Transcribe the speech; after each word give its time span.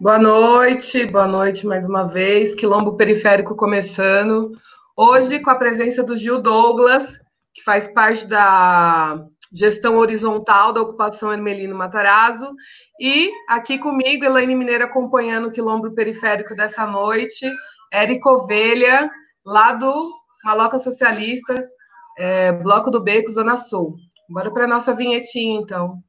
Boa 0.00 0.18
noite, 0.18 1.04
boa 1.04 1.26
noite 1.26 1.66
mais 1.66 1.84
uma 1.84 2.04
vez. 2.04 2.54
Quilombo 2.54 2.96
Periférico 2.96 3.54
começando. 3.54 4.50
Hoje 4.96 5.40
com 5.40 5.50
a 5.50 5.54
presença 5.54 6.02
do 6.02 6.16
Gil 6.16 6.40
Douglas, 6.40 7.18
que 7.52 7.62
faz 7.62 7.86
parte 7.86 8.26
da 8.26 9.22
gestão 9.52 9.98
horizontal 9.98 10.72
da 10.72 10.80
ocupação 10.80 11.30
Hermelino 11.30 11.76
Matarazzo. 11.76 12.50
E 12.98 13.30
aqui 13.46 13.76
comigo, 13.76 14.24
Elaine 14.24 14.56
Mineira 14.56 14.86
acompanhando 14.86 15.48
o 15.48 15.52
Quilombo 15.52 15.94
Periférico 15.94 16.56
dessa 16.56 16.86
noite. 16.86 17.46
Érico 17.92 18.30
Ovelha, 18.30 19.10
lá 19.44 19.74
do 19.74 20.14
Maloca 20.42 20.78
Socialista, 20.78 21.68
é, 22.16 22.52
Bloco 22.52 22.90
do 22.90 23.02
Beco, 23.04 23.30
Zona 23.32 23.58
Sul. 23.58 23.96
Bora 24.30 24.50
para 24.50 24.64
a 24.64 24.68
nossa 24.68 24.94
vinhetinha, 24.94 25.60
então. 25.60 26.02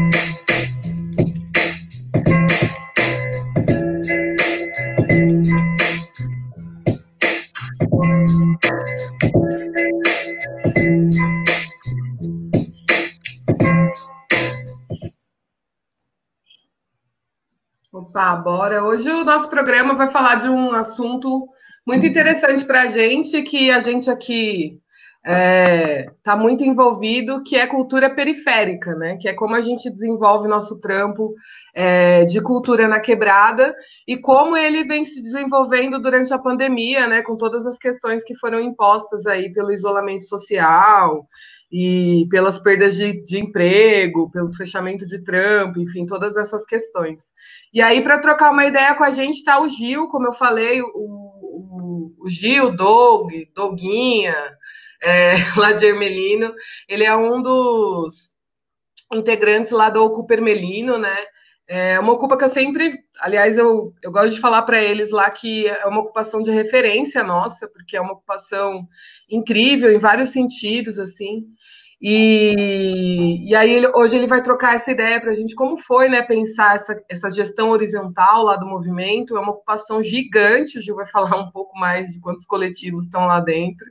Opa, 18.14 18.36
bora. 18.36 18.84
Hoje 18.84 19.10
o 19.10 19.24
nosso 19.24 19.48
programa 19.48 19.96
vai 19.96 20.08
falar 20.08 20.36
de 20.36 20.48
um 20.48 20.70
assunto 20.70 21.48
muito 21.84 22.06
interessante 22.06 22.64
para 22.64 22.82
a 22.82 22.86
gente, 22.86 23.42
que 23.42 23.72
a 23.72 23.80
gente 23.80 24.08
aqui 24.08 24.78
está 25.24 25.36
é, 25.36 26.10
tá 26.22 26.36
muito 26.36 26.62
envolvido, 26.62 27.42
que 27.42 27.56
é 27.56 27.66
cultura 27.66 28.14
periférica, 28.14 28.94
né? 28.94 29.16
Que 29.20 29.28
é 29.28 29.34
como 29.34 29.56
a 29.56 29.60
gente 29.60 29.90
desenvolve 29.90 30.46
nosso 30.46 30.78
trampo 30.78 31.34
é, 31.74 32.24
de 32.24 32.40
cultura 32.40 32.86
na 32.86 33.00
quebrada 33.00 33.74
e 34.06 34.16
como 34.16 34.56
ele 34.56 34.84
vem 34.84 35.04
se 35.04 35.20
desenvolvendo 35.20 36.00
durante 36.00 36.32
a 36.32 36.38
pandemia, 36.38 37.08
né? 37.08 37.20
Com 37.20 37.36
todas 37.36 37.66
as 37.66 37.76
questões 37.76 38.22
que 38.22 38.36
foram 38.36 38.60
impostas 38.60 39.26
aí 39.26 39.52
pelo 39.52 39.72
isolamento 39.72 40.24
social 40.24 41.26
e 41.70 42.26
pelas 42.30 42.58
perdas 42.58 42.96
de, 42.96 43.22
de 43.24 43.40
emprego, 43.40 44.30
pelos 44.30 44.56
fechamentos 44.56 45.06
de 45.06 45.22
trampo, 45.24 45.80
enfim, 45.80 46.06
todas 46.06 46.36
essas 46.36 46.64
questões. 46.66 47.32
E 47.72 47.80
aí, 47.80 48.02
para 48.02 48.20
trocar 48.20 48.52
uma 48.52 48.66
ideia 48.66 48.94
com 48.94 49.04
a 49.04 49.10
gente, 49.10 49.36
está 49.36 49.60
o 49.60 49.68
Gil, 49.68 50.08
como 50.08 50.26
eu 50.26 50.32
falei, 50.32 50.80
o, 50.82 50.86
o, 50.94 52.14
o 52.20 52.28
Gil, 52.28 52.74
Doug, 52.74 53.32
Doguinha, 53.54 54.34
é, 55.02 55.34
lá 55.56 55.72
de 55.72 55.86
Ermelino, 55.86 56.54
ele 56.88 57.04
é 57.04 57.14
um 57.16 57.42
dos 57.42 58.34
integrantes 59.12 59.72
lá 59.72 59.90
do 59.90 60.02
Ocupa 60.02 60.34
Ermelino, 60.34 60.98
né? 60.98 61.16
É 61.66 61.98
uma 61.98 62.12
ocupa 62.12 62.36
que 62.36 62.44
eu 62.44 62.48
sempre, 62.48 62.98
aliás, 63.20 63.56
eu, 63.56 63.94
eu 64.02 64.12
gosto 64.12 64.34
de 64.34 64.40
falar 64.40 64.62
para 64.62 64.82
eles 64.82 65.10
lá 65.10 65.30
que 65.30 65.66
é 65.66 65.86
uma 65.86 66.00
ocupação 66.00 66.42
de 66.42 66.50
referência 66.50 67.22
nossa, 67.24 67.66
porque 67.66 67.96
é 67.96 68.00
uma 68.00 68.12
ocupação 68.12 68.86
incrível 69.30 69.90
em 69.90 69.98
vários 69.98 70.28
sentidos, 70.28 70.98
assim. 70.98 71.44
E, 72.06 73.48
e 73.48 73.54
aí 73.54 73.86
hoje 73.94 74.18
ele 74.18 74.26
vai 74.26 74.42
trocar 74.42 74.74
essa 74.74 74.90
ideia 74.90 75.18
para 75.18 75.30
a 75.30 75.34
gente 75.34 75.54
como 75.54 75.78
foi, 75.78 76.06
né, 76.06 76.20
pensar 76.20 76.74
essa, 76.74 77.02
essa 77.08 77.30
gestão 77.30 77.70
horizontal 77.70 78.42
lá 78.42 78.56
do 78.56 78.66
movimento. 78.66 79.34
É 79.34 79.40
uma 79.40 79.52
ocupação 79.52 80.02
gigante. 80.02 80.78
O 80.78 80.82
Gil 80.82 80.96
vai 80.96 81.06
falar 81.06 81.34
um 81.40 81.50
pouco 81.50 81.78
mais 81.78 82.12
de 82.12 82.20
quantos 82.20 82.44
coletivos 82.44 83.04
estão 83.04 83.24
lá 83.24 83.40
dentro. 83.40 83.86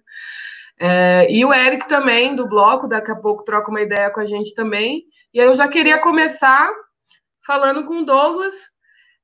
É, 0.79 1.27
e 1.31 1.43
o 1.43 1.51
Eric 1.51 1.87
também 1.87 2.35
do 2.35 2.47
bloco, 2.47 2.87
daqui 2.87 3.09
a 3.09 3.15
pouco 3.15 3.43
troca 3.43 3.71
uma 3.71 3.81
ideia 3.81 4.11
com 4.11 4.19
a 4.19 4.25
gente 4.25 4.53
também. 4.53 5.05
E 5.33 5.41
aí 5.41 5.47
eu 5.47 5.55
já 5.55 5.67
queria 5.67 5.99
começar 5.99 6.71
falando 7.45 7.83
com 7.85 7.99
o 7.99 8.05
Douglas, 8.05 8.53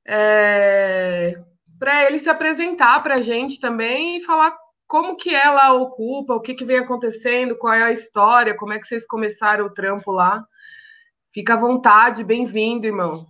é, 0.06 1.34
para 1.78 2.04
ele 2.06 2.18
se 2.18 2.28
apresentar 2.28 3.02
para 3.02 3.16
a 3.16 3.22
gente 3.22 3.60
também 3.60 4.18
e 4.18 4.22
falar 4.22 4.56
como 4.86 5.16
que 5.16 5.34
ela 5.34 5.72
ocupa, 5.72 6.34
o 6.34 6.40
que, 6.40 6.54
que 6.54 6.64
vem 6.64 6.78
acontecendo, 6.78 7.56
qual 7.56 7.72
é 7.72 7.82
a 7.84 7.92
história, 7.92 8.56
como 8.56 8.72
é 8.72 8.78
que 8.78 8.86
vocês 8.86 9.06
começaram 9.06 9.66
o 9.66 9.72
trampo 9.72 10.10
lá. 10.10 10.44
Fica 11.32 11.54
à 11.54 11.56
vontade, 11.56 12.24
bem-vindo, 12.24 12.86
irmão. 12.86 13.24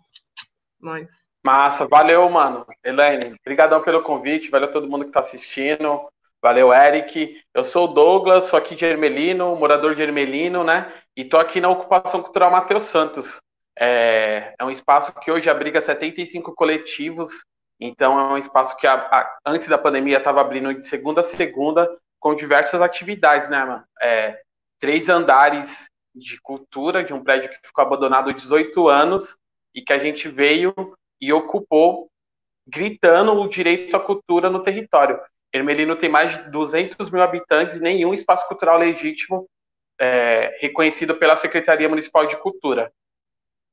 Nós. 0.81 1.11
Massa, 1.45 1.87
valeu, 1.87 2.29
mano. 2.31 2.67
Elaine, 2.83 3.35
obrigadão 3.41 3.83
pelo 3.83 4.03
convite, 4.03 4.51
valeu 4.51 4.73
todo 4.73 4.89
mundo 4.89 5.03
que 5.03 5.11
está 5.11 5.21
assistindo, 5.21 6.09
valeu, 6.41 6.73
Eric. 6.73 7.39
Eu 7.55 7.63
sou 7.63 7.85
o 7.85 7.93
Douglas, 7.93 8.45
sou 8.45 8.59
aqui 8.59 8.75
de 8.75 8.87
Ermelino, 8.87 9.55
morador 9.55 9.95
de 9.95 10.03
Ermelino, 10.03 10.65
né? 10.65 10.91
E 11.15 11.25
tô 11.27 11.37
aqui 11.37 11.61
na 11.61 11.69
Ocupação 11.69 12.23
Cultural 12.23 12.51
Matheus 12.51 12.85
Santos. 12.85 13.39
É, 13.79 14.55
é 14.59 14.65
um 14.65 14.71
espaço 14.71 15.13
que 15.15 15.31
hoje 15.31 15.49
abriga 15.49 15.81
75 15.81 16.55
coletivos, 16.55 17.31
então 17.79 18.19
é 18.19 18.33
um 18.35 18.39
espaço 18.39 18.77
que 18.77 18.87
a, 18.87 18.95
a, 18.95 19.39
antes 19.47 19.69
da 19.69 19.79
pandemia 19.79 20.19
estava 20.19 20.41
abrindo 20.41 20.75
de 20.75 20.87
segunda 20.87 21.23
a 21.23 21.25
segunda 21.25 21.89
com 22.19 22.35
diversas 22.35 22.83
atividades, 22.83 23.49
né, 23.49 23.65
mano? 23.65 23.85
É, 24.03 24.39
três 24.79 25.09
andares 25.09 25.87
de 26.15 26.41
cultura 26.41 27.03
de 27.03 27.15
um 27.15 27.23
prédio 27.23 27.51
que 27.51 27.67
ficou 27.67 27.83
abandonado 27.85 28.31
há 28.31 28.33
18 28.33 28.89
anos 28.89 29.37
e 29.75 29.81
que 29.81 29.93
a 29.93 29.99
gente 29.99 30.29
veio 30.29 30.75
e 31.21 31.33
ocupou 31.33 32.11
gritando 32.67 33.33
o 33.33 33.49
direito 33.49 33.97
à 33.97 34.01
cultura 34.01 34.51
no 34.51 34.63
território. 34.63 35.21
Ermelino 35.53 35.97
tem 35.97 36.09
mais 36.09 36.33
de 36.33 36.51
200 36.51 37.11
mil 37.11 37.23
habitantes 37.23 37.77
e 37.77 37.81
nenhum 37.81 38.15
espaço 38.15 38.47
cultural 38.47 38.79
legítimo 38.79 39.49
é, 40.01 40.57
reconhecido 40.61 41.17
pela 41.17 41.37
Secretaria 41.37 41.89
Municipal 41.89 42.27
de 42.27 42.37
Cultura. 42.37 42.93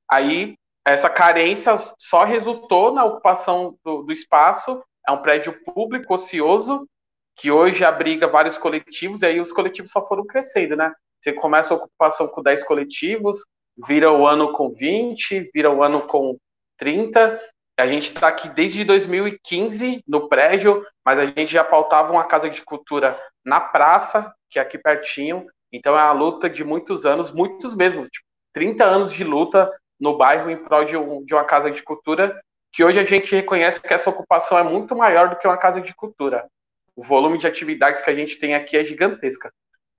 Aí, 0.10 0.56
essa 0.86 1.10
carência 1.10 1.76
só 1.98 2.24
resultou 2.24 2.94
na 2.94 3.04
ocupação 3.04 3.78
do, 3.84 4.04
do 4.04 4.14
espaço. 4.14 4.82
É 5.08 5.12
um 5.12 5.22
prédio 5.22 5.54
público, 5.64 6.14
ocioso, 6.14 6.88
que 7.36 7.52
hoje 7.52 7.84
abriga 7.84 8.28
vários 8.28 8.58
coletivos, 8.58 9.22
e 9.22 9.26
aí 9.26 9.40
os 9.40 9.52
coletivos 9.52 9.92
só 9.92 10.06
foram 10.06 10.26
crescendo, 10.26 10.76
né? 10.76 10.94
Você 11.22 11.34
começa 11.34 11.74
a 11.74 11.78
ocupação 11.78 12.28
com 12.28 12.42
10 12.42 12.64
coletivos, 12.64 13.44
vira 13.86 14.12
o 14.12 14.26
ano 14.26 14.54
com 14.54 14.70
20, 14.70 15.52
vira 15.54 15.70
o 15.70 15.84
ano 15.84 16.02
com 16.08 16.38
30. 16.78 17.40
A 17.78 17.88
gente 17.88 18.06
está 18.06 18.28
aqui 18.28 18.50
desde 18.50 18.84
2015 18.84 20.04
no 20.08 20.28
prédio, 20.28 20.86
mas 21.06 21.20
a 21.20 21.26
gente 21.26 21.52
já 21.52 21.64
pautava 21.64 22.12
uma 22.12 22.24
casa 22.24 22.50
de 22.50 22.62
cultura 22.64 23.20
na 23.46 23.60
praça, 23.60 24.34
que 24.50 24.58
é 24.58 24.62
aqui 24.62 24.78
pertinho. 24.78 25.46
Então 25.72 25.98
é 25.98 26.04
uma 26.04 26.14
luta 26.14 26.50
de 26.50 26.64
muitos 26.64 27.06
anos, 27.06 27.32
muitos 27.32 27.76
mesmo, 27.76 28.04
tipo, 28.08 28.26
30 28.54 28.84
anos 28.86 29.12
de 29.12 29.24
luta 29.24 29.72
no 30.00 30.18
bairro 30.18 30.50
em 30.50 30.58
prol 30.58 30.86
de, 30.86 30.96
um, 30.96 31.24
de 31.24 31.34
uma 31.34 31.44
casa 31.44 31.72
de 31.72 31.82
cultura, 31.84 32.40
que 32.72 32.84
hoje 32.84 33.00
a 33.00 33.06
gente 33.06 33.36
reconhece 33.36 33.82
que 33.82 33.94
essa 33.94 34.10
ocupação 34.10 34.58
é 34.58 34.64
muito 34.64 34.96
maior 34.96 35.30
do 35.30 35.36
que 35.36 35.48
uma 35.48 35.58
casa 35.58 35.82
de 35.82 35.94
cultura. 35.96 36.48
O 36.96 37.04
volume 37.04 37.38
de 37.38 37.48
atividades 37.48 38.02
que 38.02 38.10
a 38.10 38.16
gente 38.16 38.38
tem 38.38 38.56
aqui 38.56 38.78
é 38.78 38.84
gigantesca. 38.84 39.52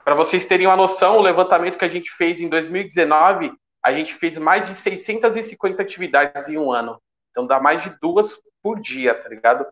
Para 0.04 0.14
vocês 0.14 0.44
terem 0.44 0.66
uma 0.66 0.76
noção, 0.76 1.18
o 1.18 1.22
levantamento 1.22 1.78
que 1.78 1.84
a 1.84 1.88
gente 1.88 2.10
fez 2.10 2.40
em 2.40 2.48
2019, 2.48 3.52
a 3.84 3.92
gente 3.92 4.14
fez 4.14 4.36
mais 4.38 4.66
de 4.66 4.74
650 4.74 5.82
atividades 5.82 6.48
em 6.48 6.56
um 6.56 6.72
ano. 6.72 7.00
Então 7.30 7.46
dá 7.46 7.60
mais 7.60 7.82
de 7.82 7.90
duas 8.00 8.40
por 8.62 8.80
dia, 8.80 9.14
tá 9.14 9.28
ligado? 9.28 9.66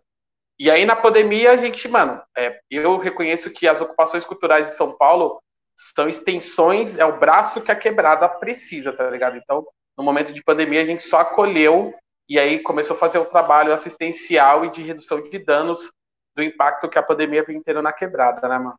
E 0.59 0.71
aí 0.71 0.87
na 0.87 0.97
pandemia 0.97 1.53
a 1.53 1.57
gente, 1.57 1.87
mano, 1.89 2.23
é, 2.37 2.61
eu 2.71 2.97
reconheço 2.99 3.51
que 3.51 3.69
as 3.69 3.81
ocupações 3.81 4.25
culturais 4.25 4.69
de 4.69 4.75
São 4.75 4.97
Paulo 4.97 5.41
são 5.77 6.09
extensões, 6.09 6.97
é 6.97 7.05
o 7.05 7.19
braço 7.19 7.61
que 7.61 7.71
a 7.71 7.77
quebrada 7.77 8.29
precisa, 8.29 8.93
tá 8.93 9.11
ligado? 9.11 9.37
Então 9.37 9.67
no 9.97 10.05
momento 10.05 10.33
de 10.33 10.43
pandemia, 10.43 10.83
a 10.83 10.87
gente 10.87 11.05
só 11.05 11.19
acolheu 11.21 11.95
e 12.29 12.39
aí 12.39 12.61
começou 12.61 12.97
a 12.97 12.99
fazer 12.99 13.19
o 13.19 13.25
trabalho 13.25 13.73
assistencial 13.73 14.65
e 14.65 14.71
de 14.71 14.83
redução 14.83 15.23
de 15.23 15.39
danos 15.39 15.93
do 16.35 16.43
impacto 16.43 16.89
que 16.89 16.99
a 16.99 17.03
pandemia 17.03 17.45
vem 17.45 17.63
tendo 17.63 17.81
na 17.81 17.93
quebrada, 17.93 18.47
né, 18.49 18.59
mano? 18.59 18.79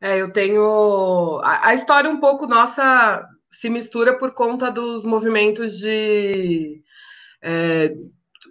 É, 0.00 0.20
eu 0.20 0.30
tenho. 0.32 1.40
A, 1.42 1.68
a 1.68 1.74
história 1.74 2.08
um 2.08 2.20
pouco 2.20 2.46
nossa 2.46 3.26
se 3.50 3.70
mistura 3.70 4.18
por 4.18 4.32
conta 4.32 4.70
dos 4.70 5.02
movimentos 5.02 5.78
de. 5.78 6.82
É, 7.42 7.94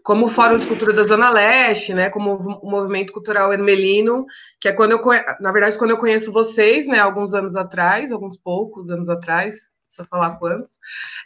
como 0.04 0.26
o 0.26 0.30
Fórum 0.30 0.58
de 0.58 0.68
Cultura 0.68 0.94
da 0.94 1.04
Zona 1.04 1.32
Leste, 1.32 1.94
né, 1.94 2.12
como 2.12 2.36
o 2.36 2.70
Movimento 2.70 3.12
Cultural 3.12 3.52
Hermelino, 3.52 4.26
que 4.60 4.68
é 4.68 4.74
quando 4.74 4.92
eu, 4.92 5.02
na 5.40 5.52
verdade, 5.52 5.78
quando 5.80 5.92
eu 5.92 5.98
conheço 5.98 6.32
vocês, 6.32 6.86
né, 6.86 7.00
alguns 7.00 7.34
anos 7.34 7.56
atrás, 7.56 8.12
alguns 8.12 8.38
poucos 8.38 8.92
anos 8.92 9.10
atrás, 9.10 9.72
precisa 9.96 10.08
falar 10.08 10.38
quantos, 10.38 10.78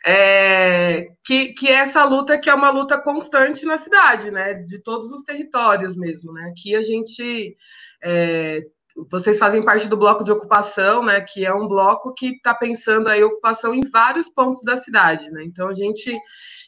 é, 0.05 1.09
que, 1.23 1.53
que 1.53 1.67
essa 1.67 2.03
luta 2.03 2.37
que 2.37 2.49
é 2.49 2.53
uma 2.53 2.69
luta 2.69 3.01
constante 3.01 3.65
na 3.65 3.77
cidade, 3.77 4.29
né, 4.29 4.53
de 4.53 4.79
todos 4.79 5.11
os 5.11 5.23
territórios 5.23 5.95
mesmo, 5.95 6.31
né, 6.31 6.51
aqui 6.51 6.75
a 6.75 6.81
gente, 6.81 7.55
é, 8.03 8.61
vocês 9.09 9.39
fazem 9.39 9.63
parte 9.63 9.87
do 9.87 9.97
bloco 9.97 10.23
de 10.23 10.31
ocupação, 10.31 11.03
né? 11.03 11.21
Que 11.21 11.45
é 11.45 11.53
um 11.53 11.67
bloco 11.67 12.13
que 12.13 12.31
está 12.31 12.53
pensando 12.53 13.07
aí 13.07 13.23
ocupação 13.23 13.73
em 13.73 13.81
vários 13.81 14.27
pontos 14.27 14.61
da 14.63 14.75
cidade, 14.75 15.29
né? 15.31 15.43
Então 15.43 15.69
a 15.69 15.73
gente, 15.73 16.13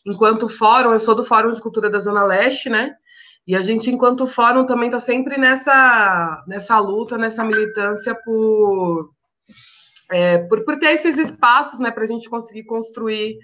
enquanto 0.05 0.47
fórum, 0.47 0.93
eu 0.93 0.99
sou 0.99 1.15
do 1.15 1.25
Fórum 1.25 1.51
de 1.51 1.61
Cultura 1.61 1.89
da 1.89 1.99
Zona 1.99 2.23
Leste, 2.23 2.69
né? 2.69 2.95
E 3.45 3.55
a 3.55 3.61
gente, 3.61 3.89
enquanto 3.89 4.27
fórum, 4.27 4.65
também 4.65 4.87
está 4.87 4.99
sempre 4.99 5.37
nessa, 5.37 6.43
nessa 6.47 6.77
luta, 6.79 7.17
nessa 7.17 7.43
militância 7.43 8.15
por, 8.23 9.09
é, 10.11 10.39
por, 10.39 10.63
por 10.63 10.77
ter 10.77 10.91
esses 10.91 11.17
espaços, 11.17 11.79
né? 11.79 11.89
Para 11.89 12.03
a 12.03 12.07
gente 12.07 12.29
conseguir 12.29 12.65
construir 12.65 13.37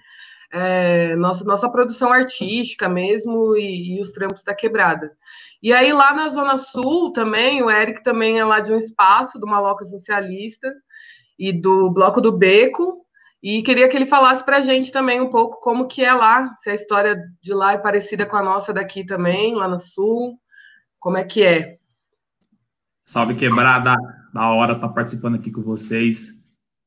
é, 0.51 1.15
nossa, 1.15 1.43
nossa 1.43 1.69
produção 1.69 2.11
artística 2.11 2.87
mesmo 2.87 3.55
e, 3.55 3.97
e, 3.97 4.01
os 4.01 4.11
trampos 4.11 4.43
da 4.43 4.53
quebrada. 4.53 5.11
E 5.61 5.73
aí 5.73 5.91
lá 5.91 6.13
na 6.13 6.29
Zona 6.29 6.57
Sul 6.57 7.11
também, 7.11 7.63
o 7.63 7.69
Eric 7.69 8.03
também 8.03 8.39
é 8.39 8.45
lá 8.45 8.59
de 8.59 8.73
um 8.73 8.77
espaço 8.77 9.39
do 9.39 9.47
Maloca 9.47 9.85
Socialista 9.85 10.71
e 11.37 11.51
do 11.51 11.91
Bloco 11.91 12.21
do 12.21 12.37
Beco, 12.37 13.05
e 13.41 13.61
queria 13.61 13.87
que 13.87 13.95
ele 13.95 14.07
falasse 14.07 14.43
para 14.43 14.57
a 14.57 14.61
gente 14.61 14.91
também 14.91 15.21
um 15.21 15.29
pouco 15.29 15.59
como 15.61 15.87
que 15.87 16.03
é 16.03 16.11
lá, 16.11 16.53
se 16.55 16.69
a 16.69 16.73
história 16.73 17.15
de 17.41 17.53
lá 17.53 17.73
é 17.73 17.77
parecida 17.77 18.25
com 18.25 18.35
a 18.35 18.43
nossa 18.43 18.73
daqui 18.73 19.05
também, 19.05 19.55
lá 19.55 19.67
no 19.67 19.77
Sul, 19.77 20.39
como 20.99 21.17
é 21.17 21.23
que 21.23 21.43
é? 21.43 21.77
Salve 23.01 23.35
quebrada, 23.35 23.95
da 24.33 24.49
hora 24.49 24.73
estar 24.73 24.87
tá 24.87 24.93
participando 24.93 25.35
aqui 25.35 25.51
com 25.51 25.61
vocês. 25.61 26.36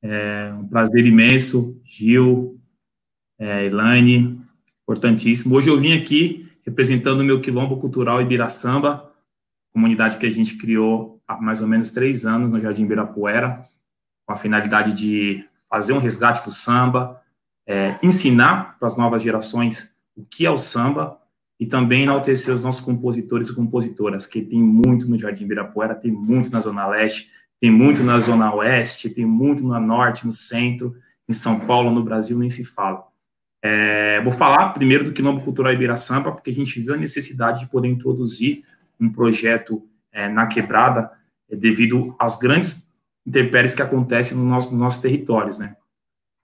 É 0.02 0.52
um 0.54 0.66
prazer 0.66 1.04
imenso, 1.04 1.78
Gil, 1.84 2.58
é, 3.38 3.66
Elaine, 3.66 4.40
importantíssimo. 4.82 5.54
Hoje 5.54 5.68
eu 5.68 5.78
vim 5.78 5.92
aqui 5.92 6.48
representando 6.64 7.20
o 7.20 7.24
meu 7.24 7.40
quilombo 7.40 7.76
cultural 7.76 8.20
Ibiraçamba, 8.22 9.10
comunidade 9.72 10.16
que 10.16 10.26
a 10.26 10.30
gente 10.30 10.56
criou 10.56 11.20
há 11.28 11.40
mais 11.40 11.60
ou 11.60 11.68
menos 11.68 11.92
três 11.92 12.24
anos 12.24 12.52
no 12.52 12.60
Jardim 12.60 12.84
Ibirapuera, 12.84 13.64
com 14.26 14.32
a 14.32 14.36
finalidade 14.36 14.92
de 14.94 15.44
fazer 15.68 15.92
um 15.92 15.98
resgate 15.98 16.44
do 16.44 16.52
samba, 16.52 17.20
é, 17.66 17.98
ensinar 18.02 18.78
para 18.78 18.88
as 18.88 18.96
novas 18.96 19.22
gerações 19.22 19.96
o 20.16 20.24
que 20.24 20.46
é 20.46 20.50
o 20.50 20.58
samba 20.58 21.18
e 21.58 21.66
também 21.66 22.02
enaltecer 22.02 22.54
os 22.54 22.62
nossos 22.62 22.80
compositores 22.80 23.50
e 23.50 23.54
compositoras, 23.54 24.26
que 24.26 24.40
tem 24.40 24.58
muito 24.60 25.08
no 25.08 25.18
Jardim 25.18 25.44
Ibirapuera, 25.44 25.94
tem 25.94 26.10
muito 26.10 26.50
na 26.50 26.60
Zona 26.60 26.86
Leste, 26.88 27.30
tem 27.60 27.70
muito 27.70 28.02
na 28.02 28.18
Zona 28.18 28.54
Oeste, 28.54 29.10
tem 29.10 29.26
muito 29.26 29.62
no 29.62 29.78
Norte, 29.78 30.26
no 30.26 30.32
Centro, 30.32 30.96
em 31.28 31.32
São 31.32 31.60
Paulo, 31.60 31.90
no 31.90 32.02
Brasil, 32.02 32.38
nem 32.38 32.48
se 32.48 32.64
fala. 32.64 33.06
É, 33.62 34.20
vou 34.22 34.32
falar 34.32 34.70
primeiro 34.70 35.04
do 35.04 35.12
Quilombo 35.12 35.42
Cultural 35.42 35.72
Ibiraçamba, 35.72 36.32
porque 36.32 36.50
a 36.50 36.54
gente 36.54 36.80
viu 36.80 36.94
a 36.94 36.96
necessidade 36.96 37.60
de 37.60 37.66
poder 37.66 37.88
introduzir 37.88 38.64
um 38.98 39.10
projeto 39.10 39.86
é, 40.10 40.28
na 40.28 40.46
quebrada 40.46 41.10
é, 41.48 41.54
devido 41.54 42.16
às 42.18 42.38
grandes 42.38 42.94
intempéries 43.26 43.74
que 43.74 43.82
acontecem 43.82 44.36
no 44.36 44.44
nosso, 44.44 44.70
nos 44.70 44.80
nossos 44.80 45.02
territórios, 45.02 45.58
né? 45.58 45.76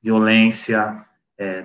Violência, 0.03 1.05
é, 1.39 1.65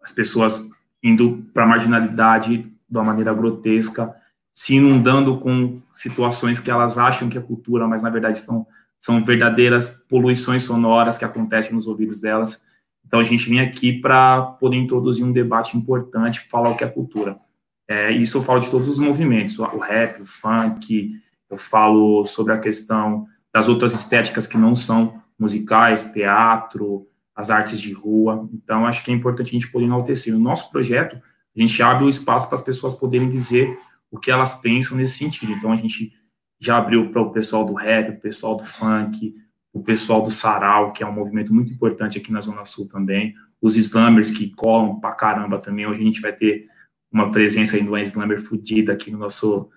as 0.00 0.12
pessoas 0.12 0.70
indo 1.02 1.44
para 1.52 1.64
a 1.64 1.66
marginalidade 1.66 2.58
de 2.88 2.96
uma 2.96 3.04
maneira 3.04 3.34
grotesca, 3.34 4.14
se 4.56 4.76
inundando 4.76 5.36
com 5.36 5.82
situações 5.92 6.58
que 6.58 6.70
elas 6.70 6.96
acham 6.96 7.28
que 7.28 7.36
é 7.36 7.42
cultura, 7.42 7.86
mas 7.86 8.02
na 8.02 8.08
verdade 8.08 8.38
são, 8.38 8.66
são 8.98 9.22
verdadeiras 9.22 10.06
poluições 10.08 10.62
sonoras 10.62 11.18
que 11.18 11.26
acontecem 11.26 11.74
nos 11.74 11.86
ouvidos 11.86 12.22
delas. 12.22 12.64
Então, 13.06 13.20
a 13.20 13.22
gente 13.22 13.50
vem 13.50 13.60
aqui 13.60 13.92
para 13.92 14.40
poder 14.40 14.78
introduzir 14.78 15.26
um 15.26 15.30
debate 15.30 15.76
importante, 15.76 16.40
falar 16.40 16.70
o 16.70 16.76
que 16.76 16.82
é 16.82 16.88
cultura. 16.88 17.38
É, 17.86 18.10
isso 18.10 18.38
eu 18.38 18.42
falo 18.42 18.58
de 18.58 18.70
todos 18.70 18.88
os 18.88 18.98
movimentos, 18.98 19.58
o 19.58 19.78
rap, 19.78 20.22
o 20.22 20.26
funk, 20.26 21.20
eu 21.50 21.58
falo 21.58 22.24
sobre 22.26 22.54
a 22.54 22.58
questão 22.58 23.26
das 23.52 23.68
outras 23.68 23.92
estéticas 23.92 24.46
que 24.46 24.56
não 24.56 24.74
são 24.74 25.20
musicais, 25.38 26.12
teatro, 26.12 27.06
as 27.34 27.50
artes 27.50 27.78
de 27.78 27.92
rua. 27.92 28.48
Então, 28.54 28.86
acho 28.86 29.04
que 29.04 29.10
é 29.10 29.14
importante 29.14 29.48
a 29.48 29.52
gente 29.52 29.70
poder 29.70 29.84
enaltecer. 29.84 30.32
No 30.32 30.40
nosso 30.40 30.70
projeto, 30.70 31.16
a 31.16 31.60
gente 31.60 31.82
abre 31.82 32.04
o 32.04 32.08
espaço 32.08 32.48
para 32.48 32.54
as 32.54 32.64
pessoas 32.64 32.94
poderem 32.94 33.28
dizer 33.28 33.76
o 34.10 34.18
que 34.18 34.30
elas 34.30 34.60
pensam 34.60 34.96
nesse 34.96 35.18
sentido. 35.18 35.52
Então, 35.52 35.72
a 35.72 35.76
gente 35.76 36.12
já 36.58 36.78
abriu 36.78 37.10
para 37.10 37.22
o 37.22 37.32
pessoal 37.32 37.64
do 37.64 37.74
rap, 37.74 38.10
o 38.10 38.20
pessoal 38.20 38.56
do 38.56 38.64
funk, 38.64 39.34
o 39.72 39.82
pessoal 39.82 40.22
do 40.22 40.30
Sarau, 40.30 40.92
que 40.92 41.02
é 41.02 41.06
um 41.06 41.12
movimento 41.12 41.54
muito 41.54 41.72
importante 41.72 42.18
aqui 42.18 42.32
na 42.32 42.40
Zona 42.40 42.64
Sul 42.64 42.88
também, 42.88 43.34
os 43.60 43.76
slammers 43.76 44.30
que 44.30 44.50
colam 44.54 44.98
pra 44.98 45.12
caramba 45.12 45.58
também, 45.58 45.86
hoje 45.86 46.02
a 46.02 46.04
gente 46.04 46.20
vai 46.20 46.32
ter 46.32 46.66
uma 47.12 47.30
presença 47.30 47.76
aí 47.76 47.82
uma 47.82 48.00
slammer 48.00 48.40
fodida 48.40 48.92
aqui 48.92 49.10
no 49.10 49.18
nosso, 49.18 49.68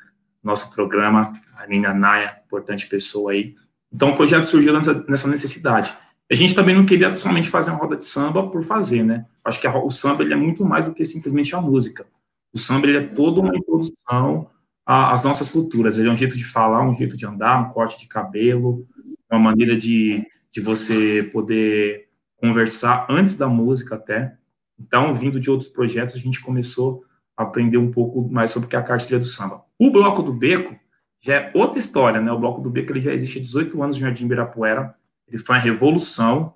nosso 0.43 0.73
programa, 0.73 1.33
a 1.57 1.67
Nina 1.67 1.93
Naya, 1.93 2.37
importante 2.45 2.87
pessoa 2.87 3.31
aí. 3.31 3.55
Então 3.91 4.11
o 4.11 4.15
projeto 4.15 4.45
surgiu 4.45 4.73
nessa, 4.73 5.05
nessa 5.07 5.27
necessidade. 5.27 5.93
A 6.31 6.35
gente 6.35 6.53
também 6.53 6.75
não 6.75 6.85
queria 6.85 7.13
somente 7.15 7.49
fazer 7.49 7.71
uma 7.71 7.79
roda 7.79 7.95
de 7.95 8.05
samba 8.05 8.47
por 8.47 8.63
fazer, 8.63 9.03
né? 9.03 9.25
Acho 9.43 9.59
que 9.59 9.67
a, 9.67 9.77
o 9.77 9.89
samba 9.89 10.23
ele 10.23 10.33
é 10.33 10.37
muito 10.37 10.63
mais 10.63 10.85
do 10.85 10.93
que 10.93 11.03
simplesmente 11.03 11.55
a 11.55 11.61
música. 11.61 12.05
O 12.53 12.57
samba 12.57 12.87
ele 12.87 12.97
é 12.97 13.07
toda 13.07 13.41
uma 13.41 13.55
introdução 13.55 14.49
às 14.85 15.23
nossas 15.23 15.49
culturas. 15.49 15.97
Ele 15.97 16.09
é 16.09 16.11
um 16.11 16.15
jeito 16.15 16.35
de 16.35 16.43
falar, 16.43 16.83
um 16.83 16.95
jeito 16.95 17.15
de 17.15 17.25
andar, 17.25 17.61
um 17.61 17.69
corte 17.69 17.99
de 17.99 18.07
cabelo, 18.07 18.87
é 19.29 19.35
uma 19.35 19.51
maneira 19.51 19.77
de, 19.77 20.25
de 20.51 20.61
você 20.61 21.29
poder 21.31 22.09
conversar 22.37 23.05
antes 23.09 23.37
da 23.37 23.47
música 23.47 23.95
até. 23.95 24.35
Então, 24.79 25.13
vindo 25.13 25.39
de 25.39 25.51
outros 25.51 25.69
projetos, 25.69 26.15
a 26.15 26.19
gente 26.19 26.41
começou 26.41 27.03
a 27.37 27.43
aprender 27.43 27.77
um 27.77 27.91
pouco 27.91 28.27
mais 28.31 28.51
sobre 28.51 28.65
o 28.65 28.69
que 28.69 28.75
é 28.75 28.79
a 28.79 28.83
cartilha 28.83 29.19
do 29.19 29.25
samba. 29.25 29.63
O 29.77 29.91
Bloco 29.91 30.23
do 30.23 30.33
Beco 30.33 30.75
já 31.21 31.35
é 31.35 31.51
outra 31.53 31.77
história, 31.77 32.19
né? 32.19 32.31
O 32.31 32.39
Bloco 32.39 32.61
do 32.61 32.69
Beco 32.69 32.91
ele 32.91 33.01
já 33.01 33.13
existe 33.13 33.39
há 33.39 33.41
18 33.41 33.83
anos 33.83 33.97
no 33.97 34.01
Jardim 34.01 34.25
Ibirapuera. 34.25 34.95
Ele 35.27 35.41
uma 35.47 35.57
revolução 35.57 36.55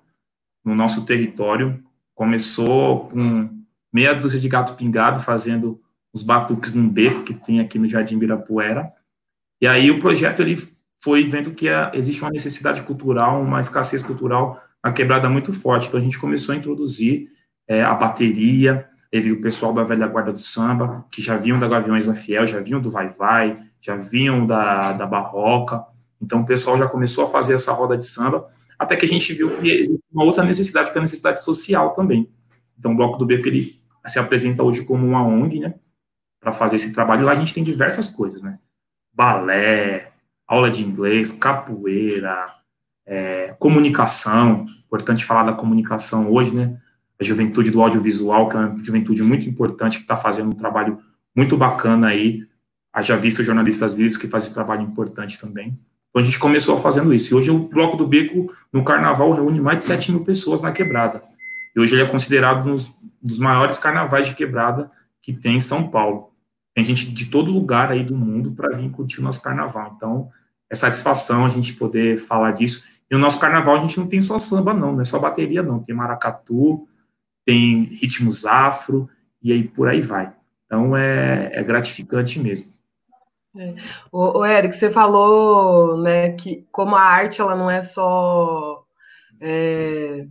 no 0.64 0.74
nosso 0.74 1.04
território. 1.04 1.82
Começou 2.14 3.08
com 3.08 3.64
meia 3.92 4.14
dúzia 4.14 4.40
de 4.40 4.48
gato 4.48 4.74
pingado 4.74 5.20
fazendo 5.20 5.80
os 6.14 6.22
batuques 6.22 6.72
num 6.72 6.88
beco 6.88 7.24
que 7.24 7.34
tem 7.34 7.58
aqui 7.58 7.76
no 7.76 7.88
Jardim 7.88 8.14
Ibirapuera. 8.14 8.92
E 9.60 9.66
aí 9.66 9.90
o 9.90 9.98
projeto 9.98 10.40
ele 10.40 10.56
foi 11.02 11.24
vendo 11.24 11.52
que 11.52 11.68
a, 11.68 11.90
existe 11.92 12.22
uma 12.22 12.30
necessidade 12.30 12.82
cultural, 12.82 13.42
uma 13.42 13.60
escassez 13.60 14.02
cultural 14.02 14.62
na 14.82 14.92
quebrada 14.92 15.28
muito 15.28 15.52
forte. 15.52 15.88
Então 15.88 15.98
a 15.98 16.02
gente 16.02 16.18
começou 16.18 16.54
a 16.54 16.58
introduzir 16.58 17.28
é, 17.66 17.82
a 17.82 17.94
bateria, 17.94 18.86
teve 19.10 19.32
o 19.32 19.40
pessoal 19.40 19.72
da 19.72 19.82
velha 19.82 20.06
guarda 20.06 20.32
do 20.32 20.38
samba, 20.38 21.04
que 21.10 21.20
já 21.20 21.36
vinham 21.36 21.58
da 21.58 21.66
Gaviões 21.66 22.06
da 22.06 22.14
Fiel, 22.14 22.46
já 22.46 22.60
vinham 22.60 22.80
do 22.80 22.90
Vai 22.90 23.08
Vai, 23.08 23.58
já 23.80 23.96
vinham 23.96 24.46
da, 24.46 24.92
da 24.92 25.06
Barroca. 25.06 25.84
Então 26.22 26.42
o 26.42 26.46
pessoal 26.46 26.78
já 26.78 26.86
começou 26.86 27.24
a 27.24 27.28
fazer 27.28 27.54
essa 27.54 27.72
roda 27.72 27.98
de 27.98 28.06
samba, 28.06 28.46
até 28.78 28.96
que 28.96 29.04
a 29.04 29.08
gente 29.08 29.32
viu 29.32 29.58
que 29.58 29.68
existe 29.68 30.02
uma 30.12 30.24
outra 30.24 30.44
necessidade, 30.44 30.92
que 30.92 30.96
é 30.96 31.00
a 31.00 31.02
necessidade 31.02 31.42
social 31.42 31.92
também. 31.92 32.30
Então 32.78 32.92
o 32.92 32.96
Bloco 32.96 33.18
do 33.18 33.26
Beco, 33.26 33.48
ele 33.48 33.80
se 34.06 34.18
apresenta 34.18 34.62
hoje 34.62 34.84
como 34.84 35.06
uma 35.06 35.26
ONG, 35.26 35.58
né, 35.58 35.74
para 36.44 36.52
fazer 36.52 36.76
esse 36.76 36.92
trabalho. 36.92 37.22
E 37.22 37.24
lá 37.24 37.32
a 37.32 37.36
gente 37.36 37.54
tem 37.54 37.64
diversas 37.64 38.08
coisas, 38.08 38.42
né, 38.42 38.58
balé, 39.12 40.12
aula 40.46 40.70
de 40.70 40.84
inglês, 40.84 41.32
capoeira, 41.32 42.46
é, 43.06 43.54
comunicação, 43.58 44.66
importante 44.84 45.24
falar 45.24 45.44
da 45.44 45.52
comunicação 45.52 46.30
hoje, 46.30 46.54
né? 46.54 46.78
A 47.20 47.24
juventude 47.24 47.70
do 47.70 47.80
audiovisual, 47.80 48.48
que 48.48 48.56
é 48.56 48.60
uma 48.60 48.84
juventude 48.84 49.22
muito 49.22 49.48
importante, 49.48 49.98
que 49.98 50.04
está 50.04 50.16
fazendo 50.16 50.50
um 50.50 50.54
trabalho 50.54 50.98
muito 51.34 51.56
bacana 51.56 52.08
aí. 52.08 52.46
Haja 52.92 53.16
visto 53.16 53.42
jornalistas 53.42 53.94
livres 53.94 54.16
que 54.16 54.28
fazem 54.28 54.46
esse 54.46 54.54
trabalho 54.54 54.82
importante 54.82 55.40
também. 55.40 55.78
Então 56.10 56.22
a 56.22 56.24
gente 56.24 56.38
começou 56.38 56.78
fazendo 56.78 57.14
isso. 57.14 57.32
E 57.32 57.36
hoje 57.36 57.50
o 57.50 57.58
Bloco 57.58 57.96
do 57.96 58.06
Beco, 58.06 58.52
no 58.72 58.84
carnaval, 58.84 59.32
reúne 59.32 59.60
mais 59.60 59.78
de 59.78 59.84
7 59.84 60.12
mil 60.12 60.24
pessoas 60.24 60.62
na 60.62 60.72
quebrada. 60.72 61.22
E 61.74 61.80
hoje 61.80 61.94
ele 61.94 62.02
é 62.02 62.06
considerado 62.06 62.70
um 62.70 62.74
dos 63.22 63.38
maiores 63.38 63.78
carnavais 63.78 64.26
de 64.26 64.34
quebrada 64.34 64.90
que 65.20 65.32
tem 65.32 65.56
em 65.56 65.60
São 65.60 65.88
Paulo. 65.88 66.33
Tem 66.74 66.84
gente 66.84 67.12
de 67.12 67.26
todo 67.26 67.52
lugar 67.52 67.90
aí 67.92 68.02
do 68.02 68.16
mundo 68.16 68.52
para 68.52 68.76
vir 68.76 68.90
curtir 68.90 69.20
o 69.20 69.22
nosso 69.22 69.40
carnaval. 69.40 69.94
Então, 69.96 70.30
é 70.68 70.74
satisfação 70.74 71.46
a 71.46 71.48
gente 71.48 71.74
poder 71.74 72.18
falar 72.18 72.50
disso. 72.50 72.84
E 73.10 73.14
o 73.14 73.18
nosso 73.18 73.38
carnaval 73.38 73.76
a 73.76 73.80
gente 73.80 73.98
não 73.98 74.08
tem 74.08 74.20
só 74.20 74.38
samba, 74.38 74.74
não, 74.74 74.92
não 74.92 75.00
é 75.00 75.04
só 75.04 75.18
bateria, 75.18 75.62
não. 75.62 75.78
Tem 75.78 75.94
maracatu, 75.94 76.88
tem 77.44 77.84
ritmos 77.84 78.44
afro, 78.44 79.08
e 79.40 79.52
aí 79.52 79.62
por 79.62 79.88
aí 79.88 80.00
vai. 80.00 80.32
Então, 80.66 80.96
é, 80.96 81.50
é 81.52 81.62
gratificante 81.62 82.40
mesmo. 82.40 82.72
É. 83.56 83.74
O, 84.10 84.40
o 84.40 84.44
Eric, 84.44 84.74
você 84.74 84.90
falou 84.90 85.96
né, 85.98 86.30
que 86.30 86.66
como 86.72 86.96
a 86.96 87.02
arte 87.02 87.40
ela 87.40 87.54
não 87.54 87.70
é 87.70 87.80
só 87.80 88.84
é, 89.40 90.26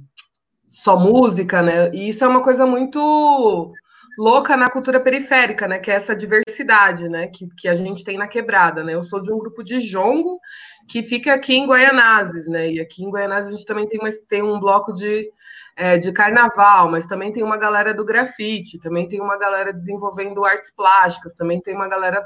só 0.67 0.99
música, 0.99 1.61
né? 1.61 1.89
E 1.93 2.09
isso 2.09 2.25
é 2.25 2.27
uma 2.27 2.41
coisa 2.41 2.65
muito 2.65 3.71
louca 4.17 4.55
na 4.55 4.69
cultura 4.69 4.99
periférica, 4.99 5.67
né? 5.67 5.79
Que 5.79 5.91
é 5.91 5.95
essa 5.95 6.15
diversidade, 6.15 7.07
né? 7.09 7.27
Que, 7.27 7.47
que 7.57 7.67
a 7.67 7.75
gente 7.75 8.03
tem 8.03 8.17
na 8.17 8.27
quebrada, 8.27 8.83
né? 8.83 8.93
Eu 8.93 9.03
sou 9.03 9.21
de 9.21 9.31
um 9.31 9.37
grupo 9.37 9.63
de 9.63 9.79
jongo 9.79 10.39
que 10.87 11.03
fica 11.03 11.33
aqui 11.33 11.55
em 11.55 11.65
Goianazes, 11.65 12.47
né? 12.47 12.71
E 12.71 12.79
aqui 12.79 13.03
em 13.03 13.09
Goianazes 13.09 13.49
a 13.49 13.55
gente 13.55 13.65
também 13.65 13.87
tem, 13.87 13.99
uma, 13.99 14.09
tem 14.27 14.41
um 14.41 14.59
bloco 14.59 14.93
de, 14.93 15.29
é, 15.75 15.97
de 15.97 16.11
carnaval, 16.11 16.89
mas 16.89 17.05
também 17.05 17.31
tem 17.31 17.43
uma 17.43 17.57
galera 17.57 17.93
do 17.93 18.05
grafite, 18.05 18.79
também 18.79 19.07
tem 19.07 19.21
uma 19.21 19.37
galera 19.37 19.73
desenvolvendo 19.73 20.45
artes 20.45 20.73
plásticas, 20.75 21.33
também 21.33 21.61
tem 21.61 21.75
uma 21.75 21.87
galera 21.87 22.23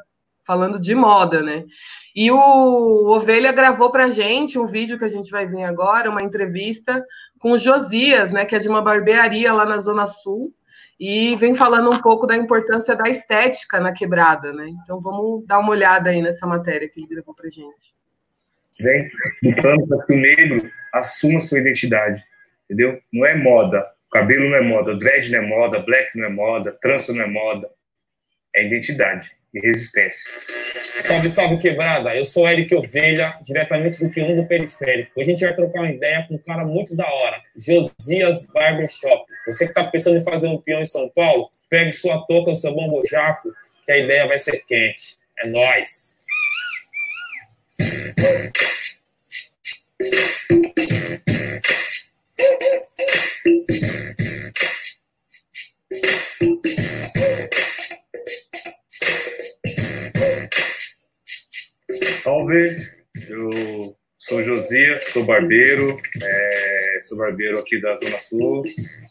falando 0.47 0.79
de 0.79 0.95
moda, 0.95 1.43
né? 1.43 1.65
E 2.15 2.31
o 2.31 3.07
Ovelha 3.09 3.51
gravou 3.51 3.91
para 3.91 4.09
gente 4.09 4.57
um 4.57 4.65
vídeo 4.65 4.97
que 4.97 5.03
a 5.03 5.09
gente 5.09 5.29
vai 5.29 5.45
ver 5.45 5.65
agora, 5.65 6.09
uma 6.09 6.23
entrevista 6.23 7.03
com 7.37 7.51
o 7.51 7.57
Josias, 7.57 8.31
né, 8.31 8.45
que 8.45 8.55
é 8.55 8.59
de 8.59 8.69
uma 8.69 8.81
barbearia 8.81 9.51
lá 9.53 9.65
na 9.65 9.77
Zona 9.77 10.07
Sul, 10.07 10.53
e 10.99 11.35
vem 11.35 11.53
falando 11.53 11.91
um 11.91 12.01
pouco 12.01 12.25
da 12.25 12.35
importância 12.35 12.95
da 12.95 13.09
estética 13.09 13.79
na 13.79 13.91
quebrada, 13.91 14.51
né? 14.51 14.67
Então 14.83 14.99
vamos 14.99 15.45
dar 15.45 15.59
uma 15.59 15.69
olhada 15.69 16.09
aí 16.09 16.21
nessa 16.21 16.47
matéria 16.47 16.89
que 16.89 16.99
ele 16.99 17.07
gravou 17.07 17.35
para 17.35 17.49
gente. 17.49 17.95
Vem 18.79 19.09
lutando 19.43 19.87
para 19.87 20.05
que 20.05 20.13
o 20.13 20.17
negro 20.17 20.71
assuma 20.93 21.39
sua 21.39 21.59
identidade, 21.59 22.23
entendeu? 22.65 22.99
Não 23.13 23.25
é 23.25 23.35
moda, 23.35 23.83
cabelo 24.11 24.49
não 24.49 24.57
é 24.57 24.61
moda, 24.61 24.95
dread 24.95 25.31
não 25.31 25.39
é 25.39 25.41
moda, 25.41 25.79
black 25.79 26.17
não 26.17 26.25
é 26.25 26.29
moda, 26.29 26.77
trança 26.81 27.13
não 27.13 27.23
é 27.23 27.27
moda, 27.27 27.69
é 28.55 28.65
identidade 28.65 29.36
e 29.53 29.59
resistência. 29.59 30.29
Salve, 31.01 31.29
salve, 31.29 31.57
quebrada! 31.57 32.15
Eu 32.15 32.25
sou 32.25 32.47
Eric 32.47 32.73
Ovelha, 32.75 33.37
diretamente 33.41 33.99
do 33.99 34.09
Quilombo 34.09 34.47
Periférico. 34.47 35.11
Hoje 35.15 35.31
a 35.31 35.33
gente 35.33 35.45
vai 35.45 35.55
trocar 35.55 35.81
uma 35.81 35.91
ideia 35.91 36.25
com 36.27 36.35
um 36.35 36.39
cara 36.39 36.65
muito 36.65 36.95
da 36.95 37.07
hora, 37.07 37.41
Josias 37.55 38.45
Barbershop. 38.47 39.25
Você 39.45 39.65
que 39.65 39.71
está 39.71 39.83
pensando 39.83 40.17
em 40.17 40.23
fazer 40.23 40.47
um 40.47 40.57
peão 40.57 40.81
em 40.81 40.85
São 40.85 41.09
Paulo, 41.09 41.49
pegue 41.69 41.91
sua 41.91 42.25
touca, 42.25 42.53
seu 42.53 42.73
bombojaco, 42.73 43.49
que 43.85 43.91
a 43.91 43.97
ideia 43.97 44.27
vai 44.27 44.39
ser 44.39 44.63
quente. 44.65 45.17
É 45.39 45.47
nóis! 45.47 46.17
Salve, 62.27 62.75
eu 63.29 63.95
sou 64.19 64.43
Josias, 64.43 65.13
sou 65.13 65.23
barbeiro, 65.23 65.97
é, 66.21 66.99
sou 67.03 67.17
barbeiro 67.17 67.57
aqui 67.57 67.79
da 67.79 67.95
Zona 67.95 68.19
Sul, 68.19 68.63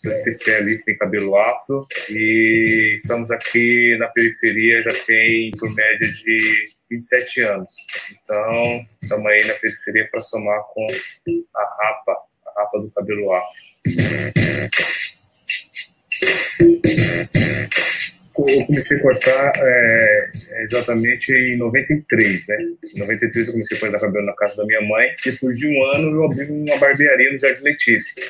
sou 0.04 0.12
especialista 0.12 0.90
em 0.90 0.98
cabelo 0.98 1.34
afro 1.34 1.86
e 2.10 2.92
estamos 2.94 3.30
aqui 3.30 3.96
na 3.98 4.08
periferia 4.08 4.82
já 4.82 4.92
tem 5.06 5.50
por 5.52 5.74
média 5.74 6.12
de 6.12 6.66
27 6.90 7.40
anos. 7.40 7.72
Então, 8.20 8.84
estamos 9.02 9.26
aí 9.28 9.46
na 9.46 9.54
periferia 9.54 10.06
para 10.12 10.20
somar 10.20 10.60
com 10.74 10.86
a 10.86 11.84
rapa, 11.84 12.18
a 12.48 12.60
rapa 12.60 12.80
do 12.80 12.90
cabelo 12.90 13.32
afro 13.32 14.36
eu 18.38 18.66
comecei 18.66 18.98
a 18.98 19.02
cortar 19.02 19.52
é, 19.56 20.30
exatamente 20.64 21.32
em 21.32 21.56
93, 21.56 22.48
né? 22.48 22.56
Em 22.94 22.98
93 22.98 23.46
eu 23.46 23.52
comecei 23.54 23.76
a 23.76 23.80
cortar 23.80 24.00
cabelo 24.00 24.26
na 24.26 24.34
casa 24.34 24.56
da 24.56 24.66
minha 24.66 24.80
mãe. 24.82 25.14
Depois 25.24 25.56
de 25.56 25.66
um 25.66 25.84
ano 25.84 26.16
eu 26.16 26.24
abri 26.24 26.46
uma 26.50 26.76
barbearia 26.78 27.32
no 27.32 27.38
Jardim 27.38 27.62
Letícia. 27.62 28.22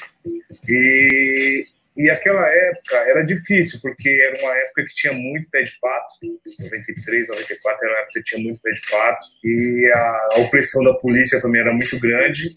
E, 0.69 1.65
e 1.97 2.11
aquela 2.11 2.49
época 2.49 2.97
era 3.09 3.23
difícil, 3.23 3.81
porque 3.83 4.09
era 4.09 4.39
uma 4.41 4.57
época 4.59 4.85
que 4.85 4.95
tinha 4.95 5.13
muito 5.13 5.51
pé 5.51 5.63
de 5.63 5.73
pato. 5.81 6.15
93, 6.61 7.29
94 7.29 7.85
era 7.85 7.93
uma 7.93 8.01
época 8.03 8.21
que 8.21 8.23
tinha 8.23 8.43
muito 8.43 8.61
pé 8.61 8.71
de 8.71 8.81
pato. 8.91 9.27
E 9.43 9.91
a, 9.93 10.29
a 10.33 10.41
opressão 10.41 10.85
da 10.85 10.95
polícia 10.95 11.41
também 11.41 11.61
era 11.61 11.73
muito 11.73 11.99
grande. 11.99 12.55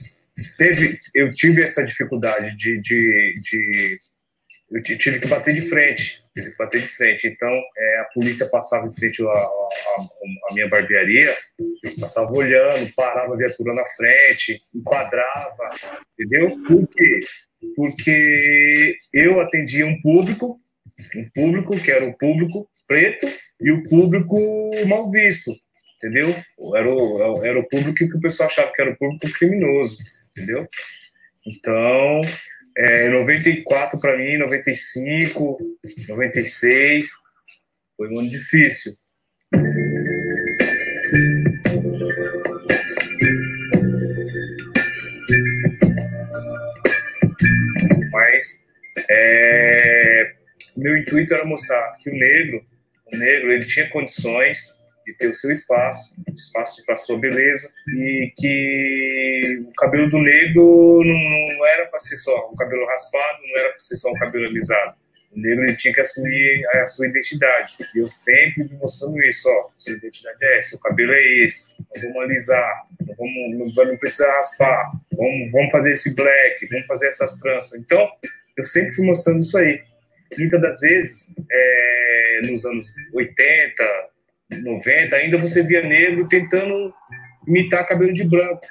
Teve, 0.58 1.00
eu 1.16 1.34
tive 1.34 1.64
essa 1.64 1.84
dificuldade 1.84 2.56
de, 2.56 2.80
de, 2.80 3.34
de 3.42 3.98
eu 4.72 4.84
tive 4.84 5.20
que 5.20 5.28
bater 5.28 5.54
de 5.54 5.68
frente, 5.68 6.22
tive 6.40 6.52
que 6.52 6.58
bater 6.58 6.82
de 6.82 6.88
frente. 6.88 7.28
Então, 7.28 7.50
é, 7.50 8.00
a 8.00 8.06
polícia 8.14 8.48
passava 8.48 8.88
em 8.88 8.94
frente 8.94 9.22
à, 9.24 10.54
minha 10.54 10.68
barbearia, 10.68 11.34
passava 12.00 12.32
olhando, 12.32 12.92
parava 12.96 13.34
a 13.34 13.38
viatura 13.38 13.74
na 13.74 13.86
frente, 13.86 14.62
enquadrava, 14.74 15.70
entendeu? 16.14 16.50
Por 16.68 16.88
quê? 16.88 17.20
Porque 17.76 18.96
eu 19.14 19.40
atendia 19.40 19.86
um 19.86 20.00
público, 20.00 20.60
um 21.16 21.30
público 21.34 21.78
que 21.80 21.92
era 21.92 22.06
o 22.06 22.18
público 22.18 22.70
preto 22.88 23.28
e 23.62 23.72
o 23.72 23.84
público 23.84 24.38
mal 24.88 25.12
visto, 25.12 25.52
entendeu? 25.98 26.30
Era 26.76 26.94
o, 26.94 27.46
era 27.46 27.60
o 27.60 27.68
público 27.68 27.96
que 27.96 28.18
o 28.18 28.22
pessoal 28.22 28.48
achava 28.48 28.72
que 28.72 28.82
era 28.82 28.92
o 28.92 28.98
público 28.98 29.30
criminoso, 29.38 29.98
entendeu? 30.32 30.66
Então, 31.46 32.22
é, 32.80 33.10
94 33.10 34.00
para 34.00 34.18
mim, 34.18 34.38
95, 34.38 35.58
96, 36.08 37.08
foi 37.98 38.08
um 38.08 38.20
ano 38.20 38.30
difícil. 38.30 38.94
Mas 48.14 48.62
é, 49.10 50.32
meu 50.78 50.98
intuito 50.98 51.34
era 51.34 51.44
mostrar 51.44 51.98
que 52.02 52.10
o 52.10 52.14
negro, 52.14 52.64
o 53.12 53.18
negro, 53.18 53.52
ele 53.52 53.66
tinha 53.66 53.90
condições 53.90 54.79
de 55.10 55.18
ter 55.18 55.30
o 55.30 55.36
seu 55.36 55.52
espaço, 55.52 56.16
espaço 56.36 56.86
para 56.86 56.98
sua 56.98 57.18
beleza, 57.18 57.74
e 57.88 58.32
que 58.38 59.64
o 59.68 59.74
cabelo 59.74 60.10
do 60.10 60.20
negro 60.20 61.02
não, 61.04 61.66
era 61.68 61.88
para 61.88 62.00
ser 62.00 62.16
só 62.18 62.50
um 62.52 62.56
cabelo 62.56 62.86
raspado, 62.86 63.40
não 63.42 63.60
era 63.60 63.70
para 63.70 63.80
ser 63.80 63.96
só 63.96 64.10
um 64.12 64.20
cabelo 64.20 64.46
alisado. 64.46 64.96
O 65.32 65.40
negro 65.40 65.64
ele 65.64 65.78
tinha 65.78 65.94
que 65.94 66.02
assumir 66.02 66.66
a 66.74 66.88
sua 66.88 67.08
identidade. 67.08 67.78
E 67.96 68.00
eu 68.00 68.08
sempre 68.08 68.70
mostrando 68.80 69.22
isso, 69.24 69.48
ó, 69.48 69.68
sua 69.78 69.94
identidade 69.94 70.38
é 70.44 70.58
essa, 70.58 70.76
o 70.76 70.80
cabelo 70.80 71.14
é 71.14 71.46
esse, 71.46 71.76
vamos 72.02 72.24
alisar, 72.24 72.88
não 73.06 73.16
vamos, 73.16 73.76
não, 73.76 73.86
não 73.86 73.98
precisa 73.98 74.32
raspar, 74.32 74.92
vamos, 75.12 75.52
vamos 75.52 75.72
fazer 75.72 75.94
esse 75.94 76.16
black, 76.16 76.68
vamos 76.68 76.88
fazer 76.88 77.08
essas 77.08 77.36
tranças. 77.38 77.80
Então, 77.80 78.08
eu 78.58 78.64
sempre 78.64 78.92
fui 78.94 79.06
mostrando 79.06 79.42
isso 79.42 79.58
aí. 79.58 79.82
Muitas 80.38 80.62
das 80.62 80.80
vezes, 80.80 81.34
é, 81.52 82.42
nos 82.44 82.64
anos 82.66 82.88
80, 83.14 84.10
90, 84.52 85.16
ainda 85.16 85.38
você 85.38 85.64
via 85.64 85.84
negro 85.84 86.28
tentando 86.28 86.94
imitar 87.48 87.88
cabelo 87.88 88.14
de 88.14 88.24
branco. 88.24 88.66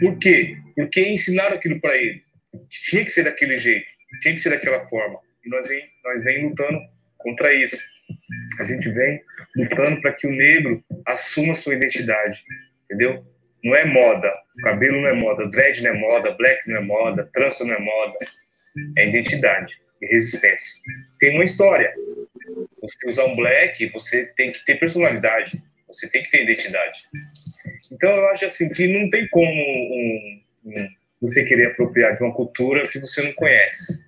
Por 0.00 0.18
quê? 0.18 0.56
Porque 0.74 1.08
ensinaram 1.08 1.56
aquilo 1.56 1.80
para 1.80 1.96
ele. 1.96 2.22
Tinha 2.68 3.04
que 3.04 3.10
ser 3.10 3.24
daquele 3.24 3.56
jeito, 3.56 3.86
tinha 4.20 4.34
que 4.34 4.40
ser 4.40 4.50
daquela 4.50 4.86
forma. 4.88 5.18
E 5.44 5.48
nós 5.48 5.68
vem, 5.68 5.82
nós 6.04 6.24
vem 6.24 6.48
lutando 6.48 6.78
contra 7.18 7.52
isso. 7.52 7.78
A 8.60 8.64
gente 8.64 8.90
vem 8.90 9.20
lutando 9.56 10.00
para 10.00 10.12
que 10.12 10.26
o 10.26 10.32
negro 10.32 10.82
assuma 11.06 11.54
sua 11.54 11.74
identidade, 11.74 12.42
entendeu? 12.84 13.24
Não 13.64 13.76
é 13.76 13.84
moda, 13.84 14.32
cabelo 14.62 15.00
não 15.00 15.08
é 15.08 15.12
moda, 15.12 15.48
dread 15.48 15.82
não 15.82 15.90
é 15.90 15.94
moda, 15.94 16.32
black 16.32 16.68
não 16.68 16.78
é 16.78 16.80
moda, 16.80 17.28
trança 17.32 17.64
não 17.64 17.74
é 17.74 17.78
moda. 17.78 18.18
É 18.96 19.08
identidade 19.08 19.76
e 20.02 20.06
resistência. 20.06 20.74
Tem 21.18 21.34
uma 21.34 21.44
história. 21.44 21.94
Você 22.82 23.08
usar 23.08 23.24
um 23.26 23.36
black, 23.36 23.88
você 23.90 24.26
tem 24.36 24.50
que 24.50 24.64
ter 24.64 24.74
personalidade, 24.74 25.62
você 25.86 26.10
tem 26.10 26.22
que 26.22 26.30
ter 26.30 26.42
identidade. 26.42 27.08
Então 27.90 28.10
eu 28.10 28.28
acho 28.28 28.44
assim 28.44 28.68
que 28.68 28.88
não 28.88 29.08
tem 29.08 29.28
como 29.28 29.48
um, 29.48 30.42
um, 30.64 30.88
você 31.20 31.44
querer 31.44 31.68
apropriar 31.68 32.14
de 32.16 32.22
uma 32.24 32.34
cultura 32.34 32.86
que 32.88 32.98
você 32.98 33.22
não 33.22 33.32
conhece, 33.34 34.04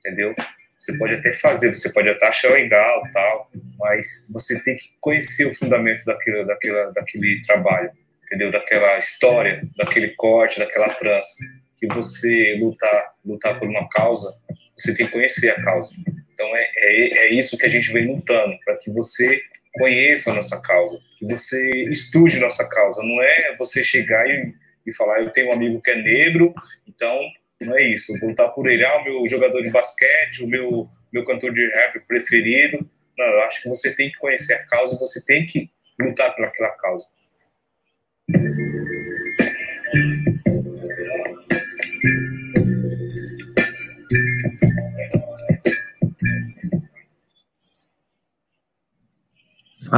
entendeu? 0.00 0.34
Você 0.80 0.96
pode 0.98 1.14
até 1.14 1.32
fazer, 1.32 1.74
você 1.74 1.92
pode 1.92 2.08
até 2.08 2.26
achar 2.26 2.50
legal, 2.52 3.02
tal, 3.12 3.50
mas 3.78 4.28
você 4.32 4.60
tem 4.62 4.76
que 4.76 4.90
conhecer 5.00 5.46
o 5.46 5.54
fundamento 5.54 6.04
daquilo, 6.04 6.44
daquela, 6.46 6.92
daquele 6.92 7.40
trabalho, 7.42 7.90
entendeu? 8.24 8.50
Daquela 8.50 8.98
história, 8.98 9.62
daquele 9.76 10.08
corte, 10.10 10.58
daquela 10.58 10.88
trança. 10.90 11.44
Que 11.78 11.86
você 11.88 12.56
lutar, 12.58 13.14
lutar 13.24 13.58
por 13.58 13.68
uma 13.68 13.86
causa, 13.90 14.40
você 14.76 14.94
tem 14.94 15.06
que 15.06 15.12
conhecer 15.12 15.50
a 15.50 15.62
causa. 15.62 15.94
Então 16.32 16.46
é, 16.54 16.70
é, 16.76 17.18
é 17.18 17.34
isso 17.34 17.56
que 17.56 17.66
a 17.66 17.68
gente 17.68 17.92
vem 17.92 18.06
lutando, 18.06 18.56
para 18.64 18.76
que 18.76 18.90
você 18.90 19.40
conheça 19.72 20.30
a 20.30 20.34
nossa 20.34 20.60
causa, 20.62 20.98
que 21.18 21.26
você 21.26 21.84
estude 21.88 22.40
nossa 22.40 22.68
causa. 22.68 23.02
Não 23.02 23.22
é 23.22 23.56
você 23.56 23.82
chegar 23.82 24.26
e, 24.26 24.54
e 24.86 24.94
falar, 24.94 25.20
eu 25.20 25.30
tenho 25.30 25.48
um 25.48 25.52
amigo 25.52 25.80
que 25.80 25.90
é 25.90 25.96
negro, 25.96 26.54
então 26.86 27.18
não 27.60 27.76
é 27.76 27.82
isso. 27.82 28.14
Eu 28.14 28.20
vou 28.20 28.30
lutar 28.30 28.52
por 28.52 28.68
ele, 28.68 28.84
ah, 28.84 28.98
o 28.98 29.04
meu 29.04 29.26
jogador 29.26 29.62
de 29.62 29.70
basquete, 29.70 30.42
o 30.42 30.46
meu, 30.46 30.88
meu 31.12 31.24
cantor 31.24 31.52
de 31.52 31.66
rap 31.68 32.00
preferido. 32.00 32.78
Não, 33.16 33.26
eu 33.26 33.40
acho 33.42 33.62
que 33.62 33.68
você 33.68 33.94
tem 33.94 34.10
que 34.10 34.18
conhecer 34.18 34.54
a 34.54 34.66
causa, 34.66 34.98
você 34.98 35.24
tem 35.24 35.46
que 35.46 35.70
lutar 35.98 36.34
pelaquela 36.34 36.70
causa. 36.70 37.06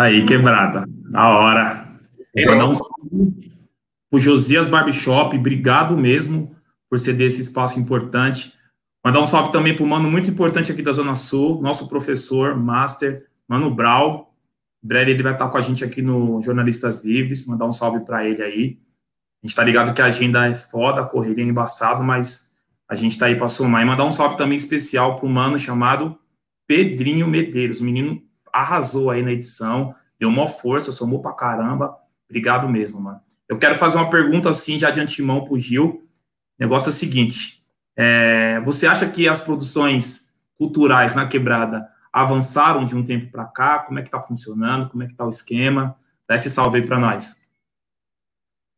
Aí, 0.02 0.24
quebrada. 0.24 0.84
Da 1.10 1.28
hora. 1.28 1.88
Mandar 2.46 2.66
um 2.66 2.74
o 4.10 4.18
Josias 4.18 4.66
Barbershop, 4.66 5.36
obrigado 5.36 5.96
mesmo 5.96 6.56
por 6.88 6.98
ceder 6.98 7.26
esse 7.26 7.42
espaço 7.42 7.78
importante. 7.78 8.54
Mandar 9.04 9.20
um 9.20 9.26
salve 9.26 9.52
também 9.52 9.76
para 9.76 9.84
o 9.84 9.88
mano 9.88 10.10
muito 10.10 10.30
importante 10.30 10.72
aqui 10.72 10.80
da 10.80 10.92
Zona 10.92 11.14
Sul, 11.14 11.60
nosso 11.60 11.88
professor, 11.88 12.56
master, 12.56 13.26
Mano 13.46 13.70
Brau. 13.70 14.34
Em 14.82 14.88
breve 14.88 15.10
ele 15.10 15.22
vai 15.22 15.32
estar 15.32 15.48
com 15.48 15.58
a 15.58 15.60
gente 15.60 15.84
aqui 15.84 16.00
no 16.00 16.40
Jornalistas 16.40 17.04
Livres, 17.04 17.46
mandar 17.46 17.66
um 17.66 17.72
salve 17.72 18.00
para 18.00 18.26
ele 18.26 18.42
aí. 18.42 18.78
A 19.42 19.46
gente 19.46 19.50
está 19.50 19.62
ligado 19.62 19.94
que 19.94 20.00
a 20.00 20.06
agenda 20.06 20.46
é 20.46 20.54
foda, 20.54 21.02
a 21.02 21.06
correria 21.06 21.44
é 21.44 21.48
embaçado, 21.48 22.02
mas 22.02 22.50
a 22.88 22.94
gente 22.94 23.12
está 23.12 23.26
aí 23.26 23.36
para 23.36 23.48
somar. 23.48 23.82
E 23.82 23.84
mandar 23.84 24.04
um 24.04 24.12
salve 24.12 24.38
também 24.38 24.56
especial 24.56 25.16
para 25.16 25.26
um 25.26 25.32
mano 25.32 25.58
chamado 25.58 26.18
Pedrinho 26.66 27.28
Medeiros. 27.28 27.80
O 27.80 27.84
menino 27.84 28.22
arrasou 28.52 29.10
aí 29.10 29.22
na 29.22 29.32
edição, 29.32 29.94
deu 30.18 30.28
uma 30.28 30.46
força, 30.46 30.92
somou 30.92 31.20
pra 31.20 31.32
caramba. 31.32 31.96
Obrigado 32.28 32.68
mesmo, 32.68 33.00
mano. 33.00 33.20
Eu 33.48 33.58
quero 33.58 33.74
fazer 33.76 33.98
uma 33.98 34.10
pergunta 34.10 34.50
assim, 34.50 34.78
já 34.78 34.90
de 34.90 35.00
antemão 35.00 35.44
pro 35.44 35.58
Gil. 35.58 35.86
O 35.86 36.02
negócio 36.58 36.88
é 36.88 36.92
o 36.92 36.94
seguinte: 36.94 37.64
é, 37.96 38.60
você 38.60 38.86
acha 38.86 39.08
que 39.08 39.28
as 39.28 39.42
produções 39.42 40.34
culturais 40.56 41.14
na 41.14 41.26
quebrada 41.26 41.88
avançaram 42.12 42.84
de 42.84 42.96
um 42.96 43.04
tempo 43.04 43.30
para 43.30 43.44
cá? 43.46 43.78
Como 43.80 43.98
é 43.98 44.02
que 44.02 44.10
tá 44.10 44.20
funcionando? 44.20 44.88
Como 44.88 45.02
é 45.02 45.06
que 45.06 45.14
tá 45.14 45.24
o 45.24 45.30
esquema? 45.30 45.96
Dá 46.28 46.34
esse 46.34 46.50
salve 46.50 46.78
aí 46.78 46.86
para 46.86 46.98
nós. 46.98 47.40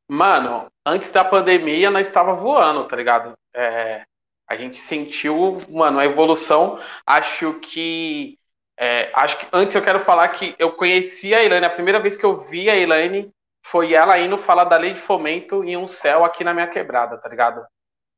Mano, 0.08 0.66
antes 0.84 1.10
da 1.10 1.24
pandemia 1.24 1.90
nós 1.90 2.06
estava 2.06 2.34
voando, 2.34 2.84
tá 2.86 2.96
ligado? 2.96 3.32
É, 3.54 4.04
a 4.48 4.56
gente 4.56 4.80
sentiu, 4.80 5.58
mano, 5.68 6.00
a 6.00 6.04
evolução. 6.04 6.80
Acho 7.06 7.54
que 7.60 8.36
é, 8.82 9.10
acho 9.12 9.36
que 9.36 9.46
antes 9.52 9.74
eu 9.74 9.82
quero 9.82 10.00
falar 10.00 10.26
que 10.28 10.54
eu 10.58 10.72
conheci 10.72 11.34
a 11.34 11.44
Elaine, 11.44 11.66
a 11.66 11.70
primeira 11.70 12.00
vez 12.00 12.16
que 12.16 12.24
eu 12.24 12.38
vi 12.38 12.70
a 12.70 12.74
Elaine 12.74 13.30
foi 13.62 13.92
ela 13.92 14.18
indo 14.18 14.38
falar 14.38 14.64
da 14.64 14.78
lei 14.78 14.94
de 14.94 15.00
fomento 15.00 15.62
em 15.62 15.76
um 15.76 15.86
céu 15.86 16.24
aqui 16.24 16.42
na 16.42 16.54
minha 16.54 16.66
quebrada, 16.66 17.18
tá 17.18 17.28
ligado? 17.28 17.62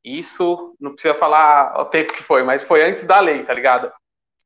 Isso 0.04 0.76
não 0.78 0.92
precisa 0.92 1.16
falar 1.16 1.81
o 1.81 1.87
tempo 1.87 2.12
que 2.12 2.23
foi, 2.23 2.45
mas 2.45 2.62
foi 2.62 2.88
antes 2.88 3.04
da 3.04 3.19
lei, 3.19 3.45
tá 3.45 3.52
ligado? 3.52 3.92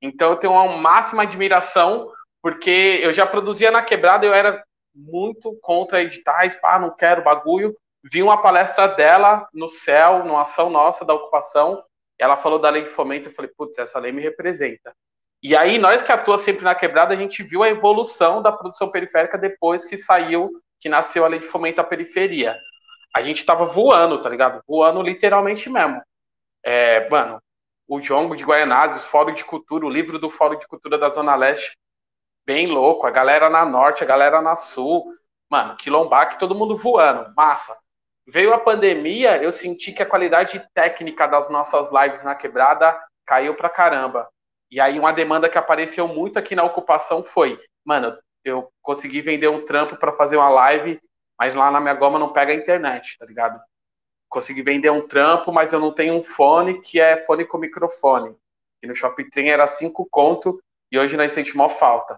Então 0.00 0.30
eu 0.30 0.36
tenho 0.36 0.54
uma 0.54 0.78
máxima 0.78 1.22
admiração, 1.22 2.10
porque 2.42 2.98
eu 3.02 3.12
já 3.12 3.26
produzia 3.26 3.70
na 3.70 3.82
quebrada, 3.82 4.24
eu 4.24 4.32
era 4.32 4.64
muito 4.94 5.54
contra 5.60 6.00
editais, 6.00 6.56
pá, 6.56 6.78
não 6.78 6.96
quero 6.96 7.22
bagulho. 7.22 7.76
Vi 8.10 8.22
uma 8.22 8.40
palestra 8.40 8.86
dela 8.86 9.46
no 9.52 9.68
céu, 9.68 10.24
numa 10.24 10.40
ação 10.40 10.70
nossa 10.70 11.04
da 11.04 11.12
ocupação, 11.12 11.84
ela 12.18 12.38
falou 12.38 12.58
da 12.58 12.70
lei 12.70 12.84
de 12.84 12.88
fomento, 12.88 13.28
eu 13.28 13.34
falei, 13.34 13.50
putz, 13.54 13.76
essa 13.78 13.98
lei 13.98 14.12
me 14.12 14.22
representa. 14.22 14.94
E 15.46 15.56
aí, 15.56 15.78
nós 15.78 16.02
que 16.02 16.10
atuamos 16.10 16.42
sempre 16.42 16.64
na 16.64 16.74
quebrada, 16.74 17.14
a 17.14 17.16
gente 17.16 17.42
viu 17.42 17.62
a 17.62 17.68
evolução 17.68 18.42
da 18.42 18.50
produção 18.50 18.90
periférica 18.90 19.38
depois 19.38 19.84
que 19.84 19.96
saiu, 19.96 20.50
que 20.80 20.88
nasceu 20.88 21.24
a 21.24 21.28
lei 21.28 21.38
de 21.38 21.46
fomento 21.46 21.80
à 21.80 21.84
periferia 21.84 22.54
a 23.16 23.22
gente 23.22 23.46
tava 23.46 23.64
voando, 23.64 24.20
tá 24.20 24.28
ligado? 24.28 24.60
Voando 24.68 25.00
literalmente 25.00 25.70
mesmo. 25.70 26.02
É, 26.62 27.08
mano, 27.08 27.40
o 27.88 27.98
Jongo 27.98 28.36
de 28.36 28.44
Guaianazes, 28.44 29.02
o 29.02 29.06
Fórum 29.06 29.32
de 29.32 29.42
Cultura, 29.42 29.86
o 29.86 29.90
livro 29.90 30.18
do 30.18 30.28
Fórum 30.28 30.58
de 30.58 30.68
Cultura 30.68 30.98
da 30.98 31.08
Zona 31.08 31.34
Leste, 31.34 31.78
bem 32.44 32.66
louco. 32.66 33.06
A 33.06 33.10
galera 33.10 33.48
na 33.48 33.64
Norte, 33.64 34.04
a 34.04 34.06
galera 34.06 34.42
na 34.42 34.54
Sul. 34.54 35.14
Mano, 35.48 35.78
Quilombac, 35.78 36.38
todo 36.38 36.54
mundo 36.54 36.76
voando. 36.76 37.32
Massa. 37.34 37.74
Veio 38.28 38.52
a 38.52 38.58
pandemia, 38.58 39.42
eu 39.42 39.50
senti 39.50 39.94
que 39.94 40.02
a 40.02 40.06
qualidade 40.06 40.62
técnica 40.74 41.26
das 41.26 41.48
nossas 41.48 41.90
lives 41.90 42.22
na 42.22 42.34
quebrada 42.34 43.02
caiu 43.24 43.54
pra 43.54 43.70
caramba. 43.70 44.28
E 44.70 44.80
aí 44.80 44.98
uma 44.98 45.12
demanda 45.12 45.48
que 45.48 45.58
apareceu 45.58 46.08
muito 46.08 46.38
aqui 46.38 46.54
na 46.54 46.64
ocupação 46.64 47.22
foi, 47.22 47.58
mano, 47.84 48.16
eu 48.44 48.70
consegui 48.82 49.20
vender 49.22 49.48
um 49.48 49.64
trampo 49.64 49.96
para 49.96 50.12
fazer 50.12 50.36
uma 50.36 50.48
live 50.48 51.00
mas 51.38 51.54
lá 51.54 51.70
na 51.70 51.80
minha 51.80 51.94
goma 51.94 52.18
não 52.18 52.32
pega 52.32 52.52
a 52.52 52.56
internet, 52.56 53.18
tá 53.18 53.26
ligado? 53.26 53.60
Consegui 54.28 54.62
vender 54.62 54.90
um 54.90 55.06
trampo, 55.06 55.52
mas 55.52 55.72
eu 55.72 55.78
não 55.78 55.92
tenho 55.92 56.14
um 56.14 56.24
fone 56.24 56.80
que 56.80 57.00
é 57.00 57.22
fone 57.24 57.44
com 57.44 57.58
microfone. 57.58 58.34
E 58.82 58.86
no 58.86 58.94
Shopping 58.94 59.28
Train 59.30 59.48
era 59.48 59.66
cinco 59.66 60.06
conto 60.10 60.60
e 60.90 60.98
hoje 60.98 61.16
nós 61.16 61.32
sentimos 61.32 61.56
mal 61.56 61.70
falta. 61.70 62.16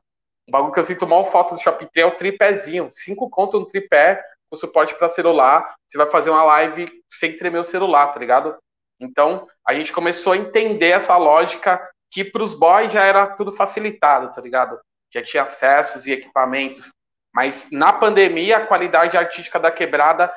Um 0.48 0.52
bagulho 0.52 0.72
que 0.72 0.80
eu 0.80 0.84
sinto 0.84 1.06
mal 1.06 1.30
falta 1.30 1.54
do 1.54 1.60
Shopping 1.60 1.86
Train 1.86 2.04
é 2.04 2.08
o 2.08 2.16
tripézinho. 2.16 2.88
Cinco 2.92 3.28
conto 3.28 3.58
no 3.58 3.66
tripé 3.66 4.22
com 4.48 4.56
suporte 4.56 4.94
para 4.94 5.08
celular. 5.08 5.74
Você 5.86 5.98
vai 5.98 6.10
fazer 6.10 6.30
uma 6.30 6.44
live 6.44 6.90
sem 7.08 7.36
tremer 7.36 7.58
o 7.58 7.64
celular, 7.64 8.08
tá 8.08 8.18
ligado? 8.18 8.56
Então, 9.00 9.46
a 9.66 9.74
gente 9.74 9.92
começou 9.92 10.32
a 10.32 10.36
entender 10.36 10.90
essa 10.90 11.16
lógica 11.16 11.88
que 12.10 12.24
para 12.24 12.42
os 12.42 12.54
boys 12.54 12.92
já 12.92 13.04
era 13.04 13.26
tudo 13.26 13.52
facilitado, 13.52 14.32
tá 14.32 14.40
ligado? 14.40 14.78
Já 15.12 15.22
tinha 15.22 15.42
acessos 15.42 16.06
e 16.06 16.12
equipamentos. 16.12 16.92
Mas 17.34 17.70
na 17.70 17.92
pandemia, 17.92 18.58
a 18.58 18.66
qualidade 18.66 19.16
artística 19.16 19.58
da 19.58 19.70
quebrada, 19.70 20.32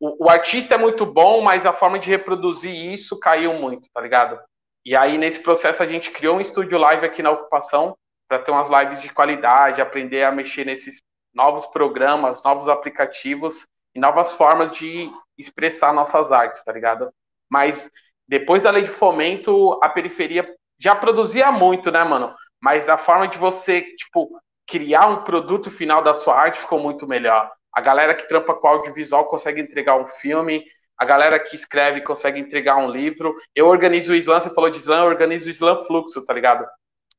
o, 0.00 0.26
o, 0.26 0.30
artista 0.30 0.74
é 0.74 0.78
muito 0.78 1.04
bom, 1.04 1.40
mas 1.40 1.66
a 1.66 1.72
forma 1.72 1.98
de 1.98 2.08
reproduzir 2.08 2.72
isso 2.72 3.18
caiu 3.18 3.54
muito, 3.54 3.88
tá 3.92 4.00
ligado? 4.00 4.40
E 4.84 4.94
aí, 4.94 5.18
nesse 5.18 5.40
processo, 5.40 5.82
a 5.82 5.86
gente 5.86 6.10
criou 6.10 6.36
um 6.36 6.40
estúdio 6.40 6.78
live 6.78 7.04
aqui 7.04 7.22
na 7.22 7.32
ocupação 7.32 7.96
para 8.28 8.38
ter 8.38 8.50
umas 8.50 8.68
lives 8.68 9.00
de 9.00 9.12
qualidade, 9.12 9.80
aprender 9.80 10.22
a 10.22 10.30
mexer 10.30 10.64
nesses 10.64 11.00
novos 11.34 11.66
programas, 11.66 12.42
novos 12.42 12.68
aplicativos 12.68 13.66
e 13.94 14.00
novas 14.00 14.32
formas 14.32 14.70
de 14.72 15.10
expressar 15.36 15.92
nossas 15.92 16.30
artes, 16.30 16.62
tá 16.62 16.72
ligado? 16.72 17.10
Mas 17.50 17.90
depois 18.26 18.62
da 18.62 18.70
lei 18.70 18.82
de 18.82 18.90
fomento, 18.90 19.78
a 19.82 19.88
periferia 19.88 20.54
já 20.78 20.94
produzia 20.94 21.50
muito, 21.50 21.90
né, 21.90 22.04
mano? 22.04 22.34
Mas 22.60 22.88
a 22.88 22.96
forma 22.96 23.28
de 23.28 23.38
você, 23.38 23.82
tipo, 23.96 24.40
criar 24.66 25.06
um 25.06 25.24
produto 25.24 25.70
final 25.70 26.02
da 26.02 26.14
sua 26.14 26.38
arte 26.38 26.60
ficou 26.60 26.78
muito 26.78 27.06
melhor. 27.06 27.50
A 27.72 27.80
galera 27.80 28.14
que 28.14 28.28
trampa 28.28 28.54
com 28.54 28.68
audiovisual 28.68 29.26
consegue 29.26 29.60
entregar 29.60 29.96
um 29.96 30.06
filme, 30.06 30.64
a 30.98 31.04
galera 31.04 31.38
que 31.38 31.54
escreve 31.54 32.00
consegue 32.00 32.40
entregar 32.40 32.76
um 32.76 32.90
livro. 32.90 33.34
Eu 33.54 33.66
organizo 33.66 34.12
o 34.12 34.16
Slam, 34.16 34.40
você 34.40 34.52
falou 34.52 34.70
de 34.70 34.78
Slam, 34.78 35.04
eu 35.04 35.08
organizo 35.08 35.46
o 35.46 35.50
Slam 35.50 35.84
Fluxo, 35.84 36.24
tá 36.24 36.34
ligado? 36.34 36.66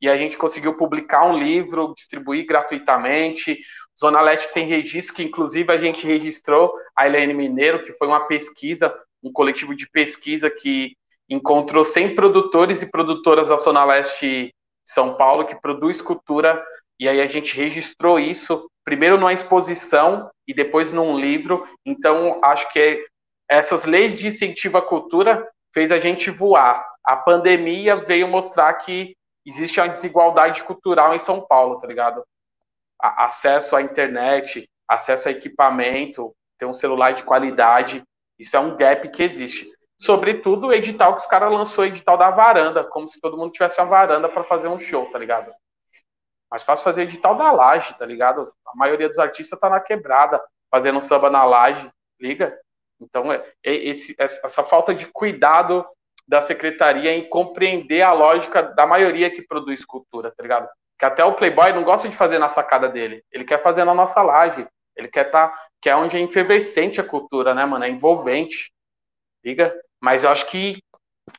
E 0.02 0.10
a 0.10 0.18
gente 0.18 0.38
conseguiu 0.38 0.76
publicar 0.76 1.26
um 1.26 1.38
livro, 1.38 1.94
distribuir 1.96 2.46
gratuitamente. 2.46 3.60
Zona 4.00 4.22
Leste 4.22 4.48
sem 4.48 4.66
registro, 4.66 5.16
que 5.16 5.24
inclusive 5.24 5.74
a 5.74 5.78
gente 5.78 6.06
registrou 6.06 6.74
a 6.96 7.06
Helene 7.06 7.34
Mineiro, 7.34 7.84
que 7.84 7.94
foi 7.94 8.08
uma 8.08 8.28
pesquisa, 8.28 8.94
um 9.24 9.32
coletivo 9.32 9.76
de 9.76 9.90
pesquisa 9.90 10.50
que 10.50 10.96
encontrou 11.30 11.84
100 11.84 12.16
produtores 12.16 12.82
e 12.82 12.90
produtoras 12.90 13.50
da 13.50 13.58
Zona 13.58 13.86
Leste 13.86 14.54
São 14.86 15.16
Paulo 15.16 15.46
que 15.46 15.60
produz 15.60 16.02
cultura 16.02 16.64
e 17.00 17.08
aí 17.08 17.22
a 17.22 17.28
gente 17.28 17.56
registrou 17.56 18.20
isso 18.20 18.70
primeiro 18.84 19.18
numa 19.18 19.34
exposição 19.34 20.30
e 20.48 20.54
depois 20.54 20.92
num 20.92 21.18
livro. 21.18 21.68
Então, 21.86 22.40
acho 22.44 22.72
que 22.74 23.06
essas 23.50 23.86
leis 23.86 24.18
de 24.18 24.28
incentivo 24.28 24.78
à 24.78 24.82
cultura 24.82 25.48
fez 25.74 25.92
a 25.92 26.00
gente 26.00 26.32
voar. 26.32 26.86
A 27.04 27.16
pandemia 27.16 27.96
veio 27.96 28.28
mostrar 28.28 28.74
que 28.74 29.16
existe 29.46 29.80
uma 29.80 29.90
desigualdade 29.90 30.64
cultural 30.64 31.14
em 31.14 31.20
São 31.20 31.46
Paulo, 31.48 31.80
tá 31.80 31.88
ligado? 31.88 32.24
acesso 33.02 33.76
à 33.76 33.82
internet, 33.82 34.70
acesso 34.88 35.30
a 35.30 35.32
equipamento, 35.32 36.36
ter 36.58 36.66
um 36.66 36.74
celular 36.74 37.12
de 37.12 37.24
qualidade, 37.24 38.04
isso 38.38 38.58
é 38.58 38.60
um 38.60 38.76
gap 38.76 39.08
que 39.10 39.24
existe. 39.24 39.70
Sobretudo 40.00 40.68
o 40.68 40.74
edital 40.74 41.14
que 41.14 41.22
os 41.22 41.28
caras 41.28 41.52
lançou, 41.52 41.86
edital 41.86 42.18
da 42.18 42.32
varanda, 42.32 42.86
como 42.86 43.08
se 43.08 43.20
todo 43.20 43.38
mundo 43.38 43.52
tivesse 43.52 43.80
uma 43.82 43.88
varanda 43.88 44.30
para 44.30 44.46
fazer 44.46 44.70
um 44.70 44.80
show, 44.80 45.06
tá 45.12 45.20
ligado? 45.20 45.52
Mais 46.50 46.64
fácil 46.64 46.86
fazer 46.86 47.04
edital 47.04 47.36
da 47.36 47.52
laje, 47.52 47.96
tá 47.98 48.06
ligado? 48.06 48.52
A 48.66 48.76
maioria 48.76 49.10
dos 49.10 49.20
artistas 49.20 49.60
tá 49.60 49.70
na 49.70 49.80
quebrada, 49.80 50.42
fazendo 50.72 51.02
samba 51.02 51.30
na 51.30 51.44
laje, 51.44 51.92
liga? 52.20 52.58
Então, 53.00 53.32
é, 53.32 53.46
é 53.64 53.74
esse, 53.74 54.16
essa 54.18 54.64
falta 54.64 54.96
de 54.96 55.06
cuidado 55.08 55.86
da 56.26 56.42
secretaria 56.42 57.14
em 57.16 57.28
compreender 57.28 58.02
a 58.02 58.14
lógica 58.14 58.62
da 58.62 58.88
maioria 58.88 59.30
que 59.30 59.42
produz 59.42 59.84
cultura, 59.84 60.32
tá 60.32 60.42
ligado? 60.42 60.70
Que 60.98 61.06
até 61.06 61.26
o 61.26 61.34
Playboy 61.34 61.74
não 61.74 61.84
gosta 61.84 62.08
de 62.08 62.16
fazer 62.16 62.40
na 62.40 62.48
sacada 62.48 62.88
dele, 62.88 63.24
ele 63.32 63.44
quer 63.44 63.62
fazer 63.62 63.84
na 63.84 63.94
nossa 63.94 64.22
laje, 64.22 64.66
ele 64.96 65.08
quer 65.08 65.28
estar, 65.28 65.50
tá, 65.50 65.68
que 65.82 65.90
é 65.90 65.96
onde 65.96 66.18
é 66.18 66.22
efervescente 66.22 67.02
a 67.02 67.04
cultura, 67.04 67.54
né, 67.54 67.66
mano? 67.66 67.84
É 67.84 67.90
envolvente, 67.90 68.72
liga? 69.44 69.74
Mas 70.02 70.24
eu 70.24 70.30
acho 70.30 70.46
que 70.48 70.82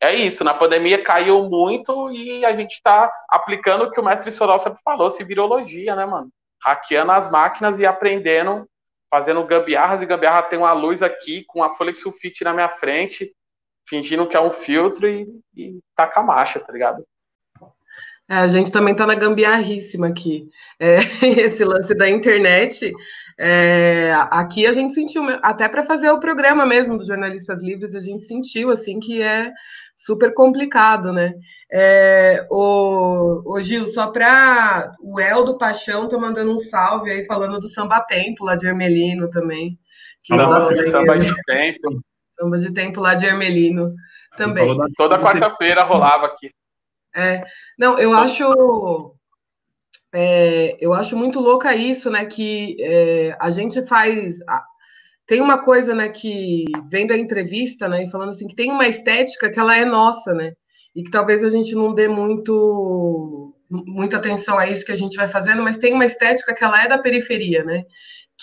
é 0.01 0.15
isso, 0.15 0.45
na 0.45 0.55
pandemia 0.55 1.03
caiu 1.03 1.49
muito 1.49 2.11
e 2.11 2.45
a 2.45 2.55
gente 2.55 2.75
está 2.75 3.11
aplicando 3.29 3.85
o 3.85 3.91
que 3.91 4.01
o 4.01 4.05
mestre 4.05 4.31
Sorol 4.31 4.59
sempre 4.59 4.81
falou, 4.85 5.11
se 5.11 5.25
virologia, 5.25 5.97
né, 5.97 6.07
mano? 6.07 6.31
Hackeando 6.63 7.13
as 7.13 7.31
máquinas 7.31 7.79
e 7.79 7.87
aprendendo, 7.87 8.67
fazendo 9.11 9.45
gambiarras 9.45 10.03
e 10.03 10.07
gambiarra 10.07 10.43
tem 10.43 10.59
uma 10.59 10.73
luz 10.73 11.03
aqui 11.03 11.45
com 11.45 11.63
a 11.63 11.75
folha 11.75 11.93
de 11.93 11.99
sulfite 11.99 12.45
na 12.45 12.53
minha 12.53 12.69
frente, 12.69 13.33
fingindo 13.89 14.29
que 14.29 14.37
é 14.37 14.41
um 14.41 14.51
filtro 14.51 15.09
e, 15.09 15.27
e 15.57 15.81
taca 15.97 16.21
a 16.21 16.23
marcha, 16.23 16.61
tá 16.61 16.73
ligado? 16.73 17.05
É, 18.29 18.37
a 18.37 18.47
gente 18.47 18.71
também 18.71 18.95
tá 18.95 19.05
na 19.05 19.17
gambiarríssima 19.17 20.07
aqui. 20.07 20.49
É, 20.79 20.99
esse 21.43 21.65
lance 21.65 21.93
da 21.97 22.09
internet, 22.09 22.93
é, 23.43 24.13
aqui 24.31 24.67
a 24.67 24.73
gente 24.73 24.93
sentiu, 24.93 25.23
até 25.41 25.67
para 25.67 25.83
fazer 25.83 26.11
o 26.11 26.21
programa 26.21 26.67
mesmo 26.67 26.99
dos 26.99 27.07
jornalistas 27.07 27.59
livres, 27.63 27.95
a 27.95 28.01
gente 28.01 28.23
sentiu 28.25 28.69
assim 28.69 29.01
que 29.01 29.23
é 29.23 29.51
super 29.97 30.35
complicado, 30.35 31.11
né? 31.11 31.33
É, 31.73 32.47
o, 32.51 33.43
o 33.47 33.61
Gil, 33.63 33.87
só 33.87 34.09
para 34.09 34.93
o 35.01 35.19
Eldo 35.19 35.57
Paixão 35.57 36.07
tá 36.07 36.19
mandando 36.19 36.53
um 36.53 36.59
salve 36.59 37.11
aí 37.11 37.25
falando 37.25 37.59
do 37.59 37.67
samba 37.67 38.03
tempo 38.03 38.45
lá 38.45 38.57
de 38.57 38.67
Ermelino 38.67 39.31
também. 39.31 39.79
Que 40.23 40.37
samba, 40.37 40.85
samba 40.91 41.19
de 41.19 41.35
tempo. 41.45 42.03
Samba 42.39 42.59
de 42.59 42.75
tempo 42.75 43.01
lá 43.01 43.15
de 43.15 43.25
Ermelino 43.25 43.95
também. 44.37 44.77
Toda 44.99 45.19
quarta-feira 45.19 45.83
rolava 45.83 46.27
aqui. 46.27 46.51
É, 47.17 47.43
não, 47.79 47.99
eu 47.99 48.13
acho 48.13 49.15
é, 50.13 50.77
eu 50.81 50.93
acho 50.93 51.17
muito 51.17 51.39
louca 51.41 51.75
isso, 51.75 52.11
né? 52.11 52.25
Que 52.25 52.77
é, 52.81 53.37
a 53.41 53.51
gente 53.51 53.85
faz. 53.87 54.39
Tem 55.27 55.41
uma 55.41 55.59
coisa, 55.63 55.95
né, 55.95 56.09
que 56.09 56.65
vendo 56.91 57.13
a 57.13 57.17
entrevista, 57.17 57.89
né, 57.89 58.03
e 58.03 58.11
falando 58.11 58.31
assim, 58.31 58.49
que 58.49 58.55
tem 58.57 58.73
uma 58.73 58.89
estética 58.89 59.49
que 59.49 59.61
ela 59.61 59.77
é 59.77 59.85
nossa, 59.85 60.35
né? 60.35 60.55
E 60.95 61.05
que 61.05 61.11
talvez 61.11 61.45
a 61.45 61.51
gente 61.51 61.73
não 61.75 61.95
dê 61.95 62.09
muito 62.09 63.55
muita 63.71 64.17
atenção 64.17 64.59
a 64.59 64.67
isso 64.67 64.85
que 64.85 64.91
a 64.91 64.97
gente 64.97 65.17
vai 65.17 65.29
fazendo, 65.29 65.63
mas 65.63 65.79
tem 65.79 65.95
uma 65.95 66.05
estética 66.05 66.53
que 66.53 66.65
ela 66.65 66.83
é 66.83 66.89
da 66.89 66.99
periferia, 66.99 67.63
né? 67.63 67.85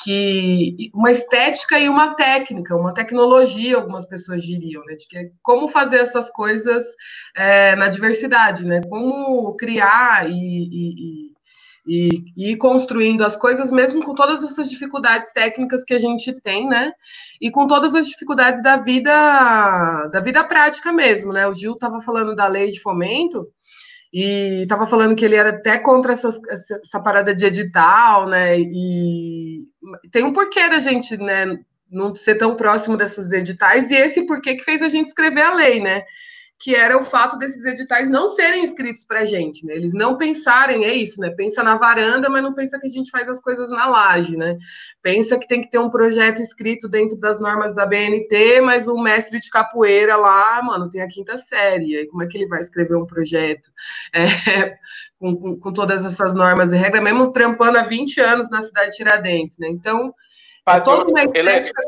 que 0.04 0.92
uma 0.94 1.10
estética 1.10 1.80
e 1.80 1.90
uma 1.90 2.14
técnica, 2.14 2.76
uma 2.76 2.94
tecnologia, 2.94 3.78
algumas 3.78 4.06
pessoas 4.06 4.44
diriam, 4.44 4.84
né? 4.86 4.96
De 4.96 5.08
que 5.08 5.18
é 5.18 5.30
como 5.42 5.68
fazer 5.68 5.98
essas 5.98 6.30
coisas 6.30 6.84
é, 7.36 7.76
na 7.76 7.90
diversidade, 7.90 8.66
né? 8.66 8.82
Como 8.88 9.56
criar 9.56 10.30
e, 10.30 10.34
e, 10.34 11.30
e, 11.30 11.32
e, 11.88 12.10
ir 12.36 12.58
construindo 12.58 13.24
as 13.24 13.36
coisas, 13.36 13.72
mesmo 13.72 14.04
com 14.04 14.14
todas 14.14 14.44
essas 14.44 14.70
dificuldades 14.70 15.32
técnicas 15.32 15.84
que 15.84 15.94
a 15.94 16.00
gente 16.00 16.34
tem, 16.42 16.68
né? 16.68 16.92
E 17.42 17.50
com 17.50 17.66
todas 17.68 17.96
as 17.96 18.08
dificuldades 18.08 18.62
da 18.62 18.78
vida, 18.78 20.08
da 20.12 20.20
vida 20.20 20.44
prática 20.44 20.92
mesmo, 20.92 21.32
né? 21.32 21.48
O 21.48 21.54
Gil 21.54 21.74
estava 21.74 22.02
falando 22.02 22.36
da 22.36 22.48
lei 22.48 22.72
de 22.72 22.82
fomento, 22.82 23.48
e 24.14 24.62
estava 24.64 24.88
falando 24.88 25.16
que 25.16 25.26
ele 25.26 25.36
era 25.36 25.50
até 25.50 25.78
contra 25.78 26.14
essa 26.14 27.00
parada 27.04 27.36
de 27.36 27.46
edital, 27.46 28.28
né? 28.28 28.60
E 28.60 29.64
tem 30.12 30.24
um 30.24 30.34
porquê 30.34 30.70
da 30.70 30.80
gente, 30.80 31.18
né, 31.18 31.60
não 31.90 32.16
ser 32.16 32.36
tão 32.36 32.56
próximo 32.56 32.98
desses 32.98 33.32
editais, 33.32 33.92
e 33.92 33.96
esse 33.96 34.26
porquê 34.26 34.56
que 34.56 34.64
fez 34.64 34.82
a 34.82 34.90
gente 34.90 35.08
escrever 35.08 35.42
a 35.42 35.54
lei, 35.54 35.82
né? 35.82 36.04
Que 36.60 36.76
era 36.76 36.98
o 36.98 37.04
fato 37.04 37.38
desses 37.38 37.66
editais 37.66 38.10
não 38.10 38.30
serem 38.30 38.64
escritos 38.64 39.06
para 39.06 39.22
a 39.22 39.26
gente, 39.26 39.64
né? 39.64 39.76
Eles 39.76 39.94
não 39.94 40.18
pensarem, 40.18 40.86
é 40.86 40.94
isso, 40.94 41.22
né? 41.22 41.30
Pensa 41.30 41.62
na 41.62 41.76
varanda, 41.76 42.30
mas 42.30 42.42
não 42.42 42.54
pensa 42.54 42.80
que 42.80 42.88
a 42.88 42.90
gente 42.90 43.12
faz 43.12 43.30
as 43.30 43.40
coisas 43.40 43.70
na 43.70 43.86
laje, 43.88 44.36
né? 44.36 44.58
Pensa 45.02 45.38
que 45.38 45.48
tem 45.48 45.62
que 45.62 45.70
ter 45.70 45.78
um 45.78 45.90
projeto 45.90 46.42
escrito 46.42 46.90
dentro 46.90 47.16
das 47.18 47.40
normas 47.40 47.76
da 47.76 47.86
BNT, 47.86 48.62
mas 48.62 48.88
o 48.88 48.98
mestre 48.98 49.40
de 49.40 49.52
capoeira 49.52 50.16
lá, 50.16 50.62
mano, 50.64 50.90
tem 50.90 51.02
a 51.02 51.08
quinta 51.08 51.38
série. 51.38 51.96
Aí 51.96 52.08
como 52.08 52.24
é 52.24 52.28
que 52.28 52.38
ele 52.38 52.48
vai 52.48 52.60
escrever 52.60 52.96
um 52.96 53.06
projeto 53.06 53.70
é, 54.14 54.26
com, 55.20 55.36
com, 55.36 55.60
com, 55.60 55.72
todas 55.72 56.06
essas 56.06 56.34
normas 56.34 56.74
e 56.74 56.76
regras, 56.76 57.04
mesmo 57.04 57.32
trampando 57.32 57.78
há 57.78 57.84
20 57.84 58.20
anos 58.20 58.50
na 58.50 58.62
cidade 58.62 58.92
de 58.92 58.98
Tiradentes, 58.98 59.60
né? 59.60 59.68
Então, 59.68 60.12
é 60.68 60.80
toda 60.80 61.06
uma 61.06 61.24
estética... 61.24 61.84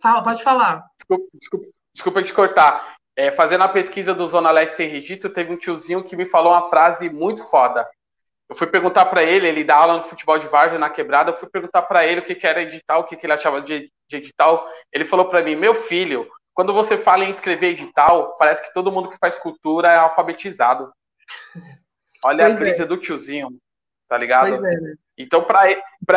Fala, 0.00 0.22
pode 0.22 0.42
falar. 0.42 0.84
Desculpa, 0.96 1.24
desculpa, 1.38 1.66
desculpa 1.92 2.22
te 2.22 2.32
cortar 2.32 2.91
é, 3.16 3.30
fazendo 3.32 3.64
a 3.64 3.68
pesquisa 3.68 4.14
do 4.14 4.26
Zona 4.26 4.50
Leste 4.50 4.76
Sem 4.76 4.88
Registro, 4.88 5.32
teve 5.32 5.52
um 5.52 5.56
tiozinho 5.56 6.02
que 6.02 6.16
me 6.16 6.26
falou 6.26 6.52
uma 6.52 6.68
frase 6.68 7.10
muito 7.10 7.44
foda. 7.48 7.88
Eu 8.48 8.56
fui 8.56 8.66
perguntar 8.66 9.06
para 9.06 9.22
ele, 9.22 9.46
ele 9.46 9.64
dá 9.64 9.76
aula 9.76 9.96
no 9.96 10.02
futebol 10.02 10.38
de 10.38 10.46
várzea 10.46 10.78
na 10.78 10.90
quebrada, 10.90 11.30
eu 11.30 11.36
fui 11.36 11.48
perguntar 11.48 11.82
para 11.82 12.06
ele 12.06 12.20
o 12.20 12.24
que, 12.24 12.34
que 12.34 12.46
era 12.46 12.62
edital, 12.62 13.00
o 13.00 13.04
que, 13.04 13.16
que 13.16 13.24
ele 13.26 13.32
achava 13.32 13.62
de, 13.62 13.90
de 14.08 14.16
edital. 14.16 14.68
Ele 14.92 15.04
falou 15.04 15.26
para 15.26 15.42
mim: 15.42 15.56
Meu 15.56 15.74
filho, 15.74 16.28
quando 16.52 16.72
você 16.72 16.98
fala 16.98 17.24
em 17.24 17.30
escrever 17.30 17.70
edital, 17.70 18.36
parece 18.36 18.62
que 18.62 18.72
todo 18.74 18.92
mundo 18.92 19.08
que 19.08 19.18
faz 19.18 19.36
cultura 19.36 19.90
é 19.90 19.96
alfabetizado. 19.96 20.92
Olha 22.24 22.44
pois 22.44 22.56
a 22.56 22.60
brisa 22.60 22.82
é. 22.82 22.86
do 22.86 22.98
tiozinho, 22.98 23.48
tá 24.08 24.16
ligado? 24.16 24.54
É, 24.54 24.60
né? 24.60 24.94
Então, 25.16 25.44
para 25.44 25.66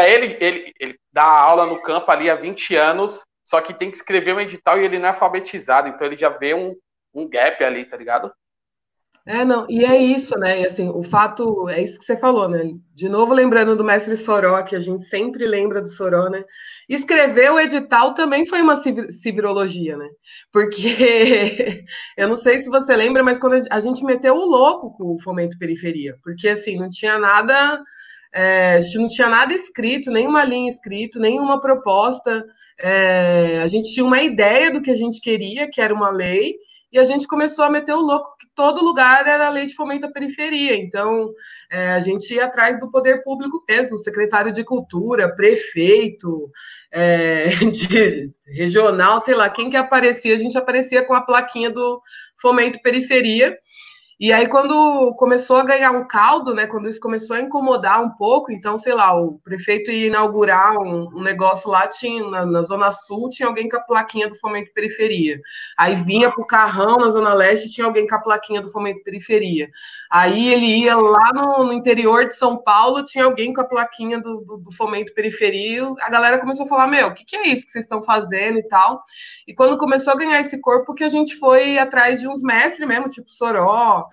ele, 0.08 0.38
ele, 0.40 0.74
ele 0.80 1.00
dá 1.12 1.24
aula 1.24 1.66
no 1.66 1.82
campo 1.82 2.12
ali 2.12 2.30
há 2.30 2.36
20 2.36 2.76
anos, 2.76 3.24
só 3.44 3.62
que 3.62 3.74
tem 3.74 3.90
que 3.90 3.98
escrever 3.98 4.36
um 4.36 4.40
edital 4.40 4.80
e 4.80 4.86
ele 4.86 5.00
não 5.00 5.08
é 5.08 5.10
alfabetizado, 5.10 5.88
então 5.88 6.06
ele 6.06 6.18
já 6.18 6.30
vê 6.30 6.54
um, 6.54 6.76
um 7.16 7.28
gap 7.30 7.64
ali, 7.64 7.86
tá 7.86 7.98
ligado? 7.98 8.32
É, 9.28 9.44
não, 9.44 9.66
e 9.68 9.84
é 9.84 9.98
isso, 9.98 10.38
né? 10.38 10.62
E 10.62 10.66
assim, 10.68 10.88
o 10.88 11.02
fato, 11.02 11.68
é 11.68 11.82
isso 11.82 11.98
que 11.98 12.06
você 12.06 12.16
falou, 12.16 12.48
né? 12.48 12.64
De 12.94 13.10
novo, 13.10 13.34
lembrando 13.34 13.76
do 13.76 13.84
mestre 13.84 14.16
Soró, 14.16 14.62
que 14.62 14.76
a 14.76 14.80
gente 14.80 15.04
sempre 15.06 15.48
lembra 15.48 15.82
do 15.82 15.88
Soró, 15.88 16.30
né? 16.30 16.44
Escrever 16.88 17.52
o 17.52 17.60
edital 17.60 18.14
também 18.14 18.46
foi 18.46 18.62
uma 18.62 18.80
civirologia, 19.10 19.98
né? 19.98 20.08
Porque 20.52 21.84
eu 22.16 22.28
não 22.28 22.36
sei 22.36 22.60
se 22.60 22.70
você 22.70 22.96
lembra, 22.96 23.24
mas 23.24 23.40
quando 23.40 23.56
a 23.68 23.80
gente 23.80 24.04
meteu 24.06 24.36
o 24.36 24.46
louco 24.46 24.92
com 24.92 25.16
o 25.16 25.20
fomento 25.20 25.58
periferia, 25.58 26.16
porque 26.24 26.50
assim, 26.50 26.78
não 26.78 26.88
tinha 26.88 27.18
nada, 27.18 27.82
é, 28.32 28.78
não 28.94 29.08
tinha 29.08 29.28
nada 29.28 29.52
escrito, 29.54 30.12
nenhuma 30.12 30.44
linha 30.44 30.70
escrito, 30.70 31.20
nenhuma 31.20 31.60
proposta. 31.60 32.46
É, 32.80 33.60
a 33.64 33.68
gente 33.68 33.92
tinha 33.92 34.06
uma 34.06 34.22
ideia 34.22 34.72
do 34.72 34.84
que 34.84 34.92
a 34.92 34.96
gente 34.96 35.20
queria, 35.20 35.68
que 35.68 35.82
era 35.82 35.94
uma 35.94 36.12
lei, 36.12 36.54
e 36.92 37.00
a 37.00 37.04
gente 37.04 37.28
começou 37.28 37.66
a 37.66 37.70
meter 37.70 37.94
o 37.94 38.02
louco 38.02 38.36
que 38.40 38.48
todo 38.56 38.84
lugar 38.84 39.28
era 39.28 39.50
lei 39.50 39.66
de 39.66 39.76
fomento 39.76 40.06
à 40.06 40.12
periferia. 40.12 40.76
Então, 40.76 41.30
é, 41.70 41.92
a 41.92 42.00
gente 42.00 42.34
ia 42.34 42.46
atrás 42.46 42.80
do 42.80 42.90
poder 42.90 43.24
público 43.24 43.64
mesmo, 43.68 43.98
secretário 43.98 44.52
de 44.52 44.64
cultura, 44.64 45.36
prefeito, 45.36 46.50
é, 46.92 47.48
de, 47.72 48.32
regional, 48.48 49.20
sei 49.20 49.36
lá, 49.36 49.50
quem 49.50 49.70
que 49.70 49.78
aparecia, 49.78 50.34
a 50.34 50.38
gente 50.38 50.58
aparecia 50.58 51.06
com 51.06 51.14
a 51.14 51.22
plaquinha 51.22 51.70
do 51.70 52.02
fomento 52.40 52.82
periferia. 52.82 53.58
E 54.18 54.32
aí, 54.32 54.48
quando 54.48 55.14
começou 55.18 55.58
a 55.58 55.66
ganhar 55.66 55.92
um 55.92 56.08
caldo, 56.08 56.54
né, 56.54 56.68
quando 56.68 56.88
isso 56.88 57.02
começou 57.02 57.36
a 57.36 57.42
incomodar 57.42 58.02
um 58.02 58.12
pouco, 58.12 58.50
então, 58.50 58.78
sei 58.78 58.94
lá, 58.94 59.14
o 59.14 59.40
prefeito 59.40 59.92
ia 59.92 60.08
inaugurar 60.08 60.78
um, 60.78 61.10
um 61.14 61.22
negócio 61.22 61.70
lá, 61.70 61.86
tinha 61.86 62.24
na, 62.30 62.46
na, 62.46 62.62
Zona 62.62 62.92
Sul, 62.92 63.28
tinha 63.30 63.50
alguém 63.50 63.68
com 63.68 63.76
a 63.76 63.82
plaquinha 63.82 64.30
do 64.30 64.36
Fomento 64.36 64.72
Periferia. 64.74 65.38
Aí 65.78 65.96
vinha 65.96 66.32
para 66.32 66.42
o 66.42 66.48
Carrão, 66.48 66.96
na 66.98 67.10
Zona 67.10 67.34
Leste, 67.34 67.74
tinha 67.74 67.86
alguém 67.86 68.08
com 68.08 68.16
a 68.16 68.20
plaquinha 68.20 68.62
do 68.62 68.70
Fomento 68.70 69.04
Periferia. 69.04 69.70
Aí 70.10 70.48
ele 70.48 70.66
ia 70.66 70.96
lá 70.96 71.34
no, 71.34 71.66
no 71.66 71.74
interior 71.74 72.26
de 72.26 72.38
São 72.38 72.56
Paulo, 72.56 73.04
tinha 73.04 73.26
alguém 73.26 73.54
com 73.54 73.60
a 73.60 73.68
plaquinha 73.68 74.18
do, 74.18 74.38
do, 74.40 74.58
do 74.60 74.72
Fomento 74.72 75.14
Periferia. 75.14 75.84
A 76.00 76.10
galera 76.10 76.40
começou 76.40 76.66
a 76.66 76.70
falar: 76.70 76.88
Meu, 76.88 77.10
o 77.10 77.14
que, 77.14 77.26
que 77.26 77.36
é 77.36 77.50
isso 77.50 77.66
que 77.66 77.72
vocês 77.74 77.84
estão 77.84 78.02
fazendo 78.02 78.60
e 78.60 78.64
tal? 78.64 79.04
E 79.46 79.54
quando 79.54 79.78
começou 79.78 80.14
a 80.14 80.18
ganhar 80.18 80.40
esse 80.40 80.62
corpo, 80.62 80.94
que 80.94 81.04
a 81.04 81.10
gente 81.10 81.36
foi 81.36 81.78
atrás 81.78 82.22
de 82.22 82.30
uns 82.30 82.42
mestres 82.42 82.88
mesmo, 82.88 83.10
tipo 83.10 83.30
Soró 83.30 84.05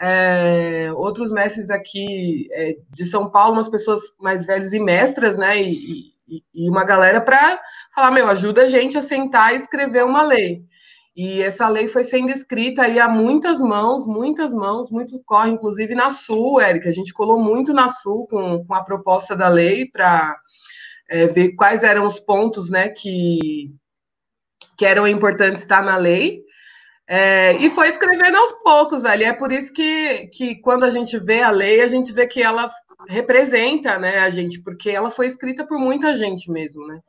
é, 0.00 0.90
outros 0.94 1.30
mestres 1.30 1.70
aqui 1.70 2.48
é, 2.52 2.76
de 2.90 3.04
São 3.04 3.30
Paulo, 3.30 3.54
umas 3.54 3.68
pessoas 3.68 4.00
mais 4.20 4.46
velhas 4.46 4.72
e 4.72 4.78
mestras, 4.78 5.36
né? 5.36 5.60
E, 5.60 6.12
e, 6.28 6.42
e 6.54 6.70
uma 6.70 6.84
galera 6.84 7.20
para 7.20 7.60
falar, 7.94 8.10
meu, 8.10 8.28
ajuda 8.28 8.62
a 8.62 8.68
gente 8.68 8.96
a 8.96 9.00
sentar 9.00 9.52
e 9.52 9.56
escrever 9.56 10.04
uma 10.04 10.22
lei. 10.22 10.62
E 11.16 11.42
essa 11.42 11.68
lei 11.68 11.88
foi 11.88 12.04
sendo 12.04 12.30
escrita 12.30 12.82
aí 12.82 13.00
a 13.00 13.08
muitas 13.08 13.60
mãos, 13.60 14.06
muitas 14.06 14.54
mãos, 14.54 14.88
muitos 14.88 15.20
corre, 15.26 15.50
inclusive 15.50 15.92
na 15.92 16.10
Sul, 16.10 16.60
Érica. 16.60 16.88
A 16.88 16.92
gente 16.92 17.12
colou 17.12 17.40
muito 17.40 17.72
na 17.72 17.88
Sul 17.88 18.28
com, 18.28 18.64
com 18.64 18.74
a 18.74 18.84
proposta 18.84 19.34
da 19.34 19.48
lei 19.48 19.90
para 19.90 20.36
é, 21.10 21.26
ver 21.26 21.56
quais 21.56 21.82
eram 21.82 22.06
os 22.06 22.20
pontos 22.20 22.70
né, 22.70 22.90
que, 22.90 23.74
que 24.76 24.86
eram 24.86 25.08
importantes 25.08 25.62
estar 25.62 25.82
na 25.82 25.96
lei. 25.96 26.44
É, 27.10 27.56
e 27.56 27.70
foi 27.70 27.88
escrevendo 27.88 28.36
aos 28.36 28.52
poucos, 28.62 29.02
velho. 29.02 29.24
É 29.24 29.32
por 29.32 29.50
isso 29.50 29.72
que, 29.72 30.26
que 30.26 30.56
quando 30.56 30.84
a 30.84 30.90
gente 30.90 31.18
vê 31.18 31.40
a 31.40 31.50
lei, 31.50 31.80
a 31.80 31.86
gente 31.86 32.12
vê 32.12 32.26
que 32.26 32.42
ela 32.42 32.70
representa 33.08 33.98
né, 33.98 34.18
a 34.18 34.28
gente, 34.28 34.62
porque 34.62 34.90
ela 34.90 35.10
foi 35.10 35.26
escrita 35.26 35.66
por 35.66 35.78
muita 35.78 36.14
gente 36.14 36.50
mesmo, 36.50 36.86
né? 36.86 37.00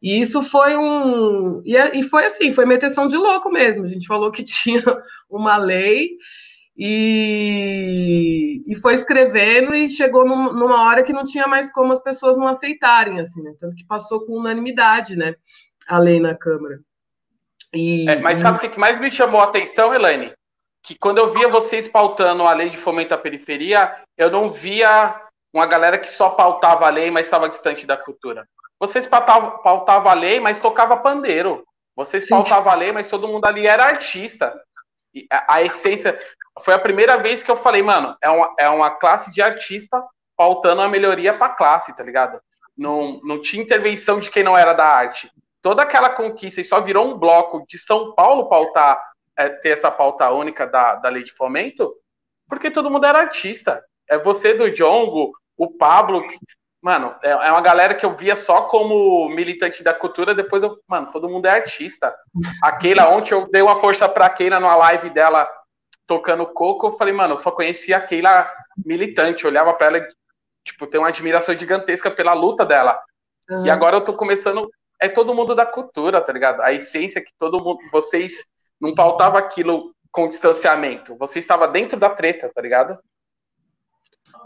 E 0.00 0.20
isso 0.20 0.40
foi 0.40 0.76
um. 0.76 1.62
E, 1.64 1.76
e 1.98 2.02
foi 2.04 2.26
assim, 2.26 2.52
foi 2.52 2.64
meteção 2.64 3.08
de 3.08 3.16
louco 3.16 3.50
mesmo. 3.50 3.84
A 3.84 3.88
gente 3.88 4.06
falou 4.06 4.30
que 4.30 4.42
tinha 4.44 4.82
uma 5.28 5.56
lei 5.56 6.10
e, 6.76 8.62
e 8.66 8.76
foi 8.76 8.94
escrevendo 8.94 9.74
e 9.74 9.90
chegou 9.90 10.24
num, 10.24 10.52
numa 10.54 10.82
hora 10.84 11.02
que 11.02 11.12
não 11.12 11.24
tinha 11.24 11.46
mais 11.46 11.70
como 11.72 11.92
as 11.92 12.02
pessoas 12.02 12.36
não 12.36 12.46
aceitarem, 12.46 13.20
assim, 13.20 13.42
né? 13.42 13.52
Tanto 13.58 13.76
que 13.76 13.86
passou 13.86 14.24
com 14.24 14.38
unanimidade, 14.38 15.16
né? 15.16 15.34
A 15.88 15.98
lei 15.98 16.20
na 16.20 16.34
Câmara. 16.34 16.80
E... 17.74 18.08
É, 18.08 18.18
mas 18.18 18.38
sabe 18.38 18.58
o 18.58 18.70
que 18.70 18.78
mais 18.78 18.98
me 18.98 19.10
chamou 19.10 19.40
a 19.40 19.44
atenção, 19.44 19.94
Elaine? 19.94 20.32
Que 20.82 20.96
quando 20.98 21.18
eu 21.18 21.32
via 21.32 21.48
vocês 21.48 21.86
pautando 21.86 22.44
a 22.44 22.52
lei 22.52 22.70
de 22.70 22.78
fomento 22.78 23.14
à 23.14 23.18
periferia, 23.18 23.94
eu 24.16 24.30
não 24.30 24.50
via 24.50 25.20
uma 25.52 25.66
galera 25.66 25.98
que 25.98 26.08
só 26.08 26.30
pautava 26.30 26.86
a 26.86 26.90
lei, 26.90 27.10
mas 27.10 27.26
estava 27.26 27.48
distante 27.48 27.86
da 27.86 27.96
cultura. 27.96 28.46
Vocês 28.78 29.06
pautavam, 29.06 29.58
pautava 29.62 30.10
a 30.10 30.14
lei, 30.14 30.40
mas 30.40 30.58
tocava 30.58 30.96
pandeiro. 30.96 31.64
Vocês 31.94 32.24
Sim. 32.24 32.30
pautavam 32.30 32.72
a 32.72 32.76
lei, 32.76 32.92
mas 32.92 33.08
todo 33.08 33.28
mundo 33.28 33.44
ali 33.46 33.66
era 33.66 33.84
artista. 33.84 34.58
E 35.14 35.26
a, 35.30 35.56
a, 35.56 35.62
essência. 35.62 36.18
Foi 36.62 36.72
a 36.72 36.78
primeira 36.78 37.18
vez 37.18 37.42
que 37.42 37.50
eu 37.50 37.56
falei, 37.56 37.82
mano, 37.82 38.16
é 38.22 38.30
uma, 38.30 38.54
é 38.58 38.68
uma 38.68 38.90
classe 38.90 39.32
de 39.32 39.42
artista 39.42 40.02
pautando 40.36 40.80
a 40.80 40.88
melhoria 40.88 41.34
para 41.34 41.48
a 41.48 41.54
classe, 41.56 41.94
tá 41.94 42.02
ligado? 42.02 42.40
Não, 42.76 43.20
não 43.22 43.42
tinha 43.42 43.62
intervenção 43.62 44.18
de 44.18 44.30
quem 44.30 44.42
não 44.42 44.56
era 44.56 44.72
da 44.72 44.86
arte 44.86 45.30
toda 45.62 45.82
aquela 45.82 46.10
conquista 46.10 46.60
e 46.60 46.64
só 46.64 46.80
virou 46.80 47.06
um 47.06 47.18
bloco 47.18 47.64
de 47.68 47.78
São 47.78 48.14
Paulo 48.14 48.48
pautar, 48.48 49.00
é, 49.36 49.48
ter 49.48 49.70
essa 49.70 49.90
pauta 49.90 50.30
única 50.30 50.66
da, 50.66 50.96
da 50.96 51.08
lei 51.08 51.22
de 51.22 51.32
fomento, 51.32 51.94
porque 52.48 52.70
todo 52.70 52.90
mundo 52.90 53.06
era 53.06 53.20
artista. 53.20 53.82
É 54.08 54.18
você 54.18 54.54
do 54.54 54.70
Jongo, 54.70 55.32
o 55.56 55.70
Pablo, 55.70 56.22
mano, 56.82 57.14
é, 57.22 57.30
é 57.30 57.50
uma 57.50 57.60
galera 57.60 57.94
que 57.94 58.04
eu 58.04 58.16
via 58.16 58.34
só 58.34 58.62
como 58.62 59.28
militante 59.28 59.82
da 59.82 59.94
cultura, 59.94 60.34
depois 60.34 60.62
eu, 60.62 60.78
mano, 60.86 61.10
todo 61.10 61.28
mundo 61.28 61.46
é 61.46 61.50
artista. 61.50 62.14
A 62.62 62.72
Keila, 62.72 63.08
ontem 63.08 63.34
eu 63.34 63.48
dei 63.50 63.62
uma 63.62 63.80
força 63.80 64.08
pra 64.08 64.30
Keila 64.30 64.58
numa 64.58 64.76
live 64.76 65.10
dela 65.10 65.48
tocando 66.06 66.46
coco, 66.46 66.88
eu 66.88 66.92
falei, 66.98 67.14
mano, 67.14 67.34
eu 67.34 67.38
só 67.38 67.52
conhecia 67.52 67.96
a 67.96 68.00
Keila 68.00 68.50
militante, 68.84 69.44
eu 69.44 69.50
olhava 69.50 69.72
pra 69.74 69.86
ela 69.86 70.00
Tipo, 70.64 70.86
tenho 70.86 71.02
uma 71.02 71.08
admiração 71.08 71.56
gigantesca 71.56 72.10
pela 72.10 72.32
luta 72.32 72.64
dela. 72.64 72.98
Uhum. 73.48 73.66
E 73.66 73.70
agora 73.70 73.96
eu 73.96 74.04
tô 74.04 74.14
começando. 74.14 74.70
É 75.00 75.08
todo 75.08 75.34
mundo 75.34 75.54
da 75.54 75.64
cultura, 75.64 76.20
tá 76.20 76.32
ligado? 76.32 76.60
A 76.60 76.72
essência 76.72 77.22
que 77.22 77.32
todo 77.38 77.62
mundo. 77.62 77.78
Vocês 77.90 78.44
não 78.80 78.94
pautavam 78.94 79.38
aquilo 79.38 79.94
com 80.10 80.28
distanciamento. 80.28 81.16
Você 81.16 81.38
estava 81.38 81.66
dentro 81.66 81.98
da 81.98 82.10
treta, 82.10 82.50
tá 82.54 82.60
ligado? 82.60 82.98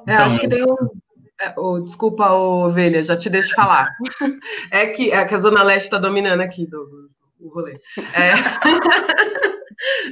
É, 0.06 0.14
acho 0.14 0.38
que 0.38 0.48
tem 0.48 0.62
um. 0.62 0.76
É, 1.40 1.52
oh, 1.56 1.80
desculpa, 1.80 2.30
oh, 2.30 2.66
ovelha, 2.66 3.02
já 3.02 3.16
te 3.16 3.28
deixo 3.28 3.54
falar. 3.54 3.88
É 4.70 4.86
que, 4.88 5.10
é 5.12 5.24
que 5.24 5.34
a 5.34 5.38
Zona 5.38 5.62
Leste 5.62 5.86
está 5.86 5.98
dominando 5.98 6.40
aqui, 6.40 6.66
Douglas, 6.66 7.12
o 7.40 7.48
rolê. 7.48 7.78
É... 8.12 8.32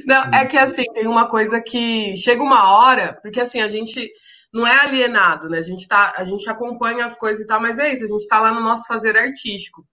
Não, 0.05 0.23
é 0.33 0.45
que 0.45 0.57
assim, 0.57 0.83
tem 0.93 1.07
uma 1.07 1.27
coisa 1.27 1.61
que 1.61 2.15
chega 2.17 2.41
uma 2.43 2.71
hora, 2.71 3.17
porque 3.21 3.39
assim, 3.39 3.61
a 3.61 3.67
gente 3.67 4.11
não 4.53 4.67
é 4.67 4.79
alienado, 4.79 5.49
né? 5.49 5.57
A 5.57 5.61
gente, 5.61 5.87
tá, 5.87 6.13
a 6.15 6.23
gente 6.23 6.47
acompanha 6.49 7.05
as 7.05 7.17
coisas 7.17 7.43
e 7.43 7.47
tal, 7.47 7.59
mas 7.59 7.79
é 7.79 7.91
isso, 7.91 8.03
a 8.05 8.07
gente 8.07 8.21
está 8.21 8.39
lá 8.39 8.53
no 8.53 8.61
nosso 8.61 8.85
fazer 8.87 9.17
artístico. 9.17 9.85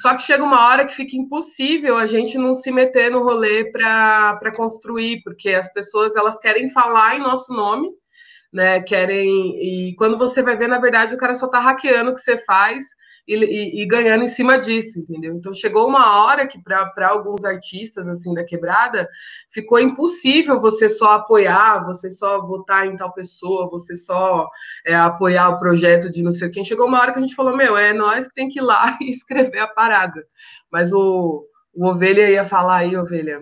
Só 0.00 0.14
que 0.14 0.22
chega 0.22 0.42
uma 0.42 0.66
hora 0.66 0.84
que 0.84 0.94
fica 0.94 1.16
impossível 1.16 1.96
a 1.96 2.06
gente 2.06 2.38
não 2.38 2.54
se 2.54 2.70
meter 2.70 3.10
no 3.10 3.22
rolê 3.22 3.70
para 3.70 4.52
construir, 4.56 5.22
porque 5.22 5.50
as 5.50 5.72
pessoas 5.72 6.16
elas 6.16 6.38
querem 6.38 6.70
falar 6.70 7.16
em 7.16 7.20
nosso 7.20 7.52
nome, 7.52 7.88
né? 8.52 8.80
Querem. 8.82 9.90
E 9.90 9.94
quando 9.96 10.18
você 10.18 10.42
vai 10.42 10.56
ver, 10.56 10.68
na 10.68 10.78
verdade, 10.78 11.14
o 11.14 11.18
cara 11.18 11.34
só 11.34 11.46
está 11.46 11.60
hackeando 11.60 12.10
o 12.10 12.14
que 12.14 12.20
você 12.20 12.38
faz 12.38 12.84
e, 13.30 13.36
e, 13.36 13.82
e, 13.82 13.86
ganhando 13.86 14.24
em 14.24 14.28
cima 14.28 14.58
disso, 14.58 14.98
entendeu? 14.98 15.36
Então 15.36 15.54
chegou 15.54 15.86
uma 15.86 16.20
hora 16.20 16.48
que 16.48 16.60
para 16.60 17.08
alguns 17.08 17.44
artistas 17.44 18.08
assim 18.08 18.34
da 18.34 18.42
quebrada 18.42 19.08
ficou 19.48 19.78
impossível 19.78 20.60
você 20.60 20.88
só 20.88 21.12
apoiar, 21.12 21.84
você 21.84 22.10
só 22.10 22.40
votar 22.40 22.88
em 22.88 22.96
tal 22.96 23.12
pessoa, 23.12 23.70
você 23.70 23.94
só 23.94 24.48
é, 24.84 24.96
apoiar 24.96 25.50
o 25.50 25.58
projeto 25.60 26.10
de 26.10 26.24
não 26.24 26.32
sei 26.32 26.50
quem. 26.50 26.64
Chegou 26.64 26.88
uma 26.88 27.00
hora 27.00 27.12
que 27.12 27.18
a 27.18 27.22
gente 27.22 27.36
falou, 27.36 27.56
meu, 27.56 27.76
é 27.76 27.92
nós 27.92 28.26
que 28.26 28.34
tem 28.34 28.48
que 28.48 28.58
ir 28.58 28.62
lá 28.62 28.98
e 29.00 29.08
escrever 29.08 29.60
a 29.60 29.68
parada. 29.68 30.26
Mas 30.70 30.92
o, 30.92 31.46
o 31.72 31.86
Ovelha 31.86 32.28
ia 32.28 32.44
falar 32.44 32.78
aí, 32.78 32.96
Ovelha. 32.96 33.40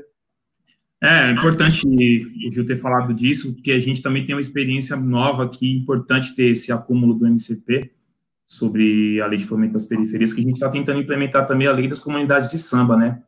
É, 1.02 1.28
é 1.28 1.30
importante 1.30 1.86
o 1.86 2.52
Gil 2.52 2.66
ter 2.66 2.76
falado 2.76 3.14
disso, 3.14 3.54
porque 3.54 3.72
a 3.72 3.78
gente 3.78 4.02
também 4.02 4.24
tem 4.24 4.34
uma 4.34 4.40
experiência 4.40 4.96
nova 4.96 5.44
aqui, 5.44 5.72
importante 5.72 6.34
ter 6.34 6.50
esse 6.50 6.70
acúmulo 6.72 7.14
do 7.14 7.26
MCP 7.26 7.96
sobre 8.48 9.20
a 9.20 9.26
lei 9.26 9.36
de 9.36 9.46
fomento 9.46 9.74
das 9.74 9.84
periferias, 9.84 10.32
que 10.32 10.40
a 10.40 10.42
gente 10.42 10.54
está 10.54 10.70
tentando 10.70 10.98
implementar 10.98 11.46
também 11.46 11.68
a 11.68 11.72
lei 11.72 11.86
das 11.86 12.00
comunidades 12.00 12.48
de 12.48 12.56
samba, 12.56 12.96
né? 12.96 13.22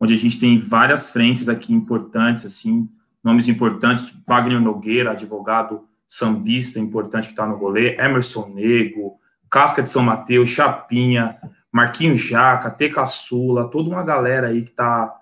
Onde 0.00 0.14
a 0.14 0.16
gente 0.16 0.38
tem 0.38 0.56
várias 0.56 1.10
frentes 1.10 1.48
aqui 1.48 1.74
importantes, 1.74 2.46
assim, 2.46 2.88
nomes 3.24 3.48
importantes, 3.48 4.14
Wagner 4.24 4.60
Nogueira, 4.60 5.10
advogado 5.10 5.82
sambista 6.08 6.78
importante 6.78 7.24
que 7.24 7.32
está 7.32 7.46
no 7.46 7.56
rolê, 7.56 7.96
Emerson 7.96 8.52
Nego, 8.54 9.18
Casca 9.50 9.82
de 9.82 9.90
São 9.90 10.02
Mateus, 10.02 10.50
Chapinha, 10.50 11.38
Marquinhos 11.72 12.20
Jaca, 12.20 12.70
T. 12.70 12.90
Caçula, 12.90 13.68
toda 13.68 13.88
uma 13.88 14.04
galera 14.04 14.48
aí 14.48 14.62
que 14.62 14.70
está 14.70 15.12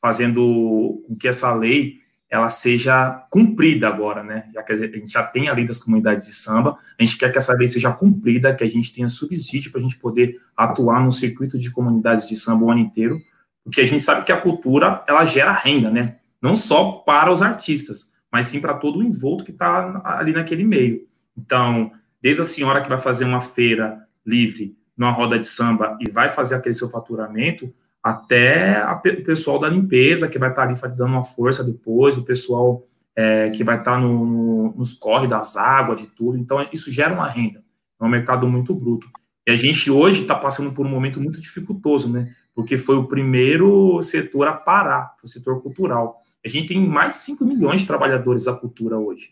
fazendo 0.00 1.02
com 1.06 1.14
que 1.14 1.28
essa 1.28 1.54
lei 1.54 1.98
ela 2.30 2.50
seja 2.50 3.26
cumprida 3.30 3.88
agora, 3.88 4.22
né? 4.22 4.44
Já 4.52 4.62
que 4.62 4.72
a 4.72 4.76
gente 4.76 5.10
já 5.10 5.22
tem 5.22 5.48
a 5.48 5.54
lei 5.54 5.66
das 5.66 5.78
comunidades 5.78 6.26
de 6.26 6.34
samba, 6.34 6.78
a 6.98 7.02
gente 7.02 7.16
quer 7.16 7.32
que 7.32 7.38
essa 7.38 7.54
lei 7.54 7.66
seja 7.66 7.92
cumprida, 7.92 8.54
que 8.54 8.62
a 8.62 8.68
gente 8.68 8.92
tenha 8.92 9.08
subsídio 9.08 9.70
para 9.72 9.80
a 9.80 9.82
gente 9.82 9.98
poder 9.98 10.38
atuar 10.56 11.02
no 11.02 11.10
circuito 11.10 11.56
de 11.58 11.70
comunidades 11.70 12.26
de 12.26 12.36
samba 12.36 12.64
o 12.64 12.70
ano 12.70 12.80
inteiro, 12.80 13.18
porque 13.64 13.80
a 13.80 13.84
gente 13.84 14.02
sabe 14.02 14.24
que 14.24 14.32
a 14.32 14.40
cultura 14.40 15.02
ela 15.08 15.24
gera 15.24 15.52
renda, 15.52 15.90
né? 15.90 16.16
Não 16.40 16.54
só 16.54 16.92
para 16.92 17.32
os 17.32 17.40
artistas, 17.40 18.14
mas 18.30 18.46
sim 18.46 18.60
para 18.60 18.74
todo 18.74 18.98
o 18.98 19.02
envolto 19.02 19.44
que 19.44 19.50
está 19.50 20.02
ali 20.04 20.32
naquele 20.32 20.64
meio. 20.64 21.06
Então, 21.36 21.90
desde 22.20 22.42
a 22.42 22.44
senhora 22.44 22.82
que 22.82 22.88
vai 22.88 22.98
fazer 22.98 23.24
uma 23.24 23.40
feira 23.40 24.06
livre 24.24 24.76
numa 24.96 25.10
roda 25.10 25.38
de 25.38 25.46
samba 25.46 25.96
e 26.00 26.10
vai 26.10 26.28
fazer 26.28 26.56
aquele 26.56 26.74
seu 26.74 26.90
faturamento, 26.90 27.72
até 28.10 28.84
o 28.92 29.24
pessoal 29.24 29.58
da 29.58 29.68
limpeza, 29.68 30.28
que 30.28 30.38
vai 30.38 30.50
estar 30.50 30.66
tá 30.66 30.68
ali 30.68 30.96
dando 30.96 31.12
uma 31.12 31.24
força 31.24 31.64
depois, 31.64 32.16
o 32.16 32.24
pessoal 32.24 32.86
é, 33.16 33.50
que 33.50 33.64
vai 33.64 33.78
estar 33.78 33.92
tá 33.92 33.98
no, 33.98 34.24
no, 34.24 34.74
nos 34.76 34.94
corres 34.94 35.28
das 35.28 35.56
águas, 35.56 36.00
de 36.00 36.06
tudo. 36.06 36.38
Então, 36.38 36.64
isso 36.72 36.92
gera 36.92 37.12
uma 37.12 37.28
renda. 37.28 37.62
É 38.00 38.04
um 38.04 38.08
mercado 38.08 38.46
muito 38.46 38.74
bruto. 38.74 39.08
E 39.46 39.50
a 39.50 39.54
gente 39.54 39.90
hoje 39.90 40.22
está 40.22 40.34
passando 40.34 40.72
por 40.72 40.86
um 40.86 40.90
momento 40.90 41.20
muito 41.20 41.40
dificultoso, 41.40 42.12
né? 42.12 42.32
Porque 42.54 42.76
foi 42.76 42.96
o 42.96 43.06
primeiro 43.06 44.02
setor 44.02 44.46
a 44.46 44.52
parar, 44.52 45.14
o 45.22 45.26
setor 45.26 45.62
cultural. 45.62 46.22
A 46.44 46.48
gente 46.48 46.66
tem 46.66 46.86
mais 46.86 47.10
de 47.10 47.16
5 47.16 47.44
milhões 47.44 47.80
de 47.80 47.86
trabalhadores 47.86 48.44
da 48.44 48.52
cultura 48.52 48.98
hoje. 48.98 49.30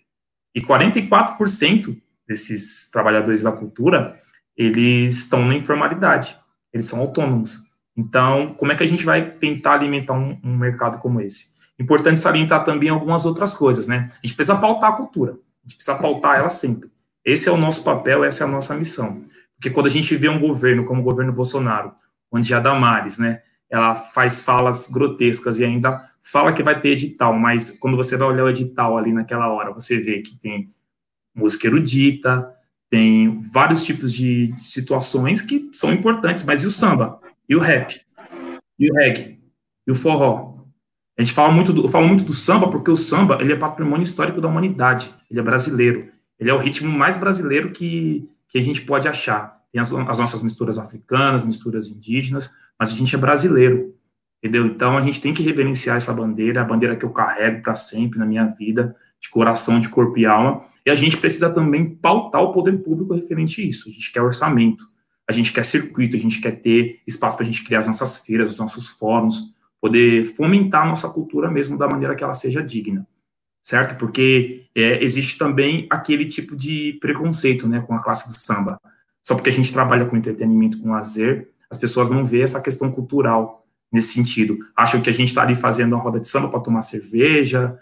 E 0.55 0.61
44% 0.61 1.97
desses 2.27 2.91
trabalhadores 2.91 3.43
da 3.43 3.53
cultura, 3.53 4.19
eles 4.57 5.19
estão 5.19 5.45
na 5.45 5.55
informalidade. 5.55 6.37
Eles 6.73 6.87
são 6.87 7.01
autônomos. 7.01 7.67
Então, 7.97 8.55
como 8.59 8.73
é 8.73 8.75
que 8.75 8.83
a 8.83 8.87
gente 8.87 9.05
vai 9.05 9.31
tentar 9.31 9.73
alimentar 9.73 10.13
um, 10.13 10.39
um, 10.45 10.57
mercado 10.57 10.99
como 10.99 11.21
esse? 11.21 11.57
Importante 11.79 12.21
salientar 12.21 12.65
também 12.65 12.89
algumas 12.89 13.25
outras 13.25 13.55
coisas, 13.55 13.87
né? 13.87 14.09
A 14.23 14.27
gente 14.27 14.37
precisa 14.37 14.59
pautar 14.59 14.91
a 14.91 14.97
cultura, 14.97 15.33
a 15.33 15.69
gente 15.69 15.77
precisa 15.77 15.97
pautar 15.97 16.37
ela 16.39 16.51
sempre. 16.51 16.91
Esse 17.25 17.49
é 17.49 17.53
o 17.53 17.57
nosso 17.57 17.83
papel, 17.83 18.23
essa 18.23 18.45
é 18.45 18.47
a 18.47 18.51
nossa 18.51 18.75
missão. 18.75 19.23
Porque 19.57 19.71
quando 19.71 19.87
a 19.87 19.91
gente 19.91 20.15
vê 20.17 20.29
um 20.29 20.39
governo 20.39 20.85
como 20.85 21.01
o 21.01 21.05
governo 21.05 21.33
Bolsonaro, 21.33 21.93
onde 22.31 22.55
a 22.55 22.61
Damares, 22.61 23.19
né, 23.19 23.41
ela 23.71 23.95
faz 23.95 24.43
falas 24.43 24.89
grotescas 24.91 25.59
e 25.59 25.65
ainda 25.65 26.05
fala 26.23 26.53
que 26.53 26.63
vai 26.63 26.79
ter 26.79 26.91
edital, 26.91 27.33
mas 27.33 27.79
quando 27.79 27.97
você 27.97 28.17
vai 28.17 28.29
olhar 28.29 28.45
o 28.45 28.51
edital 28.51 28.97
ali 28.97 29.13
naquela 29.13 29.49
hora, 29.49 29.73
você 29.73 29.99
vê 29.99 30.21
que 30.21 30.37
tem 30.39 30.71
música 31.35 31.67
erudita, 31.67 32.53
tem 32.91 33.41
vários 33.53 33.85
tipos 33.85 34.13
de 34.13 34.55
situações 34.59 35.43
que 35.43 35.69
são 35.73 35.93
importantes, 35.93 36.45
mas 36.45 36.63
e 36.63 36.67
o 36.67 36.71
samba? 36.71 37.21
E 37.49 37.55
o 37.55 37.61
rap, 37.61 38.01
e 38.79 38.91
o 38.91 38.95
reggae, 38.95 39.41
e 39.87 39.91
o 39.91 39.95
forró. 39.95 40.57
A 41.19 41.23
gente 41.23 41.35
fala 41.35 41.53
muito 41.53 41.73
do, 41.73 41.85
eu 41.85 41.89
falo 41.89 42.07
muito 42.07 42.25
do 42.25 42.35
samba 42.35 42.69
porque 42.69 42.91
o 42.91 42.97
samba 42.97 43.39
ele 43.41 43.53
é 43.53 43.57
patrimônio 43.57 44.05
histórico 44.05 44.41
da 44.41 44.49
humanidade, 44.49 45.15
ele 45.31 45.41
é 45.41 45.43
brasileiro, 45.43 46.09
ele 46.39 46.51
é 46.51 46.55
o 46.55 46.59
ritmo 46.59 46.93
mais 46.93 47.17
brasileiro 47.17 47.71
que, 47.71 48.29
que 48.49 48.59
a 48.59 48.63
gente 48.63 48.83
pode 48.83 49.09
achar. 49.09 49.57
Tem 49.73 49.81
as, 49.81 49.93
as 49.93 50.19
nossas 50.19 50.43
misturas 50.43 50.79
africanas, 50.79 51.45
misturas 51.45 51.89
indígenas, 51.89 52.53
mas 52.79 52.93
a 52.93 52.95
gente 52.95 53.15
é 53.15 53.19
brasileiro, 53.19 53.95
entendeu? 54.43 54.67
Então 54.67 54.99
a 54.99 55.01
gente 55.01 55.21
tem 55.21 55.33
que 55.33 55.43
reverenciar 55.43 55.97
essa 55.97 56.13
bandeira, 56.13 56.61
a 56.61 56.65
bandeira 56.65 56.97
que 56.97 57.05
eu 57.05 57.11
carrego 57.11 57.63
para 57.63 57.75
sempre 57.75 58.19
na 58.19 58.27
minha 58.27 58.45
vida, 58.47 58.95
de 59.19 59.31
coração, 59.31 59.81
de 59.81 59.89
corpo 59.89 60.19
e 60.19 60.27
alma, 60.27 60.63
e 60.85 60.91
a 60.91 60.95
gente 60.95 61.17
precisa 61.17 61.51
também 61.51 61.97
pautar 61.97 62.43
o 62.43 62.53
poder 62.53 62.83
público 62.83 63.15
referente 63.15 63.63
a 63.63 63.65
isso. 63.65 63.89
A 63.89 63.93
gente 63.93 64.13
quer 64.13 64.23
orçamento, 64.23 64.85
a 65.29 65.33
gente 65.33 65.53
quer 65.53 65.65
circuito, 65.65 66.17
a 66.17 66.19
gente 66.19 66.41
quer 66.41 66.53
ter 66.53 67.01
espaço 67.07 67.37
para 67.37 67.45
a 67.45 67.51
gente 67.51 67.65
criar 67.65 67.81
as 67.81 67.87
nossas 67.87 68.19
feiras, 68.19 68.53
os 68.53 68.59
nossos 68.59 68.89
fóruns, 68.89 69.55
poder 69.81 70.25
fomentar 70.35 70.85
a 70.85 70.89
nossa 70.89 71.09
cultura 71.09 71.51
mesmo 71.51 71.77
da 71.77 71.89
maneira 71.89 72.15
que 72.15 72.23
ela 72.23 72.35
seja 72.35 72.63
digna, 72.63 73.07
certo? 73.63 73.99
Porque 73.99 74.67
é, 74.75 75.03
existe 75.03 75.37
também 75.37 75.87
aquele 75.91 76.27
tipo 76.27 76.55
de 76.55 76.97
preconceito, 77.01 77.69
né, 77.69 77.81
com 77.81 77.95
a 77.95 78.03
classe 78.03 78.29
de 78.29 78.39
samba. 78.39 78.81
Só 79.23 79.35
porque 79.35 79.51
a 79.51 79.53
gente 79.53 79.73
trabalha 79.73 80.07
com 80.07 80.17
entretenimento, 80.17 80.81
com 80.81 80.91
lazer, 80.91 81.51
as 81.69 81.79
pessoas 81.79 82.09
não 82.09 82.25
vê 82.25 82.43
essa 82.43 82.61
questão 82.61 82.93
cultural 82.93 83.67
nesse 83.91 84.15
sentido. 84.15 84.59
Acham 84.77 85.01
que 85.01 85.11
a 85.11 85.13
gente 85.13 85.29
está 85.29 85.43
ali 85.43 85.57
fazendo 85.57 85.95
uma 85.95 86.03
roda 86.03 86.21
de 86.21 86.29
samba 86.29 86.49
para 86.49 86.61
tomar 86.61 86.83
cerveja, 86.83 87.79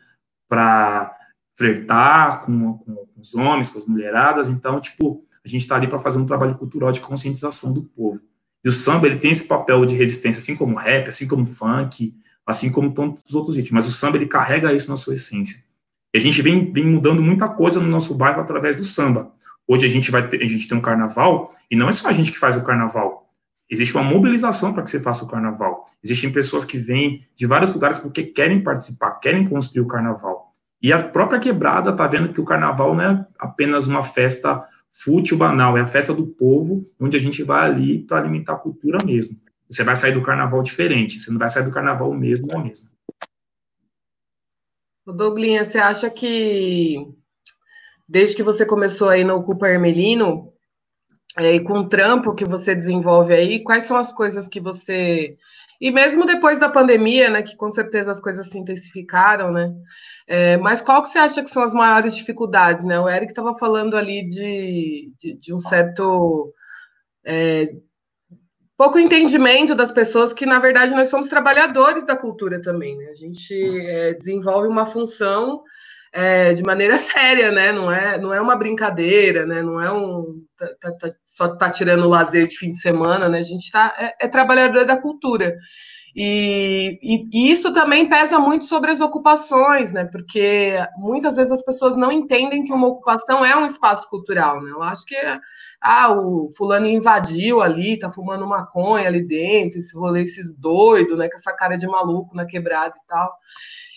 para 0.49 1.15
flertar 1.55 2.41
com, 2.43 2.79
com 2.79 3.07
os 3.19 3.35
homens, 3.35 3.69
com 3.69 3.79
as 3.79 3.87
mulheradas. 3.87 4.49
Então, 4.49 4.81
tipo, 4.81 5.25
a 5.45 5.49
gente 5.49 5.63
está 5.63 5.77
ali 5.77 5.87
para 5.87 5.99
fazer 5.99 6.19
um 6.19 6.27
trabalho 6.27 6.55
cultural 6.55 6.91
de 6.91 7.01
conscientização 7.01 7.73
do 7.73 7.83
povo. 7.83 8.21
E 8.65 8.69
o 8.69 8.73
samba, 8.73 9.07
ele 9.07 9.19
tem 9.19 9.31
esse 9.31 9.47
papel 9.47 9.85
de 9.85 9.95
resistência, 9.95 10.39
assim 10.39 10.57
como 10.57 10.75
o 10.75 10.79
rap, 10.79 11.09
assim 11.09 11.29
como 11.29 11.43
o 11.43 11.47
funk, 11.47 12.15
assim 12.47 12.71
como 12.71 12.93
tantos 12.93 13.35
outros 13.35 13.57
ritmos. 13.57 13.85
Mas 13.85 13.87
o 13.87 13.93
samba, 13.93 14.17
ele 14.17 14.27
carrega 14.27 14.73
isso 14.73 14.89
na 14.89 14.97
sua 14.97 15.15
essência. 15.15 15.63
E 16.15 16.19
a 16.19 16.21
gente 16.21 16.41
vem, 16.41 16.73
vem 16.73 16.87
mudando 16.87 17.23
muita 17.23 17.47
coisa 17.49 17.79
no 17.79 17.89
nosso 17.89 18.15
bairro 18.15 18.41
através 18.41 18.79
do 18.79 18.85
samba. 18.85 19.33
Hoje 19.67 19.85
a 19.87 19.89
gente 19.89 20.11
vai 20.11 20.27
ter, 20.29 20.43
a 20.43 20.47
gente 20.47 20.67
tem 20.69 20.77
um 20.77 20.81
carnaval, 20.81 21.51
e 21.71 21.77
não 21.77 21.89
é 21.89 21.93
só 21.93 22.09
a 22.09 22.13
gente 22.13 22.33
que 22.33 22.39
faz 22.39 22.57
o 22.57 22.65
carnaval. 22.65 23.25
Existe 23.71 23.95
uma 23.95 24.05
mobilização 24.05 24.73
para 24.73 24.83
que 24.83 24.91
você 24.91 25.01
faça 25.01 25.25
o 25.25 25.29
carnaval. 25.29 25.89
Existem 26.03 26.31
pessoas 26.31 26.65
que 26.65 26.79
vêm 26.79 27.27
de 27.35 27.47
vários 27.47 27.73
lugares 27.73 27.99
porque 27.99 28.23
querem 28.23 28.63
participar, 28.63 29.13
querem 29.21 29.47
construir 29.47 29.83
o 29.83 29.87
carnaval. 29.87 30.53
E 30.83 30.93
a 30.93 31.03
própria 31.03 31.41
quebrada 31.41 31.91
está 31.91 32.07
vendo 32.07 32.33
que 32.33 32.41
o 32.41 32.45
carnaval 32.45 32.95
não 32.95 33.05
é 33.05 33.27
apenas 33.39 33.87
uma 33.87 34.03
festa 34.03 34.63
fútil, 34.95 35.37
banal, 35.37 35.77
é 35.77 35.81
a 35.81 35.87
festa 35.87 36.15
do 36.15 36.27
povo, 36.27 36.81
onde 37.01 37.17
a 37.17 37.21
gente 37.21 37.43
vai 37.43 37.67
ali 37.67 37.99
para 37.99 38.19
alimentar 38.19 38.55
a 38.55 38.59
cultura 38.59 39.05
mesmo. 39.05 39.37
Você 39.69 39.83
vai 39.83 39.97
sair 39.97 40.13
do 40.13 40.23
carnaval 40.23 40.63
diferente, 40.63 41.19
você 41.19 41.31
não 41.33 41.39
vai 41.39 41.51
sair 41.51 41.65
do 41.65 41.73
carnaval 41.73 42.15
mesmo 42.15 42.47
ou 42.55 42.63
mesmo. 42.63 42.89
Douglinha, 45.05 45.65
você 45.65 45.79
acha 45.79 46.09
que 46.09 46.97
desde 48.09 48.37
que 48.37 48.43
você 48.43 48.65
começou 48.65 49.09
aí 49.09 49.25
no 49.25 49.35
Ocupa 49.35 49.69
Hermelino, 49.69 50.53
é, 51.37 51.57
e 51.57 51.61
com 51.61 51.81
o 51.81 51.89
trampo 51.89 52.35
que 52.35 52.45
você 52.45 52.75
desenvolve 52.75 53.35
aí, 53.35 53.63
quais 53.63 53.85
são 53.85 53.97
as 53.97 54.13
coisas 54.13 54.49
que 54.49 54.61
você 54.61 55.37
E 55.85 55.91
mesmo 55.91 56.25
depois 56.25 56.59
da 56.59 56.71
pandemia, 56.71 57.29
né, 57.29 57.43
que 57.43 57.55
com 57.59 57.71
certeza 57.71 58.11
as 58.11 58.19
coisas 58.19 58.49
se 58.49 58.59
intensificaram, 58.59 59.53
né? 59.53 59.71
É, 60.27 60.57
mas 60.57 60.81
qual 60.81 61.03
que 61.03 61.11
você 61.11 61.19
acha 61.19 61.43
que 61.43 61.51
são 61.51 61.63
as 61.63 61.75
maiores 61.75 62.17
dificuldades, 62.17 62.87
né? 62.87 62.99
O 62.99 63.07
Eric 63.07 63.33
estava 63.33 63.53
falando 63.53 63.95
ali 63.95 64.25
de, 64.25 65.13
de, 65.19 65.35
de 65.39 65.55
um 65.55 65.59
certo 65.59 66.55
é, 67.27 67.69
pouco 68.79 68.99
entendimento 68.99 69.75
das 69.75 69.93
pessoas 69.93 70.33
que, 70.33 70.47
na 70.47 70.59
verdade, 70.59 70.95
nós 70.95 71.11
somos 71.11 71.29
trabalhadores 71.29 72.07
da 72.07 72.17
cultura 72.17 72.63
também, 72.63 72.97
né? 72.97 73.11
A 73.11 73.15
gente 73.15 73.55
é, 73.87 74.15
desenvolve 74.15 74.67
uma 74.67 74.87
função 74.87 75.63
é, 76.15 76.55
de 76.55 76.63
maneira 76.63 76.97
séria, 76.97 77.51
né? 77.51 77.73
Não 77.73 77.91
é, 77.91 78.17
não 78.17 78.33
é 78.33 78.41
uma 78.41 78.55
brincadeira, 78.55 79.45
né? 79.45 79.61
Não 79.61 79.81
é 79.81 79.93
um 79.93 80.43
tá, 80.57 80.69
tá, 80.81 80.93
tá, 80.93 81.09
só 81.25 81.57
tá 81.57 81.69
tirando 81.71 82.05
o 82.05 82.09
lazer 82.09 82.47
de 82.47 82.57
fim 82.57 82.71
de 82.71 82.81
semana, 82.81 83.29
né? 83.29 83.39
A 83.39 83.43
gente 83.43 83.71
tá, 83.71 83.93
é, 83.99 84.27
é 84.27 84.29
trabalhador 84.29 84.87
da 84.87 84.97
cultura. 84.97 85.57
E, 86.17 86.97
e, 87.03 87.29
e, 87.33 87.51
isso 87.51 87.73
também 87.73 88.09
pesa 88.09 88.39
muito 88.39 88.67
sobre 88.67 88.93
as 88.93 89.01
ocupações, 89.01 89.93
né? 89.93 90.05
Porque 90.05 90.75
muitas 90.97 91.35
vezes 91.35 91.53
as 91.53 91.65
pessoas 91.65 91.97
não 91.97 92.13
entendem 92.13 92.63
que 92.63 92.73
uma 92.73 92.87
ocupação 92.87 93.45
é 93.45 93.57
um 93.57 93.67
espaço 93.67 94.09
cultural, 94.09 94.63
né? 94.63 94.71
Eu 94.71 94.83
acho 94.85 95.05
que 95.05 95.17
ah, 95.81 96.13
o 96.17 96.47
fulano 96.57 96.87
invadiu 96.87 97.61
ali, 97.61 97.99
tá 97.99 98.13
fumando 98.13 98.47
maconha 98.47 99.09
ali 99.09 99.27
dentro, 99.27 99.81
esse 99.81 99.99
rolê, 99.99 100.23
esses 100.23 100.55
doidos, 100.57 101.19
né? 101.19 101.29
Com 101.29 101.35
essa 101.35 101.53
cara 101.53 101.77
de 101.77 101.89
maluco 101.89 102.37
na 102.37 102.47
quebrada 102.47 102.95
e 102.97 103.07
tal. 103.09 103.33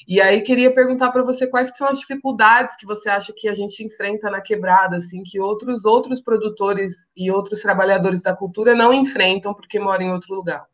E 0.07 0.21
aí 0.21 0.41
queria 0.41 0.73
perguntar 0.73 1.11
para 1.11 1.21
você 1.21 1.45
quais 1.47 1.69
são 1.75 1.85
as 1.85 1.99
dificuldades 1.99 2.77
que 2.77 2.85
você 2.85 3.09
acha 3.09 3.33
que 3.35 3.49
a 3.49 3.53
gente 3.53 3.83
enfrenta 3.83 4.29
na 4.29 4.39
quebrada, 4.39 4.95
assim, 4.95 5.21
que 5.21 5.37
outros 5.37 5.83
outros 5.83 6.21
produtores 6.21 7.11
e 7.15 7.29
outros 7.29 7.61
trabalhadores 7.61 8.21
da 8.21 8.33
cultura 8.33 8.73
não 8.73 8.93
enfrentam 8.93 9.53
porque 9.53 9.77
moram 9.77 10.05
em 10.05 10.11
outro 10.13 10.33
lugar. 10.33 10.65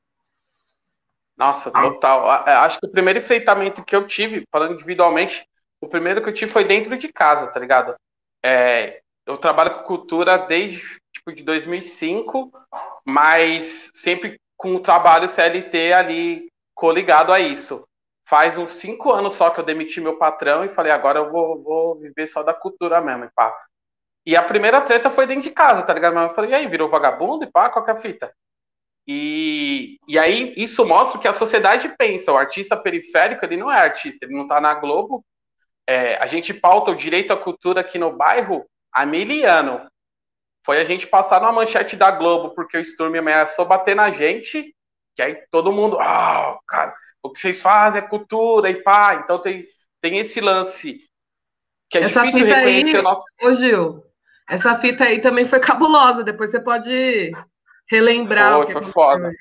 Nossa, 1.36 1.72
total. 1.72 2.30
Acho 2.30 2.80
que 2.80 2.86
o 2.86 2.92
primeiro 2.92 3.18
enfrentamento 3.18 3.84
que 3.84 3.96
eu 3.96 4.06
tive, 4.06 4.44
falando 4.52 4.76
individualmente, 4.76 5.44
o 5.82 5.88
primeiro 5.88 6.22
que 6.22 6.30
eu 6.30 6.34
tive 6.34 6.52
foi 6.52 6.64
dentro 6.64 6.96
de 6.96 7.12
casa, 7.12 7.48
tá 7.48 7.60
ligado? 7.60 7.96
É, 8.46 9.02
eu 9.26 9.36
trabalho 9.36 9.80
com 9.80 9.84
cultura 9.84 10.38
desde 10.38 10.84
tipo, 11.12 11.34
de 11.34 11.44
2005, 11.44 12.52
mas 13.04 13.90
sempre 13.96 14.40
com 14.56 14.76
o 14.76 14.80
trabalho 14.80 15.28
CLT 15.28 15.92
ali 15.92 16.52
coligado 16.76 17.34
a 17.34 17.40
isso. 17.40 17.84
Faz 18.26 18.58
uns 18.58 18.72
cinco 18.72 19.12
anos 19.12 19.34
só 19.34 19.50
que 19.50 19.60
eu 19.60 19.66
demiti 19.66 20.00
meu 20.00 20.18
patrão 20.18 20.64
e 20.64 20.70
falei, 20.70 20.92
agora 20.92 21.20
eu 21.20 21.32
vou, 21.32 21.62
vou 21.62 22.00
viver 22.00 22.28
só 22.28 22.42
da 22.42 22.54
cultura 22.54 23.02
mesmo, 23.02 23.26
e 23.26 23.30
pá. 23.36 23.54
E 24.26 24.36
a 24.36 24.44
primeira 24.44 24.82
treta 24.82 25.12
foi 25.12 25.28
dentro 25.28 25.44
de 25.44 25.52
casa, 25.52 25.84
tá 25.84 25.94
ligado? 25.94 26.14
Mas 26.14 26.30
eu 26.30 26.36
falei, 26.36 26.52
e 26.52 26.56
aí, 26.56 26.68
virou 26.68 26.90
vagabundo 26.90 27.44
e 27.44 27.52
pá, 27.52 27.70
qual 27.70 27.84
que 27.84 27.92
é 27.92 27.94
a 27.94 28.00
fita? 28.00 28.34
E, 29.06 30.00
e 30.08 30.18
aí 30.18 30.54
isso 30.56 30.86
mostra 30.86 31.20
que 31.20 31.28
a 31.28 31.34
sociedade 31.34 31.94
pensa, 31.98 32.32
o 32.32 32.38
artista 32.38 32.78
periférico 32.78 33.44
ele 33.44 33.58
não 33.58 33.70
é 33.72 33.76
artista, 33.76 34.26
ele 34.26 34.36
não 34.36 34.44
está 34.44 34.62
na 34.62 34.74
Globo. 34.76 35.26
É, 35.86 36.16
a 36.16 36.28
gente 36.28 36.54
pauta 36.54 36.92
o 36.92 36.96
direito 36.96 37.34
à 37.34 37.38
cultura 37.38 37.82
aqui 37.82 38.00
no 38.00 38.16
bairro 38.16 38.66
há 38.94 39.06
mil 39.06 39.50
anos. 39.50 39.82
Foi 40.66 40.80
a 40.80 40.86
gente 40.86 41.06
passar 41.06 41.42
numa 41.42 41.52
manchete 41.52 41.98
da 41.98 42.10
Globo 42.10 42.56
porque 42.56 42.78
o 42.78 42.86
Sturm 42.86 43.14
ameaçou 43.18 43.66
bater 43.66 43.94
na 43.96 44.10
gente, 44.12 44.74
que 45.14 45.22
aí 45.22 45.36
todo 45.52 45.74
mundo, 45.74 46.00
ah, 46.00 46.56
oh, 46.56 46.66
cara, 46.66 46.96
o 47.24 47.32
que 47.32 47.40
vocês 47.40 47.60
fazem 47.60 48.02
é 48.02 48.08
cultura 48.08 48.70
e 48.70 48.84
pá. 48.84 49.22
Então 49.24 49.40
tem, 49.40 49.66
tem 50.02 50.20
esse 50.20 50.42
lance 50.42 51.00
que 51.90 51.98
é 51.98 52.04
essa 52.04 52.26
difícil 52.26 52.48
reconhecer 52.48 52.98
aí, 52.98 53.00
o 53.00 53.04
nosso. 53.04 53.24
Ô, 53.42 53.54
Gil, 53.54 54.04
essa 54.50 54.76
fita 54.76 55.06
aí 55.06 55.22
também 55.22 55.46
foi 55.46 55.60
cabulosa. 55.60 56.24
Depois 56.24 56.52
você 56.52 56.62
pode 56.62 57.32
relembrar 57.90 58.56
foi, 58.56 58.64
o 58.64 58.68
que 58.68 58.74
foi 58.74 58.92
foda. 58.92 59.32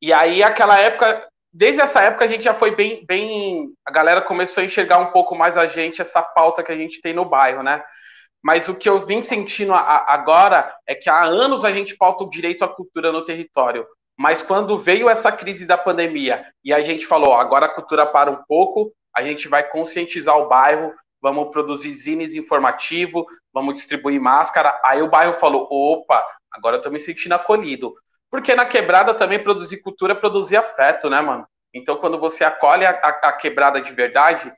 E 0.00 0.12
aí, 0.12 0.42
aquela 0.42 0.78
época, 0.78 1.28
desde 1.52 1.80
essa 1.80 2.00
época, 2.02 2.24
a 2.24 2.28
gente 2.28 2.44
já 2.44 2.54
foi 2.54 2.74
bem, 2.74 3.04
bem. 3.04 3.72
A 3.84 3.90
galera 3.90 4.22
começou 4.22 4.62
a 4.62 4.64
enxergar 4.64 4.98
um 4.98 5.10
pouco 5.10 5.34
mais 5.34 5.58
a 5.58 5.66
gente, 5.66 6.00
essa 6.00 6.22
pauta 6.22 6.62
que 6.62 6.72
a 6.72 6.76
gente 6.76 7.00
tem 7.00 7.12
no 7.12 7.24
bairro, 7.24 7.62
né? 7.62 7.82
Mas 8.40 8.68
o 8.68 8.76
que 8.76 8.88
eu 8.88 9.04
vim 9.04 9.22
sentindo 9.22 9.74
agora 9.74 10.72
é 10.86 10.94
que 10.94 11.10
há 11.10 11.24
anos 11.24 11.64
a 11.64 11.72
gente 11.72 11.96
pauta 11.96 12.22
o 12.22 12.30
direito 12.30 12.64
à 12.64 12.68
cultura 12.68 13.10
no 13.10 13.24
território. 13.24 13.84
Mas 14.18 14.42
quando 14.42 14.76
veio 14.76 15.08
essa 15.08 15.30
crise 15.30 15.64
da 15.64 15.78
pandemia 15.78 16.44
e 16.64 16.74
a 16.74 16.80
gente 16.80 17.06
falou, 17.06 17.34
agora 17.34 17.66
a 17.66 17.74
cultura 17.74 18.04
para 18.04 18.30
um 18.30 18.42
pouco, 18.48 18.92
a 19.14 19.22
gente 19.22 19.48
vai 19.48 19.62
conscientizar 19.62 20.36
o 20.36 20.48
bairro, 20.48 20.92
vamos 21.20 21.50
produzir 21.50 21.94
zines 21.94 22.34
informativo, 22.34 23.26
vamos 23.52 23.74
distribuir 23.74 24.20
máscara. 24.20 24.78
Aí 24.84 25.00
o 25.00 25.08
bairro 25.08 25.34
falou, 25.34 25.68
opa, 25.70 26.24
Agora 26.50 26.76
eu 26.76 26.82
tô 26.82 26.90
me 26.90 27.00
sentindo 27.00 27.34
acolhido. 27.34 27.94
Porque 28.30 28.54
na 28.54 28.66
quebrada 28.66 29.14
também 29.14 29.42
produzir 29.42 29.78
cultura 29.78 30.12
é 30.12 30.16
produzir 30.16 30.56
afeto, 30.56 31.08
né, 31.08 31.20
mano? 31.20 31.46
Então, 31.72 31.96
quando 31.96 32.18
você 32.18 32.44
acolhe 32.44 32.84
a, 32.84 32.90
a, 32.90 33.08
a 33.28 33.32
quebrada 33.32 33.80
de 33.80 33.92
verdade, 33.92 34.52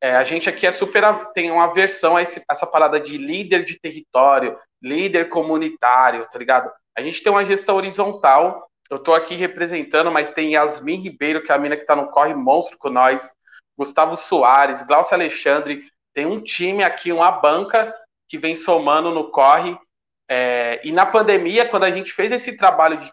é, 0.00 0.16
a 0.16 0.24
gente 0.24 0.48
aqui 0.48 0.66
é 0.66 0.72
super 0.72 1.02
tem 1.32 1.50
uma 1.50 1.72
versão 1.72 2.16
a 2.16 2.22
esse, 2.22 2.42
essa 2.50 2.66
parada 2.66 2.98
de 2.98 3.16
líder 3.18 3.64
de 3.64 3.78
território, 3.78 4.58
líder 4.82 5.28
comunitário, 5.28 6.26
tá 6.30 6.38
ligado? 6.38 6.70
A 6.96 7.02
gente 7.02 7.22
tem 7.22 7.32
uma 7.32 7.44
gestão 7.44 7.76
horizontal. 7.76 8.68
Eu 8.92 8.98
tô 8.98 9.14
aqui 9.14 9.34
representando, 9.34 10.12
mas 10.12 10.30
tem 10.30 10.52
Yasmin 10.52 10.96
Ribeiro, 10.96 11.42
que 11.42 11.50
é 11.50 11.54
a 11.54 11.58
mina 11.58 11.78
que 11.78 11.86
tá 11.86 11.96
no 11.96 12.10
Corre 12.10 12.34
Monstro 12.34 12.76
com 12.76 12.90
nós, 12.90 13.34
Gustavo 13.74 14.18
Soares, 14.18 14.82
Glaucio 14.82 15.14
Alexandre. 15.14 15.86
Tem 16.12 16.26
um 16.26 16.42
time 16.42 16.84
aqui, 16.84 17.10
uma 17.10 17.32
banca 17.32 17.94
que 18.28 18.36
vem 18.36 18.54
somando 18.54 19.10
no 19.10 19.30
Corre 19.30 19.78
é, 20.28 20.78
e 20.84 20.92
na 20.92 21.06
pandemia, 21.06 21.66
quando 21.66 21.84
a 21.84 21.90
gente 21.90 22.12
fez 22.12 22.30
esse 22.32 22.54
trabalho 22.54 22.98
de 22.98 23.10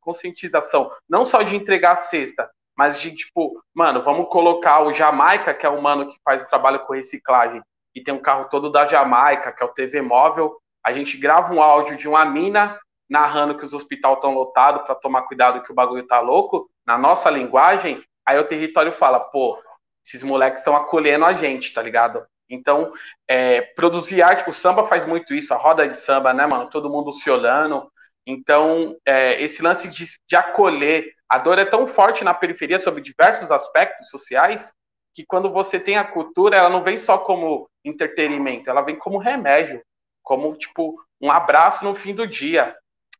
conscientização, 0.00 0.88
não 1.08 1.24
só 1.24 1.42
de 1.42 1.56
entregar 1.56 1.94
a 1.94 1.96
cesta, 1.96 2.48
mas 2.78 3.00
de 3.00 3.12
tipo, 3.12 3.60
mano, 3.74 4.04
vamos 4.04 4.28
colocar 4.28 4.82
o 4.82 4.94
Jamaica, 4.94 5.52
que 5.52 5.66
é 5.66 5.68
o 5.68 5.82
mano 5.82 6.08
que 6.08 6.16
faz 6.24 6.42
o 6.42 6.46
trabalho 6.46 6.78
com 6.86 6.92
reciclagem, 6.92 7.60
e 7.92 8.00
tem 8.00 8.14
um 8.14 8.22
carro 8.22 8.48
todo 8.48 8.70
da 8.70 8.86
Jamaica, 8.86 9.50
que 9.50 9.64
é 9.64 9.66
o 9.66 9.74
TV 9.74 10.00
Móvel. 10.00 10.56
A 10.80 10.92
gente 10.92 11.16
grava 11.16 11.52
um 11.52 11.60
áudio 11.60 11.96
de 11.96 12.08
uma 12.08 12.24
mina 12.24 12.78
narrando 13.12 13.58
que 13.58 13.64
os 13.64 13.74
hospitais 13.74 14.14
estão 14.14 14.32
lotados 14.32 14.82
para 14.82 14.94
tomar 14.94 15.22
cuidado 15.22 15.62
que 15.62 15.70
o 15.70 15.74
bagulho 15.74 16.06
tá 16.06 16.18
louco, 16.18 16.70
na 16.86 16.96
nossa 16.96 17.28
linguagem. 17.28 18.02
Aí 18.26 18.38
o 18.38 18.46
território 18.46 18.90
fala, 18.90 19.20
pô, 19.20 19.62
esses 20.02 20.22
moleques 20.22 20.60
estão 20.60 20.74
acolhendo 20.74 21.26
a 21.26 21.34
gente, 21.34 21.74
tá 21.74 21.82
ligado? 21.82 22.24
Então, 22.48 22.90
é, 23.28 23.60
produzir 23.60 24.22
arte, 24.22 24.48
o 24.48 24.52
samba 24.52 24.86
faz 24.86 25.04
muito 25.04 25.34
isso, 25.34 25.52
a 25.52 25.58
roda 25.58 25.86
de 25.86 25.94
samba, 25.94 26.32
né, 26.32 26.46
mano? 26.46 26.70
Todo 26.70 26.88
mundo 26.88 27.12
se 27.12 27.28
olhando. 27.28 27.92
Então, 28.26 28.96
é, 29.04 29.40
esse 29.42 29.62
lance 29.62 29.88
de, 29.88 30.06
de 30.26 30.34
acolher, 30.34 31.12
a 31.28 31.36
dor 31.36 31.58
é 31.58 31.66
tão 31.66 31.86
forte 31.86 32.24
na 32.24 32.32
periferia 32.32 32.78
sobre 32.78 33.02
diversos 33.02 33.50
aspectos 33.50 34.08
sociais, 34.08 34.72
que 35.14 35.26
quando 35.26 35.50
você 35.50 35.78
tem 35.78 35.98
a 35.98 36.04
cultura, 36.04 36.56
ela 36.56 36.70
não 36.70 36.82
vem 36.82 36.96
só 36.96 37.18
como 37.18 37.68
entretenimento, 37.84 38.70
ela 38.70 38.80
vem 38.80 38.96
como 38.96 39.18
remédio, 39.18 39.82
como, 40.22 40.56
tipo, 40.56 40.96
um 41.20 41.30
abraço 41.30 41.84
no 41.84 41.94
fim 41.94 42.14
do 42.14 42.26
dia. 42.26 42.74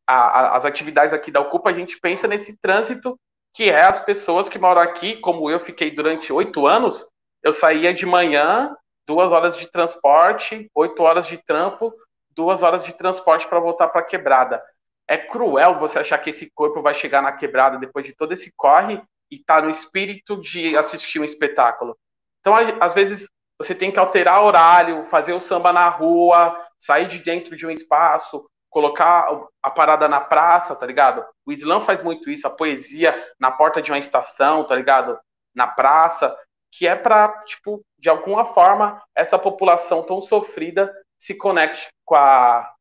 A, 0.06 0.14
a, 0.14 0.56
as 0.56 0.64
atividades 0.64 1.14
aqui 1.14 1.30
da 1.30 1.40
Ocupa, 1.40 1.70
a 1.70 1.72
gente 1.72 1.98
pensa 2.00 2.26
nesse 2.26 2.58
trânsito 2.60 3.18
que 3.54 3.68
é 3.70 3.82
as 3.82 4.00
pessoas 4.00 4.48
que 4.48 4.58
moram 4.58 4.80
aqui, 4.80 5.16
como 5.16 5.50
eu 5.50 5.60
fiquei 5.60 5.90
durante 5.90 6.32
oito 6.32 6.66
anos, 6.66 7.06
eu 7.42 7.52
saía 7.52 7.92
de 7.92 8.06
manhã, 8.06 8.74
duas 9.06 9.30
horas 9.30 9.56
de 9.56 9.70
transporte, 9.70 10.70
oito 10.74 11.02
horas 11.02 11.26
de 11.26 11.36
trampo, 11.36 11.92
duas 12.30 12.62
horas 12.62 12.82
de 12.82 12.92
transporte 12.94 13.46
para 13.46 13.60
voltar 13.60 13.88
para 13.88 14.00
a 14.00 14.04
quebrada. 14.04 14.62
É 15.08 15.18
cruel 15.18 15.74
você 15.74 15.98
achar 15.98 16.18
que 16.18 16.30
esse 16.30 16.50
corpo 16.54 16.80
vai 16.80 16.94
chegar 16.94 17.20
na 17.20 17.32
quebrada 17.32 17.78
depois 17.78 18.06
de 18.06 18.14
todo 18.14 18.32
esse 18.32 18.52
corre 18.56 19.02
e 19.30 19.38
tá 19.38 19.60
no 19.60 19.70
espírito 19.70 20.40
de 20.40 20.76
assistir 20.76 21.20
um 21.20 21.24
espetáculo. 21.24 21.96
Então, 22.40 22.54
às 22.80 22.94
vezes, 22.94 23.28
você 23.58 23.74
tem 23.74 23.90
que 23.90 23.98
alterar 23.98 24.42
horário, 24.42 25.04
fazer 25.06 25.32
o 25.32 25.40
samba 25.40 25.72
na 25.72 25.88
rua, 25.88 26.56
sair 26.78 27.06
de 27.06 27.18
dentro 27.18 27.56
de 27.56 27.66
um 27.66 27.70
espaço, 27.70 28.48
colocar 28.72 29.28
a 29.62 29.70
parada 29.70 30.08
na 30.08 30.18
praça, 30.18 30.74
tá 30.74 30.86
ligado? 30.86 31.24
O 31.44 31.52
Islã 31.52 31.78
faz 31.82 32.02
muito 32.02 32.30
isso, 32.30 32.46
a 32.46 32.50
poesia 32.50 33.14
na 33.38 33.50
porta 33.50 33.82
de 33.82 33.92
uma 33.92 33.98
estação, 33.98 34.64
tá 34.64 34.74
ligado? 34.74 35.20
Na 35.54 35.66
praça 35.66 36.34
que 36.70 36.88
é 36.88 36.96
para, 36.96 37.28
tipo, 37.44 37.84
de 37.98 38.08
alguma 38.08 38.46
forma, 38.46 39.00
essa 39.14 39.38
população 39.38 40.02
tão 40.02 40.22
sofrida 40.22 40.90
se 41.18 41.34
conecte 41.34 41.86
com 42.02 42.14
a, 42.14 42.72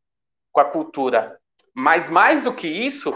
com 0.54 0.62
a 0.62 0.66
cultura. 0.66 1.38
Mas 1.76 2.10
mais 2.10 2.42
do 2.42 2.54
que 2.54 2.70
isso, 2.70 3.14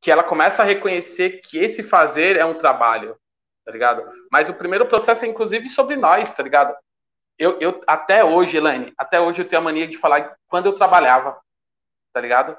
que 0.00 0.08
ela 0.08 0.22
começa 0.22 0.62
a 0.62 0.64
reconhecer 0.64 1.40
que 1.40 1.58
esse 1.58 1.82
fazer 1.82 2.36
é 2.36 2.44
um 2.44 2.54
trabalho, 2.54 3.16
tá 3.64 3.72
ligado? 3.72 4.08
Mas 4.30 4.48
o 4.48 4.54
primeiro 4.54 4.86
processo 4.86 5.24
é, 5.24 5.28
inclusive, 5.28 5.68
sobre 5.68 5.96
nós, 5.96 6.32
tá 6.32 6.40
ligado? 6.44 6.72
Eu, 7.36 7.58
eu 7.58 7.80
até 7.84 8.24
hoje, 8.24 8.58
Elaine, 8.58 8.94
até 8.96 9.20
hoje 9.20 9.42
eu 9.42 9.48
tenho 9.48 9.60
a 9.60 9.64
mania 9.64 9.88
de 9.88 9.98
falar 9.98 10.36
quando 10.46 10.66
eu 10.66 10.74
trabalhava, 10.74 11.36
tá 12.16 12.20
ligado? 12.22 12.56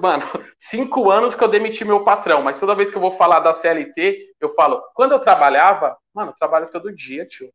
Mano, 0.00 0.24
cinco 0.58 1.08
anos 1.08 1.36
que 1.36 1.44
eu 1.44 1.46
demiti 1.46 1.84
meu 1.84 2.02
patrão, 2.02 2.42
mas 2.42 2.58
toda 2.58 2.74
vez 2.74 2.90
que 2.90 2.96
eu 2.96 3.00
vou 3.00 3.12
falar 3.12 3.38
da 3.38 3.54
CLT, 3.54 4.34
eu 4.40 4.48
falo, 4.56 4.82
quando 4.92 5.12
eu 5.12 5.20
trabalhava, 5.20 5.96
mano, 6.12 6.32
eu 6.32 6.34
trabalho 6.34 6.68
todo 6.68 6.92
dia, 6.92 7.24
tio, 7.24 7.48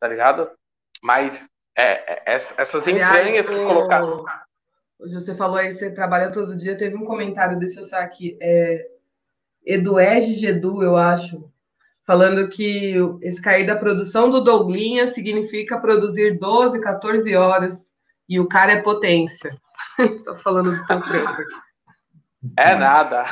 tá 0.00 0.08
ligado? 0.08 0.50
Mas 1.00 1.48
é, 1.76 2.14
é, 2.14 2.22
essas 2.26 2.88
entranhas 2.88 3.48
que 3.48 3.54
colocaram. 3.54 4.24
Você 4.98 5.32
falou 5.36 5.58
aí, 5.58 5.70
você 5.70 5.92
trabalha 5.92 6.32
todo 6.32 6.56
dia, 6.56 6.76
teve 6.76 6.96
um 6.96 7.04
comentário 7.04 7.56
desse 7.56 7.78
eu 7.78 7.98
aqui. 8.00 8.36
É, 8.42 8.90
Eduege 9.64 10.34
Gedu, 10.34 10.82
eu 10.82 10.96
acho, 10.96 11.48
falando 12.04 12.48
que 12.48 12.96
esse 13.22 13.40
cair 13.40 13.64
da 13.64 13.76
produção 13.76 14.28
do 14.28 14.42
Douglinha 14.42 15.06
significa 15.06 15.78
produzir 15.78 16.36
12, 16.36 16.80
14 16.80 17.36
horas 17.36 17.94
e 18.28 18.40
o 18.40 18.48
cara 18.48 18.72
é 18.72 18.82
potência. 18.82 19.56
Estou 20.16 20.36
falando 20.36 20.70
do 20.70 20.84
seu 20.84 21.00
trampo 21.00 21.42
É 22.56 22.74
nada. 22.74 23.24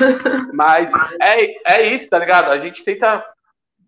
Mas 0.52 0.92
é, 1.20 1.74
é 1.78 1.82
isso, 1.88 2.08
tá 2.08 2.18
ligado? 2.18 2.50
A 2.50 2.58
gente 2.58 2.84
tenta 2.84 3.24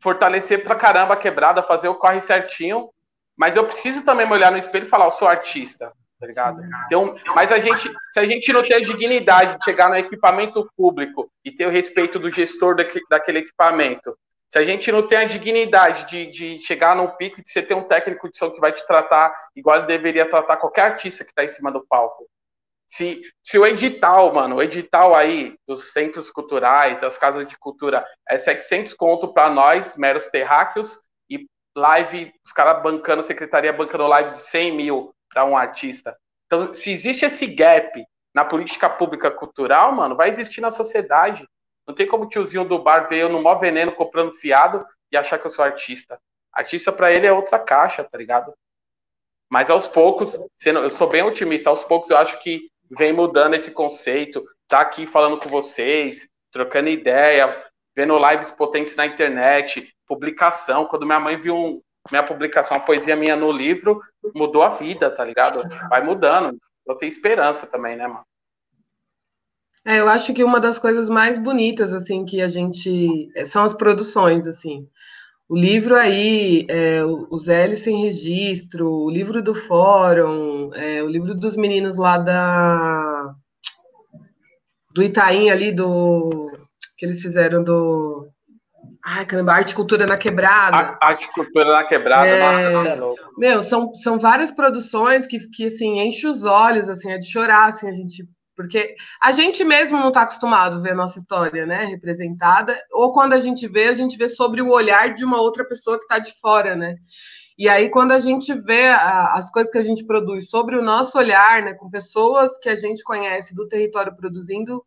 fortalecer 0.00 0.62
pra 0.62 0.74
caramba 0.74 1.14
a 1.14 1.16
quebrada, 1.16 1.62
fazer 1.62 1.88
o 1.88 1.94
corre 1.94 2.20
certinho, 2.20 2.90
mas 3.36 3.56
eu 3.56 3.64
preciso 3.66 4.04
também 4.04 4.26
me 4.26 4.32
olhar 4.32 4.50
no 4.50 4.58
espelho 4.58 4.86
e 4.86 4.88
falar, 4.88 5.06
eu 5.06 5.10
sou 5.10 5.28
artista, 5.28 5.92
tá 6.18 6.26
ligado? 6.26 6.62
Então, 6.86 7.16
mas 7.34 7.52
a 7.52 7.58
gente, 7.58 7.90
se 8.12 8.20
a 8.20 8.26
gente 8.26 8.52
não 8.52 8.62
tem 8.62 8.76
a 8.76 8.80
dignidade 8.80 9.58
de 9.58 9.64
chegar 9.64 9.88
no 9.88 9.96
equipamento 9.96 10.70
público 10.76 11.30
e 11.44 11.50
ter 11.50 11.66
o 11.66 11.70
respeito 11.70 12.18
do 12.18 12.30
gestor 12.30 12.76
daquele 13.10 13.40
equipamento, 13.40 14.16
se 14.56 14.60
a 14.60 14.64
gente 14.64 14.90
não 14.90 15.06
tem 15.06 15.18
a 15.18 15.24
dignidade 15.26 16.08
de, 16.08 16.30
de 16.30 16.64
chegar 16.64 16.96
num 16.96 17.08
pico 17.08 17.42
de 17.42 17.50
você 17.50 17.60
ter 17.60 17.74
um 17.74 17.86
técnico 17.86 18.26
de 18.30 18.38
som 18.38 18.50
que 18.50 18.58
vai 18.58 18.72
te 18.72 18.86
tratar 18.86 19.30
igual 19.54 19.76
ele 19.76 19.86
deveria 19.86 20.30
tratar 20.30 20.56
qualquer 20.56 20.80
artista 20.92 21.24
que 21.24 21.30
está 21.30 21.44
em 21.44 21.48
cima 21.48 21.70
do 21.70 21.86
palco. 21.86 22.26
Se, 22.86 23.20
se 23.42 23.58
o 23.58 23.66
edital, 23.66 24.32
mano, 24.32 24.56
o 24.56 24.62
edital 24.62 25.14
aí 25.14 25.58
dos 25.68 25.92
centros 25.92 26.30
culturais, 26.30 27.04
as 27.04 27.18
casas 27.18 27.46
de 27.46 27.58
cultura, 27.58 28.02
é 28.26 28.38
700 28.38 28.94
conto 28.94 29.30
para 29.30 29.50
nós, 29.50 29.94
meros 29.94 30.26
terráqueos, 30.28 31.02
e 31.28 31.46
live, 31.76 32.32
os 32.42 32.52
caras 32.52 32.82
bancando, 32.82 33.22
secretaria 33.22 33.74
bancando 33.74 34.06
live 34.06 34.36
de 34.36 34.42
100 34.42 34.72
mil 34.74 35.14
para 35.28 35.44
um 35.44 35.54
artista. 35.54 36.16
Então, 36.46 36.72
se 36.72 36.90
existe 36.90 37.26
esse 37.26 37.46
gap 37.46 38.02
na 38.34 38.42
política 38.42 38.88
pública 38.88 39.30
cultural, 39.30 39.92
mano, 39.92 40.16
vai 40.16 40.30
existir 40.30 40.62
na 40.62 40.70
sociedade. 40.70 41.46
Não 41.86 41.94
tem 41.94 42.06
como 42.06 42.24
o 42.24 42.28
tiozinho 42.28 42.64
do 42.64 42.78
bar 42.78 43.08
ver 43.08 43.18
eu 43.18 43.28
no 43.28 43.42
maior 43.42 43.58
veneno 43.58 43.92
comprando 43.92 44.34
fiado 44.34 44.84
e 45.10 45.16
achar 45.16 45.38
que 45.38 45.46
eu 45.46 45.50
sou 45.50 45.64
artista. 45.64 46.18
Artista 46.52 46.92
para 46.92 47.12
ele 47.12 47.26
é 47.26 47.32
outra 47.32 47.58
caixa, 47.58 48.02
tá 48.02 48.18
ligado? 48.18 48.52
Mas 49.48 49.70
aos 49.70 49.86
poucos, 49.86 50.38
eu 50.64 50.90
sou 50.90 51.08
bem 51.08 51.22
otimista, 51.22 51.70
aos 51.70 51.84
poucos 51.84 52.10
eu 52.10 52.16
acho 52.16 52.38
que 52.40 52.68
vem 52.90 53.12
mudando 53.12 53.54
esse 53.54 53.70
conceito, 53.70 54.44
tá 54.66 54.80
aqui 54.80 55.06
falando 55.06 55.38
com 55.38 55.48
vocês, 55.48 56.28
trocando 56.50 56.88
ideia, 56.88 57.64
vendo 57.94 58.18
lives 58.18 58.50
potentes 58.50 58.96
na 58.96 59.06
internet, 59.06 59.94
publicação. 60.06 60.86
Quando 60.86 61.06
minha 61.06 61.20
mãe 61.20 61.38
viu 61.38 61.54
um, 61.54 61.82
minha 62.10 62.22
publicação, 62.22 62.76
uma 62.76 62.84
poesia 62.84 63.14
minha 63.16 63.36
no 63.36 63.52
livro, 63.52 64.00
mudou 64.34 64.62
a 64.62 64.70
vida, 64.70 65.10
tá 65.10 65.24
ligado? 65.24 65.62
Vai 65.88 66.02
mudando. 66.02 66.58
Eu 66.86 66.94
tenho 66.96 67.10
esperança 67.10 67.66
também, 67.66 67.96
né, 67.96 68.06
mano? 68.06 68.24
É, 69.86 70.00
eu 70.00 70.08
acho 70.08 70.34
que 70.34 70.42
uma 70.42 70.58
das 70.58 70.80
coisas 70.80 71.08
mais 71.08 71.38
bonitas, 71.38 71.94
assim, 71.94 72.24
que 72.24 72.42
a 72.42 72.48
gente. 72.48 73.30
É, 73.36 73.44
são 73.44 73.62
as 73.62 73.72
produções, 73.72 74.44
assim. 74.44 74.88
O 75.48 75.56
livro 75.56 75.94
aí, 75.94 76.66
é, 76.68 77.04
o 77.04 77.38
Zé 77.38 77.72
sem 77.76 78.02
registro, 78.02 78.88
o 78.88 79.08
livro 79.08 79.40
do 79.40 79.54
fórum, 79.54 80.74
é, 80.74 81.04
o 81.04 81.08
livro 81.08 81.36
dos 81.36 81.56
meninos 81.56 81.98
lá 81.98 82.18
da. 82.18 83.32
do 84.92 85.04
Itaim 85.04 85.50
ali, 85.50 85.70
do. 85.70 86.50
que 86.98 87.06
eles 87.06 87.22
fizeram 87.22 87.62
do. 87.62 88.28
Ai, 89.04 89.24
caramba, 89.24 89.52
Arte 89.52 89.72
Cultura 89.72 90.04
na 90.04 90.18
Quebrada. 90.18 90.98
Arte 91.00 91.32
Cultura 91.32 91.74
na 91.74 91.84
Quebrada, 91.84 92.26
é... 92.26 92.70
nossa, 92.72 92.88
é 92.88 92.94
louco. 92.96 93.22
Meu, 93.38 93.62
são, 93.62 93.94
são 93.94 94.18
várias 94.18 94.50
produções 94.50 95.28
que, 95.28 95.38
que, 95.38 95.66
assim, 95.66 96.00
enchem 96.00 96.28
os 96.28 96.42
olhos, 96.42 96.88
assim, 96.88 97.12
é 97.12 97.18
de 97.18 97.30
chorar, 97.30 97.66
assim, 97.66 97.88
a 97.88 97.92
gente 97.92 98.26
porque 98.56 98.96
a 99.22 99.30
gente 99.30 99.62
mesmo 99.62 99.98
não 99.98 100.08
está 100.08 100.22
acostumado 100.22 100.76
a 100.76 100.80
ver 100.80 100.92
a 100.92 100.96
nossa 100.96 101.18
história 101.18 101.66
né, 101.66 101.84
representada, 101.84 102.76
ou 102.90 103.12
quando 103.12 103.34
a 103.34 103.40
gente 103.40 103.68
vê, 103.68 103.88
a 103.88 103.94
gente 103.94 104.16
vê 104.16 104.28
sobre 104.28 104.62
o 104.62 104.70
olhar 104.70 105.14
de 105.14 105.24
uma 105.24 105.40
outra 105.40 105.64
pessoa 105.64 105.98
que 105.98 106.04
está 106.04 106.18
de 106.18 106.32
fora, 106.40 106.74
né? 106.74 106.96
E 107.58 107.68
aí, 107.68 107.88
quando 107.90 108.12
a 108.12 108.18
gente 108.18 108.52
vê 108.52 108.88
a, 108.88 109.34
as 109.34 109.50
coisas 109.50 109.72
que 109.72 109.78
a 109.78 109.82
gente 109.82 110.06
produz 110.06 110.50
sobre 110.50 110.76
o 110.76 110.82
nosso 110.82 111.16
olhar, 111.16 111.62
né, 111.62 111.74
com 111.74 111.88
pessoas 111.88 112.58
que 112.58 112.68
a 112.68 112.76
gente 112.76 113.02
conhece 113.02 113.54
do 113.54 113.66
território 113.66 114.14
produzindo, 114.14 114.84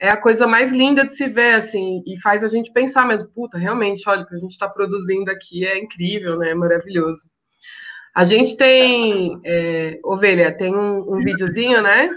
é 0.00 0.08
a 0.08 0.16
coisa 0.16 0.46
mais 0.46 0.72
linda 0.72 1.04
de 1.04 1.14
se 1.14 1.28
ver, 1.28 1.54
assim, 1.54 2.02
e 2.06 2.20
faz 2.20 2.42
a 2.42 2.48
gente 2.48 2.72
pensar 2.72 3.06
mesmo, 3.06 3.28
puta, 3.28 3.58
realmente, 3.58 4.08
olha, 4.08 4.22
o 4.22 4.26
que 4.26 4.34
a 4.34 4.38
gente 4.38 4.52
está 4.52 4.68
produzindo 4.68 5.30
aqui 5.30 5.66
é 5.66 5.78
incrível, 5.78 6.38
né, 6.38 6.50
é 6.50 6.54
maravilhoso. 6.54 7.28
A 8.14 8.24
gente 8.24 8.56
tem, 8.56 9.40
é, 9.44 10.00
Ovelha, 10.04 10.56
tem 10.56 10.74
um, 10.74 11.14
um 11.14 11.18
videozinho, 11.18 11.80
né, 11.82 12.10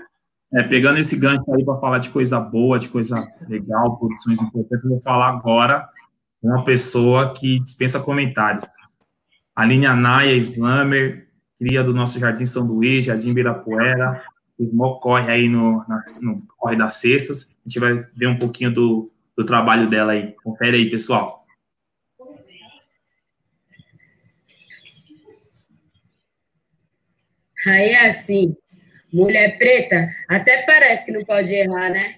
é, 0.53 0.63
pegando 0.63 0.99
esse 0.99 1.17
gancho 1.17 1.43
aí 1.53 1.63
para 1.63 1.79
falar 1.79 1.97
de 1.99 2.09
coisa 2.09 2.39
boa, 2.39 2.77
de 2.77 2.89
coisa 2.89 3.27
legal, 3.47 3.97
produções 3.97 4.41
importantes, 4.41 4.83
eu 4.83 4.91
vou 4.91 5.01
falar 5.01 5.29
agora 5.29 5.87
uma 6.41 6.63
pessoa 6.63 7.33
que 7.33 7.59
dispensa 7.59 7.99
comentários. 7.99 8.65
Aline 9.55 9.85
Anaia, 9.85 10.35
Slammer, 10.37 11.27
cria 11.59 11.83
do 11.83 11.93
nosso 11.93 12.19
Jardim 12.19 12.45
São 12.45 12.65
Luís, 12.65 13.05
Jardim 13.05 13.33
Birapuera, 13.33 14.23
maior 14.73 14.99
corre 14.99 15.31
aí 15.31 15.49
no, 15.49 15.85
na, 15.87 16.03
no 16.21 16.39
Corre 16.57 16.75
das 16.75 16.93
Cestas. 16.93 17.51
A 17.65 17.69
gente 17.69 17.79
vai 17.79 18.03
ver 18.15 18.27
um 18.27 18.37
pouquinho 18.37 18.71
do, 18.71 19.11
do 19.35 19.45
trabalho 19.45 19.89
dela 19.89 20.11
aí. 20.11 20.33
Confere 20.43 20.77
aí, 20.77 20.89
pessoal. 20.89 21.45
Aí 27.67 27.89
é 27.89 28.07
assim, 28.07 28.55
Mulher 29.11 29.57
preta, 29.57 30.07
até 30.27 30.63
parece 30.63 31.05
que 31.05 31.11
não 31.11 31.25
pode 31.25 31.53
errar, 31.53 31.89
né? 31.89 32.15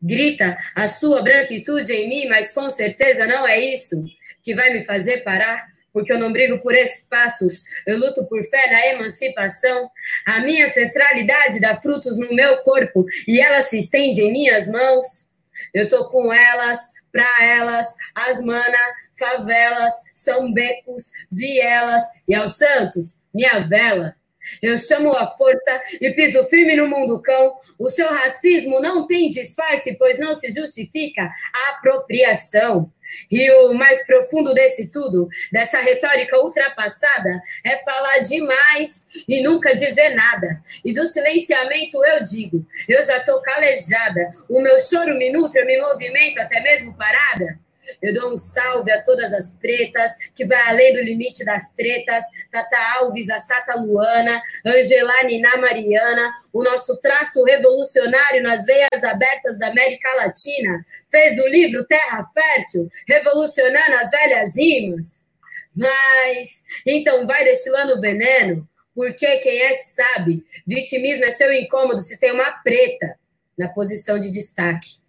Grita 0.00 0.56
a 0.74 0.86
sua 0.86 1.22
branquitude 1.22 1.92
em 1.92 2.08
mim, 2.08 2.28
mas 2.28 2.52
com 2.52 2.70
certeza 2.70 3.26
não 3.26 3.46
é 3.46 3.58
isso 3.58 4.04
que 4.42 4.54
vai 4.54 4.72
me 4.72 4.84
fazer 4.84 5.24
parar, 5.24 5.66
porque 5.92 6.12
eu 6.12 6.18
não 6.18 6.30
brigo 6.30 6.58
por 6.62 6.74
espaços, 6.74 7.64
eu 7.86 7.98
luto 7.98 8.24
por 8.26 8.44
fé 8.44 8.70
na 8.70 8.86
emancipação. 8.88 9.90
A 10.24 10.40
minha 10.40 10.66
ancestralidade 10.66 11.58
dá 11.58 11.74
frutos 11.74 12.18
no 12.18 12.34
meu 12.34 12.58
corpo 12.58 13.04
e 13.26 13.40
ela 13.40 13.62
se 13.62 13.78
estende 13.78 14.20
em 14.20 14.30
minhas 14.30 14.68
mãos. 14.68 15.28
Eu 15.74 15.88
tô 15.88 16.08
com 16.08 16.32
elas, 16.32 16.78
pra 17.10 17.26
elas, 17.42 17.86
as 18.14 18.40
mana, 18.42 18.78
favelas, 19.18 19.94
são 20.14 20.52
becos, 20.52 21.10
vielas 21.32 22.02
e 22.28 22.34
aos 22.34 22.56
santos, 22.58 23.16
minha 23.34 23.60
vela. 23.60 24.14
Eu 24.62 24.78
chamo 24.78 25.12
a 25.12 25.26
força 25.26 25.82
e 26.00 26.10
piso 26.10 26.44
firme 26.44 26.76
no 26.76 26.88
mundo 26.88 27.20
cão. 27.20 27.54
O 27.78 27.88
seu 27.88 28.08
racismo 28.08 28.80
não 28.80 29.06
tem 29.06 29.28
disfarce, 29.28 29.94
pois 29.94 30.18
não 30.18 30.34
se 30.34 30.50
justifica 30.50 31.30
a 31.52 31.70
apropriação. 31.70 32.90
E 33.30 33.50
o 33.50 33.72
mais 33.72 34.04
profundo 34.04 34.52
desse 34.52 34.88
tudo, 34.90 35.28
dessa 35.52 35.80
retórica 35.80 36.38
ultrapassada, 36.38 37.40
é 37.64 37.76
falar 37.84 38.18
demais 38.18 39.06
e 39.28 39.42
nunca 39.42 39.76
dizer 39.76 40.10
nada. 40.10 40.60
E 40.84 40.92
do 40.92 41.06
silenciamento 41.06 42.04
eu 42.04 42.24
digo: 42.24 42.64
eu 42.88 43.02
já 43.02 43.20
tô 43.20 43.40
calejada. 43.40 44.30
O 44.50 44.60
meu 44.60 44.78
choro 44.78 45.16
me 45.16 45.30
nutre, 45.30 45.60
eu 45.60 45.66
me 45.66 45.80
movimento 45.80 46.38
até 46.40 46.60
mesmo 46.60 46.96
parada. 46.96 47.65
Eu 48.00 48.14
dou 48.14 48.32
um 48.32 48.36
salve 48.36 48.90
a 48.90 49.02
todas 49.02 49.32
as 49.32 49.52
pretas, 49.52 50.12
que 50.34 50.44
vai 50.44 50.60
além 50.68 50.92
do 50.92 51.02
limite 51.02 51.44
das 51.44 51.70
tretas. 51.70 52.24
Tata 52.50 52.76
Alves, 52.98 53.30
a 53.30 53.38
Sata 53.38 53.74
Luana, 53.76 54.40
Angela 54.64 55.22
Nina 55.24 55.56
Mariana, 55.56 56.32
o 56.52 56.62
nosso 56.62 56.98
traço 57.00 57.42
revolucionário 57.44 58.42
nas 58.42 58.64
veias 58.64 59.04
abertas 59.04 59.58
da 59.58 59.68
América 59.68 60.08
Latina, 60.16 60.84
fez 61.10 61.36
do 61.36 61.46
livro 61.46 61.86
Terra 61.86 62.22
Fértil, 62.32 62.88
revolucionando 63.06 63.96
as 63.96 64.10
velhas 64.10 64.56
rimas. 64.56 65.26
Mas, 65.74 66.64
então 66.86 67.26
vai 67.26 67.44
destilando 67.44 68.00
veneno, 68.00 68.66
porque 68.94 69.38
quem 69.38 69.60
é 69.60 69.74
sabe, 69.74 70.42
vitimismo 70.66 71.26
é 71.26 71.30
seu 71.30 71.52
incômodo 71.52 72.00
se 72.00 72.18
tem 72.18 72.32
uma 72.32 72.50
preta 72.62 73.18
na 73.58 73.68
posição 73.68 74.18
de 74.18 74.30
destaque. 74.30 75.05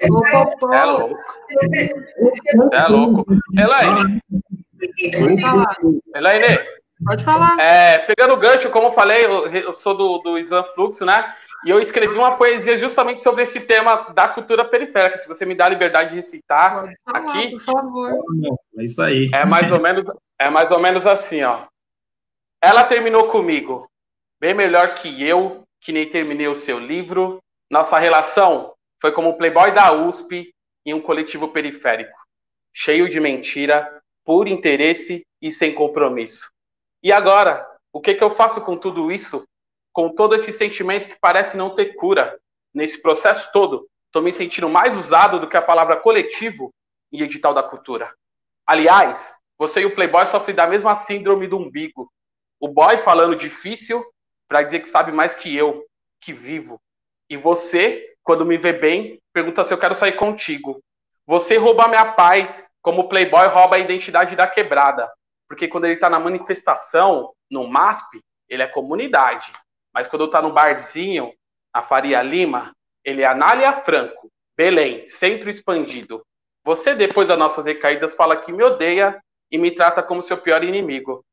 É 0.00 0.84
louco. 0.84 1.18
É 2.72 2.86
louco. 2.86 3.26
Elaine. 3.56 4.22
Elaine. 6.14 6.58
Pode 7.04 7.24
falar. 7.24 7.58
É, 7.60 7.98
pegando 7.98 8.34
o 8.34 8.38
gancho, 8.38 8.70
como 8.70 8.88
eu 8.88 8.92
falei, 8.92 9.24
eu, 9.24 9.72
sou 9.72 9.96
do, 9.96 10.18
do 10.18 10.38
Islam 10.38 10.64
Fluxo, 10.74 11.04
né? 11.04 11.32
E 11.64 11.70
eu 11.70 11.78
escrevi 11.78 12.14
uma 12.14 12.36
poesia 12.36 12.76
justamente 12.76 13.20
sobre 13.20 13.44
esse 13.44 13.60
tema 13.60 14.12
da 14.14 14.28
cultura 14.28 14.64
periférica. 14.64 15.18
Se 15.18 15.28
você 15.28 15.44
me 15.46 15.54
dá 15.54 15.66
a 15.66 15.70
liberdade 15.70 16.10
de 16.10 16.16
recitar 16.16 16.92
falar, 17.04 17.18
aqui. 17.18 17.50
Por 17.50 17.60
favor. 17.60 18.10
É 18.76 18.84
isso 18.84 19.00
aí. 19.00 19.30
É 19.32 19.44
mais 19.44 19.70
ou 19.70 19.80
menos, 19.80 20.04
é 20.40 20.50
mais 20.50 20.72
ou 20.72 20.80
menos 20.80 21.06
assim, 21.06 21.42
ó. 21.44 21.66
Ela 22.60 22.82
terminou 22.82 23.28
comigo, 23.28 23.88
bem 24.40 24.52
melhor 24.52 24.94
que 24.94 25.24
eu, 25.24 25.62
que 25.80 25.92
nem 25.92 26.08
terminei 26.08 26.48
o 26.48 26.54
seu 26.56 26.80
livro. 26.80 27.40
Nossa 27.70 27.98
relação 27.98 28.72
foi 29.00 29.12
como 29.12 29.36
playboy 29.36 29.72
da 29.72 29.92
USP 29.92 30.54
em 30.84 30.94
um 30.94 31.00
coletivo 31.00 31.48
periférico, 31.48 32.16
cheio 32.72 33.08
de 33.08 33.20
mentira, 33.20 34.02
por 34.24 34.48
interesse 34.48 35.26
e 35.40 35.50
sem 35.50 35.74
compromisso. 35.74 36.50
E 37.02 37.12
agora, 37.12 37.66
o 37.92 38.00
que, 38.00 38.14
que 38.14 38.24
eu 38.24 38.30
faço 38.30 38.60
com 38.60 38.76
tudo 38.76 39.10
isso? 39.10 39.46
com 39.98 40.08
todo 40.08 40.32
esse 40.32 40.52
sentimento 40.52 41.08
que 41.08 41.16
parece 41.20 41.56
não 41.56 41.74
ter 41.74 41.96
cura. 41.96 42.38
Nesse 42.72 43.02
processo 43.02 43.50
todo, 43.52 43.88
estou 44.06 44.22
me 44.22 44.30
sentindo 44.30 44.68
mais 44.68 44.96
usado 44.96 45.40
do 45.40 45.48
que 45.48 45.56
a 45.56 45.62
palavra 45.62 45.96
coletivo 45.96 46.72
em 47.10 47.20
edital 47.20 47.52
da 47.52 47.64
cultura. 47.64 48.14
Aliás, 48.64 49.34
você 49.58 49.80
e 49.80 49.86
o 49.86 49.94
Playboy 49.96 50.24
sofrem 50.28 50.54
da 50.54 50.68
mesma 50.68 50.94
síndrome 50.94 51.48
do 51.48 51.58
umbigo. 51.58 52.08
O 52.60 52.68
boy 52.68 52.96
falando 52.98 53.34
difícil 53.34 54.04
para 54.46 54.62
dizer 54.62 54.78
que 54.78 54.88
sabe 54.88 55.10
mais 55.10 55.34
que 55.34 55.56
eu, 55.56 55.84
que 56.20 56.32
vivo. 56.32 56.80
E 57.28 57.36
você, 57.36 58.14
quando 58.22 58.44
me 58.44 58.58
vê 58.58 58.72
bem, 58.72 59.18
pergunta 59.32 59.64
se 59.64 59.72
eu 59.72 59.78
quero 59.78 59.94
sair 59.94 60.12
contigo. 60.12 60.82
Você 61.26 61.56
rouba 61.56 61.88
minha 61.88 62.12
paz, 62.12 62.66
como 62.82 63.02
o 63.02 63.08
Playboy 63.08 63.46
rouba 63.48 63.76
a 63.76 63.78
identidade 63.78 64.34
da 64.34 64.46
quebrada. 64.46 65.10
Porque 65.48 65.68
quando 65.68 65.84
ele 65.84 65.94
está 65.94 66.10
na 66.10 66.20
manifestação, 66.20 67.32
no 67.50 67.66
MASP, 67.66 68.22
ele 68.48 68.62
é 68.62 68.66
comunidade. 68.66 69.52
Mas 69.92 70.06
quando 70.06 70.26
está 70.26 70.42
no 70.42 70.52
barzinho, 70.52 71.32
na 71.74 71.82
Faria 71.82 72.22
Lima, 72.22 72.72
ele 73.04 73.22
é 73.22 73.26
Anália 73.26 73.72
Franco, 73.72 74.30
Belém, 74.56 75.06
centro 75.06 75.48
expandido. 75.48 76.22
Você, 76.64 76.94
depois 76.94 77.28
das 77.28 77.38
nossas 77.38 77.64
recaídas, 77.64 78.14
fala 78.14 78.36
que 78.36 78.52
me 78.52 78.62
odeia 78.62 79.18
e 79.50 79.56
me 79.56 79.70
trata 79.70 80.02
como 80.02 80.22
seu 80.22 80.36
pior 80.36 80.62
inimigo. 80.62 81.24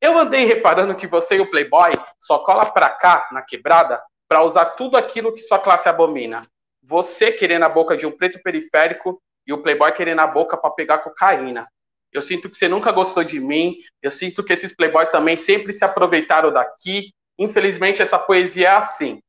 Eu 0.00 0.16
andei 0.16 0.44
reparando 0.44 0.94
que 0.94 1.06
você 1.06 1.36
e 1.36 1.40
o 1.40 1.50
Playboy 1.50 1.92
só 2.20 2.38
cola 2.38 2.70
pra 2.70 2.90
cá, 2.90 3.28
na 3.32 3.42
quebrada, 3.42 4.02
para 4.30 4.44
usar 4.44 4.64
tudo 4.76 4.96
aquilo 4.96 5.32
que 5.32 5.42
sua 5.42 5.58
classe 5.58 5.88
abomina. 5.88 6.46
Você 6.84 7.32
querendo 7.32 7.64
a 7.64 7.68
boca 7.68 7.96
de 7.96 8.06
um 8.06 8.12
preto 8.12 8.40
periférico 8.40 9.20
e 9.44 9.52
o 9.52 9.60
Playboy 9.60 9.90
querendo 9.90 10.20
a 10.20 10.26
boca 10.28 10.56
para 10.56 10.70
pegar 10.70 10.98
cocaína. 10.98 11.66
Eu 12.12 12.22
sinto 12.22 12.48
que 12.48 12.56
você 12.56 12.68
nunca 12.68 12.92
gostou 12.92 13.24
de 13.24 13.40
mim. 13.40 13.76
Eu 14.00 14.10
sinto 14.10 14.44
que 14.44 14.52
esses 14.52 14.74
playboy 14.74 15.06
também 15.06 15.36
sempre 15.36 15.72
se 15.72 15.84
aproveitaram 15.84 16.52
daqui. 16.52 17.12
Infelizmente, 17.36 18.02
essa 18.02 18.18
poesia 18.18 18.68
é 18.68 18.70
assim, 18.70 19.20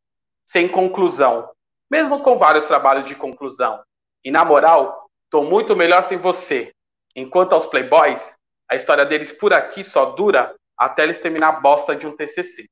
sem 0.45 0.68
conclusão. 0.68 1.49
Mesmo 1.89 2.22
com 2.22 2.38
vários 2.38 2.66
trabalhos 2.66 3.08
de 3.08 3.16
conclusão. 3.16 3.82
E 4.24 4.30
na 4.30 4.45
moral, 4.45 5.10
tô 5.32 5.43
muito 5.43 5.76
melhor 5.76 6.04
sem 6.04 6.18
você. 6.18 6.72
Enquanto 7.16 7.54
aos 7.54 7.66
playboys, 7.66 8.36
a 8.70 8.76
história 8.76 9.06
deles 9.06 9.32
por 9.32 9.52
aqui 9.52 9.84
só 9.84 10.06
dura 10.06 10.56
até 10.78 11.04
eles 11.04 11.20
terminar 11.20 11.49
a 11.49 11.60
bosta 11.60 11.95
de 11.95 12.06
um 12.06 12.16
TCC. 12.16 12.68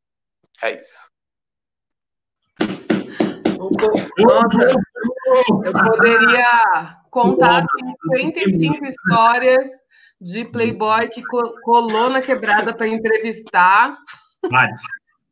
É 0.62 0.80
isso. 0.80 1.10
Nossa, 3.60 4.80
eu 5.66 5.74
poderia 5.74 6.98
contar 7.12 7.66
55 8.16 8.86
histórias 8.86 9.70
de 10.22 10.46
playboy 10.46 11.10
que 11.10 11.22
colou 11.64 12.10
na 12.10 12.22
quebrada 12.22 12.74
para 12.74 12.88
entrevistar. 12.88 13.98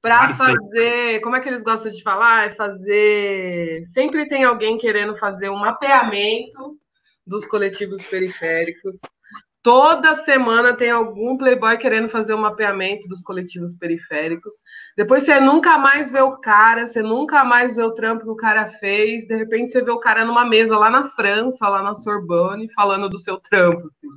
Para 0.01 0.33
fazer, 0.33 1.21
como 1.21 1.35
é 1.35 1.39
que 1.39 1.49
eles 1.49 1.63
gostam 1.63 1.91
de 1.91 2.03
falar? 2.03 2.47
É 2.47 2.55
fazer. 2.55 3.83
Sempre 3.85 4.27
tem 4.27 4.43
alguém 4.43 4.77
querendo 4.77 5.15
fazer 5.17 5.49
um 5.49 5.57
mapeamento 5.57 6.77
dos 7.25 7.45
coletivos 7.45 8.05
periféricos. 8.07 8.99
Toda 9.67 10.15
semana 10.15 10.73
tem 10.73 10.89
algum 10.89 11.35
playboy 11.35 11.77
querendo 11.77 12.07
fazer 12.07 12.33
o 12.33 12.37
um 12.37 12.39
mapeamento 12.39 13.05
dos 13.09 13.21
coletivos 13.21 13.73
periféricos. 13.73 14.53
Depois 14.95 15.23
você 15.23 15.41
nunca 15.41 15.77
mais 15.77 16.09
vê 16.09 16.21
o 16.21 16.37
cara, 16.37 16.87
você 16.87 17.01
nunca 17.01 17.43
mais 17.43 17.75
vê 17.75 17.83
o 17.83 17.91
trampo 17.91 18.23
que 18.23 18.31
o 18.31 18.37
cara 18.37 18.67
fez. 18.67 19.27
De 19.27 19.35
repente 19.35 19.73
você 19.73 19.81
vê 19.83 19.91
o 19.91 19.99
cara 19.99 20.23
numa 20.23 20.45
mesa 20.45 20.77
lá 20.77 20.89
na 20.89 21.03
França, 21.03 21.67
lá 21.67 21.83
na 21.83 21.93
Sorbonne, 21.93 22.71
falando 22.71 23.09
do 23.09 23.19
seu 23.19 23.41
trampo. 23.41 23.87
Assim. 23.87 24.07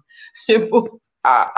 Tipo... 0.47 1.01
Ah, 1.25 1.53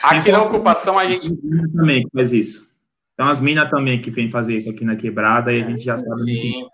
aqui 0.00 0.30
na 0.30 0.44
ocupação 0.44 0.96
a 0.96 1.04
gente. 1.04 1.28
Também 1.74 2.06
faz 2.14 2.32
isso. 2.32 2.78
Então 3.14 3.26
as 3.26 3.40
minas 3.40 3.68
também 3.68 4.00
que 4.00 4.12
vêm 4.12 4.30
fazer 4.30 4.56
isso 4.56 4.70
aqui 4.70 4.84
na 4.84 4.94
quebrada 4.94 5.52
e 5.52 5.60
a 5.60 5.64
gente 5.64 5.82
já 5.82 5.96
sabe. 5.96 6.22
Sim. 6.22 6.68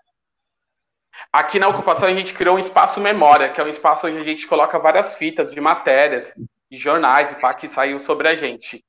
Aqui 1.35 1.59
na 1.59 1.67
ocupação 1.67 2.07
a 2.07 2.13
gente 2.13 2.33
criou 2.33 2.55
um 2.55 2.59
espaço 2.59 3.01
memória, 3.01 3.49
que 3.49 3.59
é 3.59 3.63
um 3.65 3.67
espaço 3.67 4.07
onde 4.07 4.19
a 4.19 4.23
gente 4.23 4.47
coloca 4.47 4.79
várias 4.79 5.15
fitas 5.15 5.51
de 5.51 5.59
matérias, 5.59 6.33
de 6.71 6.77
jornais 6.77 7.29
e 7.29 7.35
pá, 7.35 7.53
que 7.53 7.67
saiu 7.67 7.99
sobre 7.99 8.29
a 8.29 8.37
gente. 8.37 8.85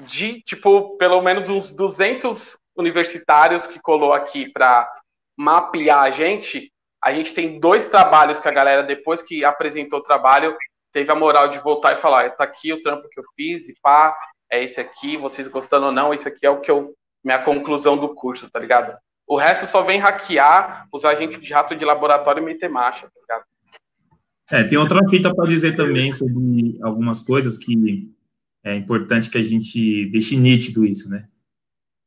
De, 0.00 0.40
tipo, 0.40 0.96
pelo 0.96 1.20
menos 1.20 1.50
uns 1.50 1.70
200 1.70 2.56
universitários 2.74 3.66
que 3.66 3.78
colou 3.78 4.14
aqui 4.14 4.50
para 4.50 4.90
mapear 5.36 6.04
a 6.04 6.10
gente, 6.10 6.72
a 7.04 7.12
gente 7.12 7.34
tem 7.34 7.60
dois 7.60 7.86
trabalhos 7.86 8.40
que 8.40 8.48
a 8.48 8.52
galera, 8.52 8.82
depois 8.82 9.20
que 9.20 9.44
apresentou 9.44 9.98
o 9.98 10.02
trabalho, 10.02 10.56
teve 10.90 11.12
a 11.12 11.14
moral 11.14 11.48
de 11.48 11.58
voltar 11.58 11.92
e 11.92 12.00
falar: 12.00 12.30
tá 12.30 12.44
aqui 12.44 12.72
o 12.72 12.80
trampo 12.80 13.10
que 13.10 13.20
eu 13.20 13.24
fiz, 13.36 13.68
e 13.68 13.74
pá, 13.82 14.16
é 14.50 14.64
esse 14.64 14.80
aqui, 14.80 15.18
vocês 15.18 15.48
gostando 15.48 15.84
ou 15.84 15.92
não, 15.92 16.14
esse 16.14 16.26
aqui 16.26 16.46
é 16.46 16.50
o 16.50 16.62
que 16.62 16.70
eu. 16.70 16.94
Minha 17.22 17.44
conclusão 17.44 17.98
do 17.98 18.14
curso, 18.14 18.50
tá 18.50 18.58
ligado? 18.58 18.96
O 19.32 19.36
resto 19.38 19.66
só 19.66 19.82
vem 19.82 19.98
hackear, 19.98 20.86
usar 20.92 21.12
agente 21.12 21.40
de 21.40 21.54
rato 21.54 21.74
de 21.74 21.86
laboratório 21.86 22.42
e 22.42 22.44
meter 22.44 22.68
marcha, 22.68 23.06
tá 23.06 23.18
ligado? 23.18 23.44
É, 24.50 24.62
tem 24.62 24.76
outra 24.76 25.00
fita 25.08 25.34
para 25.34 25.46
dizer 25.46 25.74
também 25.74 26.12
sobre 26.12 26.78
algumas 26.82 27.22
coisas 27.22 27.56
que 27.56 28.12
é 28.62 28.74
importante 28.74 29.30
que 29.30 29.38
a 29.38 29.42
gente 29.42 30.04
deixe 30.10 30.36
nítido 30.36 30.84
isso, 30.84 31.08
né? 31.08 31.28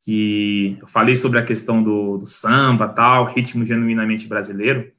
Que 0.04 0.78
eu 0.80 0.86
falei 0.86 1.16
sobre 1.16 1.40
a 1.40 1.44
questão 1.44 1.82
do, 1.82 2.20
do 2.20 2.28
samba, 2.28 2.88
tal, 2.88 3.26
ritmo 3.26 3.66
genuinamente 3.66 4.28
brasileiro, 4.28 4.92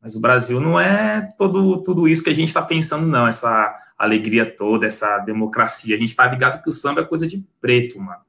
mas 0.00 0.14
o 0.14 0.20
Brasil 0.22 0.58
não 0.58 0.80
é 0.80 1.28
todo, 1.36 1.82
tudo 1.82 2.08
isso 2.08 2.24
que 2.24 2.30
a 2.30 2.34
gente 2.34 2.48
está 2.48 2.62
pensando, 2.62 3.06
não, 3.06 3.28
essa 3.28 3.70
alegria 3.98 4.46
toda, 4.46 4.86
essa 4.86 5.18
democracia. 5.18 5.94
A 5.94 5.98
gente 5.98 6.08
está 6.08 6.26
ligado 6.26 6.62
que 6.62 6.70
o 6.70 6.72
samba 6.72 7.02
é 7.02 7.04
coisa 7.04 7.26
de 7.26 7.46
preto, 7.60 8.00
mano 8.00 8.25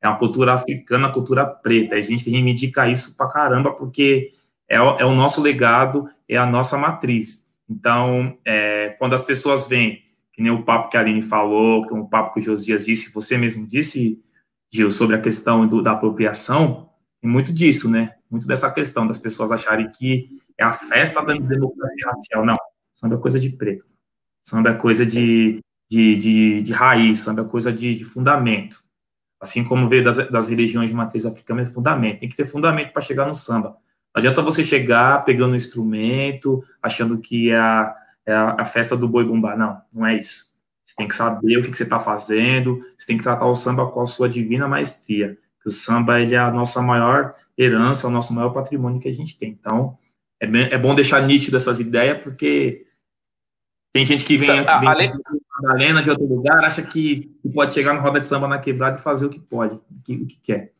é 0.00 0.08
uma 0.08 0.18
cultura 0.18 0.54
africana, 0.54 1.06
uma 1.06 1.12
cultura 1.12 1.44
preta. 1.44 1.94
A 1.94 2.00
gente 2.00 2.28
reivindica 2.30 2.88
isso 2.88 3.16
pra 3.16 3.28
caramba, 3.28 3.72
porque 3.72 4.30
é 4.68 4.80
o, 4.80 4.98
é 4.98 5.04
o 5.04 5.14
nosso 5.14 5.42
legado, 5.42 6.08
é 6.28 6.36
a 6.36 6.46
nossa 6.46 6.78
matriz. 6.78 7.50
Então, 7.68 8.38
é, 8.44 8.90
quando 8.98 9.14
as 9.14 9.22
pessoas 9.22 9.68
vêm, 9.68 10.02
que 10.32 10.42
nem 10.42 10.50
o 10.50 10.64
papo 10.64 10.88
que 10.88 10.96
a 10.96 11.00
Aline 11.00 11.22
falou, 11.22 11.86
que 11.86 11.92
um 11.92 12.06
papo 12.06 12.32
que 12.32 12.40
o 12.40 12.42
Josias 12.42 12.86
disse, 12.86 13.12
você 13.12 13.36
mesmo 13.36 13.66
disse, 13.66 14.22
Gil, 14.72 14.90
sobre 14.90 15.16
a 15.16 15.20
questão 15.20 15.66
do, 15.66 15.82
da 15.82 15.92
apropriação, 15.92 16.88
tem 17.20 17.30
muito 17.30 17.52
disso, 17.52 17.90
né? 17.90 18.14
Muito 18.30 18.46
dessa 18.46 18.70
questão 18.70 19.06
das 19.06 19.18
pessoas 19.18 19.52
acharem 19.52 19.90
que 19.90 20.28
é 20.56 20.64
a 20.64 20.72
festa 20.72 21.22
da 21.22 21.34
democracia 21.34 22.06
racial. 22.06 22.46
Não, 22.46 22.56
samba 22.94 23.16
é 23.16 23.18
coisa 23.18 23.38
de 23.38 23.50
preto. 23.50 23.84
Samba 24.42 24.70
é 24.70 24.74
coisa 24.74 25.04
de, 25.04 25.60
de, 25.90 26.16
de, 26.16 26.62
de 26.62 26.72
raiz, 26.72 27.20
samba 27.20 27.42
é 27.42 27.44
coisa 27.44 27.72
de, 27.72 27.94
de 27.94 28.04
fundamento 28.04 28.89
assim 29.40 29.64
como 29.64 29.88
veio 29.88 30.04
das, 30.04 30.28
das 30.28 30.48
religiões 30.48 30.90
de 30.90 30.94
matriz 30.94 31.24
africana, 31.24 31.62
é 31.62 31.66
fundamento. 31.66 32.20
Tem 32.20 32.28
que 32.28 32.36
ter 32.36 32.44
fundamento 32.44 32.92
para 32.92 33.00
chegar 33.00 33.26
no 33.26 33.34
samba. 33.34 33.70
Não 34.14 34.18
adianta 34.18 34.42
você 34.42 34.62
chegar 34.62 35.24
pegando 35.24 35.52
um 35.52 35.56
instrumento, 35.56 36.62
achando 36.82 37.18
que 37.18 37.50
é 37.50 37.58
a, 37.58 37.96
é 38.26 38.34
a, 38.34 38.64
festa 38.66 38.96
do 38.96 39.08
boi 39.08 39.24
bumbá. 39.24 39.56
Não, 39.56 39.80
não 39.92 40.06
é 40.06 40.16
isso. 40.16 40.50
Você 40.84 40.94
tem 40.96 41.08
que 41.08 41.14
saber 41.14 41.56
o 41.56 41.62
que, 41.62 41.70
que 41.70 41.76
você 41.76 41.84
está 41.84 42.00
fazendo, 42.00 42.80
você 42.98 43.06
tem 43.06 43.16
que 43.16 43.22
tratar 43.22 43.46
o 43.46 43.54
samba 43.54 43.86
com 43.86 44.02
a 44.02 44.06
sua 44.06 44.28
divina 44.28 44.68
maestria. 44.68 45.38
Que 45.62 45.68
o 45.68 45.70
samba 45.70 46.20
ele 46.20 46.34
é 46.34 46.38
a 46.38 46.50
nossa 46.50 46.82
maior 46.82 47.34
herança, 47.56 48.08
o 48.08 48.10
nosso 48.10 48.34
maior 48.34 48.50
patrimônio 48.50 49.00
que 49.00 49.08
a 49.08 49.12
gente 49.12 49.38
tem. 49.38 49.50
Então, 49.50 49.96
é, 50.40 50.46
bem, 50.46 50.68
é 50.70 50.76
bom 50.76 50.94
deixar 50.94 51.20
nítido 51.22 51.56
essas 51.56 51.78
ideias, 51.78 52.18
porque 52.22 52.86
tem 53.92 54.04
gente 54.04 54.24
que 54.24 54.36
vem, 54.36 54.64
vem 54.64 54.66
Ale... 54.66 55.12
Madalena 55.62 56.02
de 56.02 56.10
outro 56.10 56.26
lugar, 56.26 56.64
acha 56.64 56.82
que 56.82 57.30
pode 57.54 57.72
chegar 57.72 57.92
na 57.92 58.00
roda 58.00 58.20
de 58.20 58.26
samba 58.26 58.48
na 58.48 58.58
quebrada 58.58 58.98
e 58.98 59.02
fazer 59.02 59.26
o 59.26 59.30
que 59.30 59.40
pode, 59.40 59.74
o 59.74 60.02
que, 60.04 60.12
o 60.14 60.26
que 60.26 60.40
quer. 60.40 60.72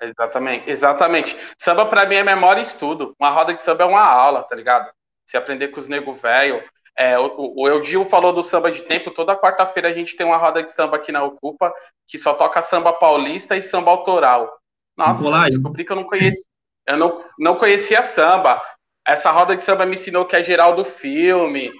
Exatamente, 0.00 0.70
exatamente. 0.70 1.36
Samba 1.56 1.86
para 1.86 2.06
mim 2.06 2.16
é 2.16 2.24
memória 2.24 2.60
e 2.60 2.64
estudo. 2.64 3.14
Uma 3.18 3.30
roda 3.30 3.54
de 3.54 3.60
samba 3.60 3.84
é 3.84 3.86
uma 3.86 4.02
aula, 4.02 4.42
tá 4.42 4.54
ligado? 4.56 4.90
Se 5.24 5.36
aprender 5.36 5.68
com 5.68 5.80
os 5.80 5.88
nego 5.88 6.12
velho. 6.14 6.62
É, 6.96 7.18
o, 7.18 7.54
o 7.56 7.68
Eudil 7.68 8.04
falou 8.04 8.32
do 8.32 8.42
samba 8.42 8.70
de 8.70 8.82
tempo. 8.82 9.10
Toda 9.10 9.36
quarta-feira 9.36 9.88
a 9.88 9.92
gente 9.92 10.16
tem 10.16 10.26
uma 10.26 10.36
roda 10.36 10.62
de 10.62 10.72
samba 10.72 10.96
aqui 10.96 11.12
na 11.12 11.22
Ocupa 11.22 11.72
que 12.06 12.18
só 12.18 12.34
toca 12.34 12.60
samba 12.60 12.92
paulista 12.92 13.56
e 13.56 13.62
samba 13.62 13.90
autoral. 13.90 14.52
Nossa, 14.96 15.24
eu 15.24 15.44
descobri 15.44 15.84
que 15.84 15.92
eu 15.92 15.96
não 15.96 16.04
conhecia. 16.04 16.50
Eu 16.86 16.96
não, 16.96 17.24
não 17.38 17.56
conhecia 17.56 18.02
samba. 18.02 18.60
Essa 19.06 19.30
roda 19.30 19.54
de 19.54 19.62
samba 19.62 19.86
me 19.86 19.94
ensinou 19.94 20.26
que 20.26 20.36
é 20.36 20.42
geral 20.42 20.74
do 20.74 20.84
filme, 20.84 21.72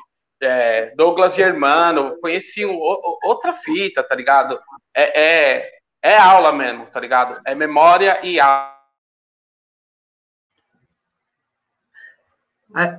é, 0.43 0.95
Douglas 0.97 1.35
Germano, 1.35 2.19
conheci 2.21 2.67
um, 2.67 2.77
outra 3.25 3.53
fita, 3.55 4.03
tá 4.03 4.15
ligado? 4.15 4.59
É, 4.95 5.23
é, 5.23 5.71
é, 6.03 6.19
aula 6.19 6.53
mesmo, 6.53 6.87
tá 6.87 7.01
ligado? 7.01 7.41
É 7.47 7.55
memória 7.55 8.19
e 8.25 8.41
aula. 8.41 8.73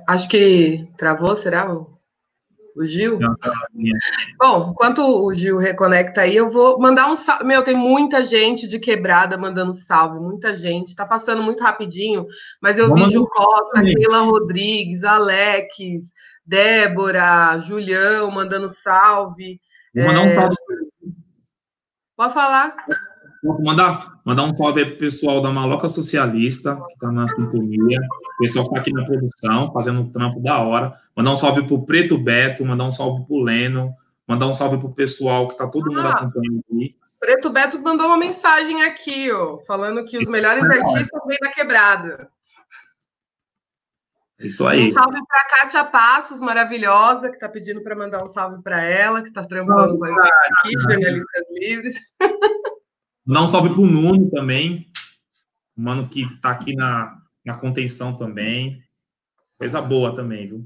Acho 0.06 0.28
que 0.28 0.88
travou, 0.96 1.34
será? 1.36 1.68
O 2.76 2.84
Gil? 2.84 3.20
Bom, 4.38 4.70
enquanto 4.70 4.98
o 5.00 5.32
Gil 5.32 5.58
reconecta 5.58 6.22
aí, 6.22 6.34
eu 6.34 6.50
vou 6.50 6.78
mandar 6.80 7.08
um 7.08 7.14
salve. 7.14 7.44
Meu, 7.44 7.62
tem 7.62 7.76
muita 7.76 8.24
gente 8.24 8.66
de 8.66 8.80
quebrada 8.80 9.38
mandando 9.38 9.74
salve, 9.74 10.18
muita 10.18 10.56
gente. 10.56 10.96
Tá 10.96 11.06
passando 11.06 11.42
muito 11.42 11.62
rapidinho, 11.62 12.26
mas 12.60 12.76
eu 12.76 12.88
Vamos 12.88 13.06
vi 13.06 13.12
Gil 13.12 13.26
Costa, 13.28 13.80
Keila 13.80 14.22
Rodrigues, 14.22 15.04
Alex, 15.04 16.12
Débora, 16.46 17.58
Julião 17.58 18.30
mandando 18.30 18.68
salve. 18.68 19.60
Vou 19.94 20.04
mandar 20.06 20.22
um 20.22 20.28
é... 20.28 20.48
Pode 22.16 22.34
falar. 22.34 22.76
Mandar, 23.60 24.20
mandar 24.24 24.44
um 24.44 24.54
salve 24.54 24.86
pro 24.86 24.98
pessoal 24.98 25.40
da 25.40 25.50
Maloca 25.50 25.86
Socialista, 25.86 26.76
que 26.76 26.92
está 26.94 27.12
na 27.12 27.28
sintonia, 27.28 28.00
o 28.00 28.38
pessoal 28.38 28.64
que 28.64 28.70
está 28.70 28.80
aqui 28.80 28.92
na 28.92 29.04
produção, 29.04 29.72
fazendo 29.72 30.00
um 30.00 30.10
trampo 30.10 30.40
da 30.40 30.58
hora. 30.60 30.98
Mandar 31.14 31.32
um 31.32 31.36
salve 31.36 31.66
pro 31.66 31.84
Preto 31.84 32.16
Beto, 32.16 32.64
mandar 32.64 32.84
um 32.84 32.90
salve 32.90 33.26
pro 33.26 33.42
Leno, 33.42 33.94
mandar 34.26 34.46
um 34.46 34.52
salve 34.52 34.78
pro 34.78 34.94
pessoal 34.94 35.46
que 35.46 35.52
está 35.54 35.66
todo 35.66 35.86
mundo 35.86 36.00
ah, 36.00 36.12
acompanhando 36.12 36.60
aqui. 36.60 36.96
Preto 37.20 37.50
Beto 37.50 37.78
mandou 37.80 38.06
uma 38.06 38.16
mensagem 38.16 38.82
aqui, 38.82 39.30
ó, 39.30 39.58
falando 39.66 40.04
que 40.04 40.16
os 40.16 40.28
melhores 40.28 40.64
artistas 40.64 41.20
vêm 41.26 41.38
da 41.40 41.50
quebrada. 41.50 42.28
Isso 44.38 44.66
aí. 44.66 44.88
Um 44.88 44.92
salve 44.92 45.18
para 45.26 45.44
Kátia 45.48 45.84
Passos, 45.84 46.40
maravilhosa, 46.40 47.28
que 47.28 47.36
está 47.36 47.48
pedindo 47.48 47.82
para 47.82 47.94
mandar 47.94 48.22
um 48.22 48.28
salve 48.28 48.62
para 48.62 48.82
ela, 48.82 49.22
que 49.22 49.28
está 49.28 49.44
trampando 49.44 49.96
com 49.96 50.04
a 50.04 50.08
gente 50.08 50.20
aqui, 50.58 50.72
jornalistas 50.80 51.44
livres. 51.52 52.00
Mandar 53.26 53.42
um 53.42 53.46
salve 53.46 53.70
para 53.70 53.80
o 53.80 53.86
Nuno 53.86 54.28
também, 54.30 54.86
o 55.74 55.80
mano 55.80 56.08
que 56.08 56.24
está 56.24 56.50
aqui 56.50 56.74
na, 56.76 57.16
na 57.42 57.54
contenção 57.54 58.18
também. 58.18 58.82
Coisa 59.56 59.80
boa 59.80 60.14
também, 60.14 60.46
viu? 60.46 60.62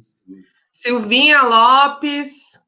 Silvinha 0.73 1.43
Lopes, 1.43 2.61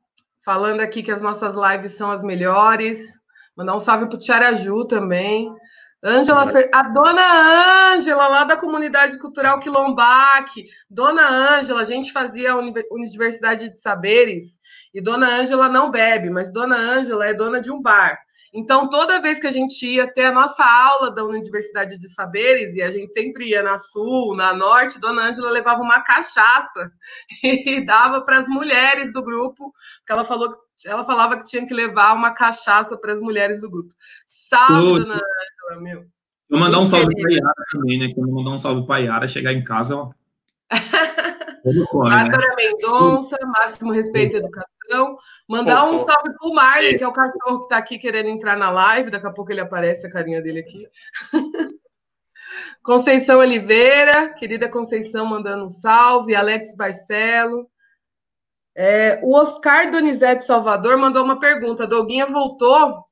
falando 0.44 0.80
aqui 0.80 1.02
que 1.02 1.10
as 1.10 1.20
nossas 1.20 1.56
lives 1.56 1.92
são 1.92 2.10
as 2.10 2.22
melhores. 2.22 3.18
Mandar 3.56 3.74
um 3.74 3.80
salve 3.80 4.06
para 4.06 4.14
o 4.14 4.18
Tiaraju 4.18 4.86
também. 4.86 5.52
Ângela, 6.02 6.50
Fer... 6.50 6.70
a 6.72 6.82
dona 6.82 7.92
Ângela, 7.92 8.26
lá 8.28 8.44
da 8.44 8.56
comunidade 8.56 9.18
cultural 9.18 9.60
Quilombaque. 9.60 10.66
Dona 10.88 11.58
Ângela, 11.58 11.82
a 11.82 11.84
gente 11.84 12.12
fazia 12.12 12.52
a 12.52 12.56
Universidade 12.90 13.68
de 13.68 13.78
Saberes 13.78 14.58
e 14.94 15.00
Dona 15.00 15.40
Ângela 15.40 15.68
não 15.68 15.90
bebe, 15.90 16.30
mas 16.30 16.52
Dona 16.52 16.76
Ângela 16.76 17.26
é 17.26 17.34
dona 17.34 17.60
de 17.60 17.70
um 17.70 17.82
bar. 17.82 18.18
Então, 18.52 18.88
toda 18.88 19.20
vez 19.20 19.38
que 19.38 19.46
a 19.46 19.50
gente 19.52 19.86
ia 19.86 20.12
ter 20.12 20.24
a 20.24 20.32
nossa 20.32 20.64
aula 20.64 21.14
da 21.14 21.24
Universidade 21.24 21.96
de 21.96 22.08
Saberes, 22.08 22.74
e 22.74 22.82
a 22.82 22.90
gente 22.90 23.12
sempre 23.12 23.48
ia 23.48 23.62
na 23.62 23.78
Sul, 23.78 24.34
na 24.34 24.52
Norte, 24.52 24.98
Dona 24.98 25.28
Ângela 25.28 25.50
levava 25.50 25.80
uma 25.80 26.00
cachaça 26.00 26.90
e 27.44 27.80
dava 27.84 28.22
para 28.22 28.38
as 28.38 28.48
mulheres 28.48 29.12
do 29.12 29.22
grupo, 29.22 29.72
que 30.04 30.12
ela 30.12 30.24
falou 30.24 30.56
ela 30.84 31.04
falava 31.04 31.38
que 31.38 31.44
tinha 31.44 31.66
que 31.66 31.74
levar 31.74 32.14
uma 32.14 32.32
cachaça 32.32 32.96
para 32.96 33.12
as 33.12 33.20
mulheres 33.20 33.60
do 33.60 33.70
grupo. 33.70 33.94
Salve, 34.26 35.00
Dona 35.00 35.14
Ângela, 35.14 35.82
meu. 35.82 36.06
Vou 36.48 36.58
mandar 36.58 36.80
um 36.80 36.84
salve 36.84 37.14
para 37.14 37.32
Yara 37.32 37.64
também, 37.72 37.98
né? 37.98 38.08
Vou 38.16 38.34
mandar 38.34 38.50
um 38.50 38.58
salve 38.58 38.86
para 38.86 38.98
Yara 38.98 39.28
chegar 39.28 39.52
em 39.52 39.62
casa, 39.62 39.96
ó. 39.96 40.10
Bárbara 41.92 42.48
né? 42.48 42.54
Mendonça, 42.56 43.36
máximo 43.46 43.92
respeito 43.92 44.36
à 44.36 44.38
educação. 44.38 45.16
Mandar 45.48 45.90
um 45.90 45.98
salve 45.98 46.34
pro 46.38 46.54
Marley, 46.54 46.96
que 46.96 47.04
é 47.04 47.08
o 47.08 47.12
cachorro 47.12 47.58
que 47.58 47.64
está 47.64 47.76
aqui 47.76 47.98
querendo 47.98 48.28
entrar 48.28 48.56
na 48.56 48.70
live. 48.70 49.10
Daqui 49.10 49.26
a 49.26 49.32
pouco 49.32 49.52
ele 49.52 49.60
aparece, 49.60 50.06
a 50.06 50.10
carinha 50.10 50.40
dele 50.40 50.60
aqui. 50.60 50.88
Conceição 52.82 53.40
Oliveira, 53.40 54.30
querida 54.34 54.70
Conceição, 54.70 55.26
mandando 55.26 55.66
um 55.66 55.70
salve. 55.70 56.34
Alex 56.34 56.74
Barcelo. 56.74 57.68
É, 58.76 59.20
o 59.22 59.34
Oscar 59.34 59.90
Donizete 59.90 60.44
Salvador 60.44 60.96
mandou 60.96 61.24
uma 61.24 61.38
pergunta. 61.40 61.86
Doguinha 61.86 62.26
voltou? 62.26 63.04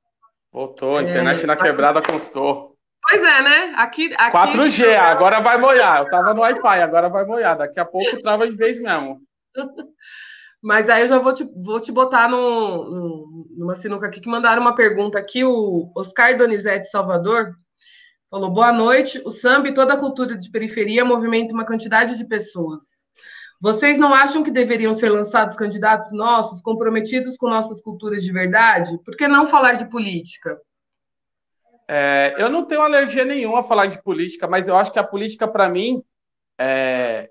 Voltou, 0.53 1.01
internet 1.01 1.43
é, 1.43 1.47
na 1.47 1.57
quebrada 1.57 2.01
constou. 2.01 2.77
Pois 3.03 3.23
é, 3.23 3.43
né? 3.43 3.75
Aqui, 3.77 4.13
aqui 4.17 4.37
4G, 4.37 4.97
agora 4.97 5.41
vai 5.41 5.59
molhar. 5.59 6.01
Eu 6.01 6.11
tava 6.11 6.35
no 6.35 6.41
Wi-Fi, 6.41 6.83
agora 6.83 7.09
vai 7.09 7.25
molhar. 7.25 7.57
Daqui 7.57 7.79
a 7.79 7.85
pouco 7.85 8.21
trava 8.21 8.49
de 8.49 8.57
vez 8.57 8.81
mesmo. 8.81 9.21
Mas 10.63 10.91
aí 10.91 11.03
eu 11.03 11.09
já 11.09 11.19
vou 11.19 11.33
te, 11.33 11.45
vou 11.65 11.81
te 11.81 11.93
botar 11.93 12.29
no, 12.29 12.91
no, 12.91 13.47
numa 13.57 13.77
sinuca 13.77 14.07
aqui 14.07 14.21
que 14.21 14.29
mandaram 14.29 14.61
uma 14.61 14.75
pergunta 14.75 15.19
aqui. 15.19 15.45
O 15.45 15.93
Oscar 15.97 16.37
Donizete 16.37 16.89
Salvador 16.89 17.55
falou: 18.31 18.51
boa 18.51 18.73
noite. 18.73 19.23
O 19.25 19.31
samba 19.31 19.69
e 19.69 19.75
toda 19.75 19.95
a 19.95 19.99
cultura 19.99 20.37
de 20.37 20.51
periferia 20.51 21.05
movimenta 21.05 21.55
uma 21.55 21.67
quantidade 21.67 22.17
de 22.17 22.27
pessoas. 22.27 22.98
Vocês 23.61 23.99
não 23.99 24.15
acham 24.15 24.45
que 24.45 24.51
deveriam 24.51 24.95
ser 24.95 25.09
lançados 25.09 25.57
candidatos 25.57 26.13
nossos, 26.13 26.63
comprometidos 26.63 27.37
com 27.37 27.49
nossas 27.49 27.81
culturas 27.81 28.23
de 28.23 28.33
verdade? 28.33 28.97
Por 29.05 29.17
que 29.17 29.27
não 29.27 29.49
falar 29.49 29.73
de 29.73 29.91
política? 29.91 30.57
É, 31.89 32.37
eu 32.39 32.49
não 32.49 32.65
tenho 32.65 32.83
alergia 32.83 33.25
nenhuma 33.25 33.61
a 33.61 33.65
falar 33.65 33.87
de 33.87 34.01
política, 34.03 34.47
mas 34.47 34.69
eu 34.69 34.77
acho 34.77 34.93
que 34.93 34.99
a 34.99 35.05
política, 35.05 35.49
para 35.49 35.69
mim, 35.69 36.03
é, 36.57 37.31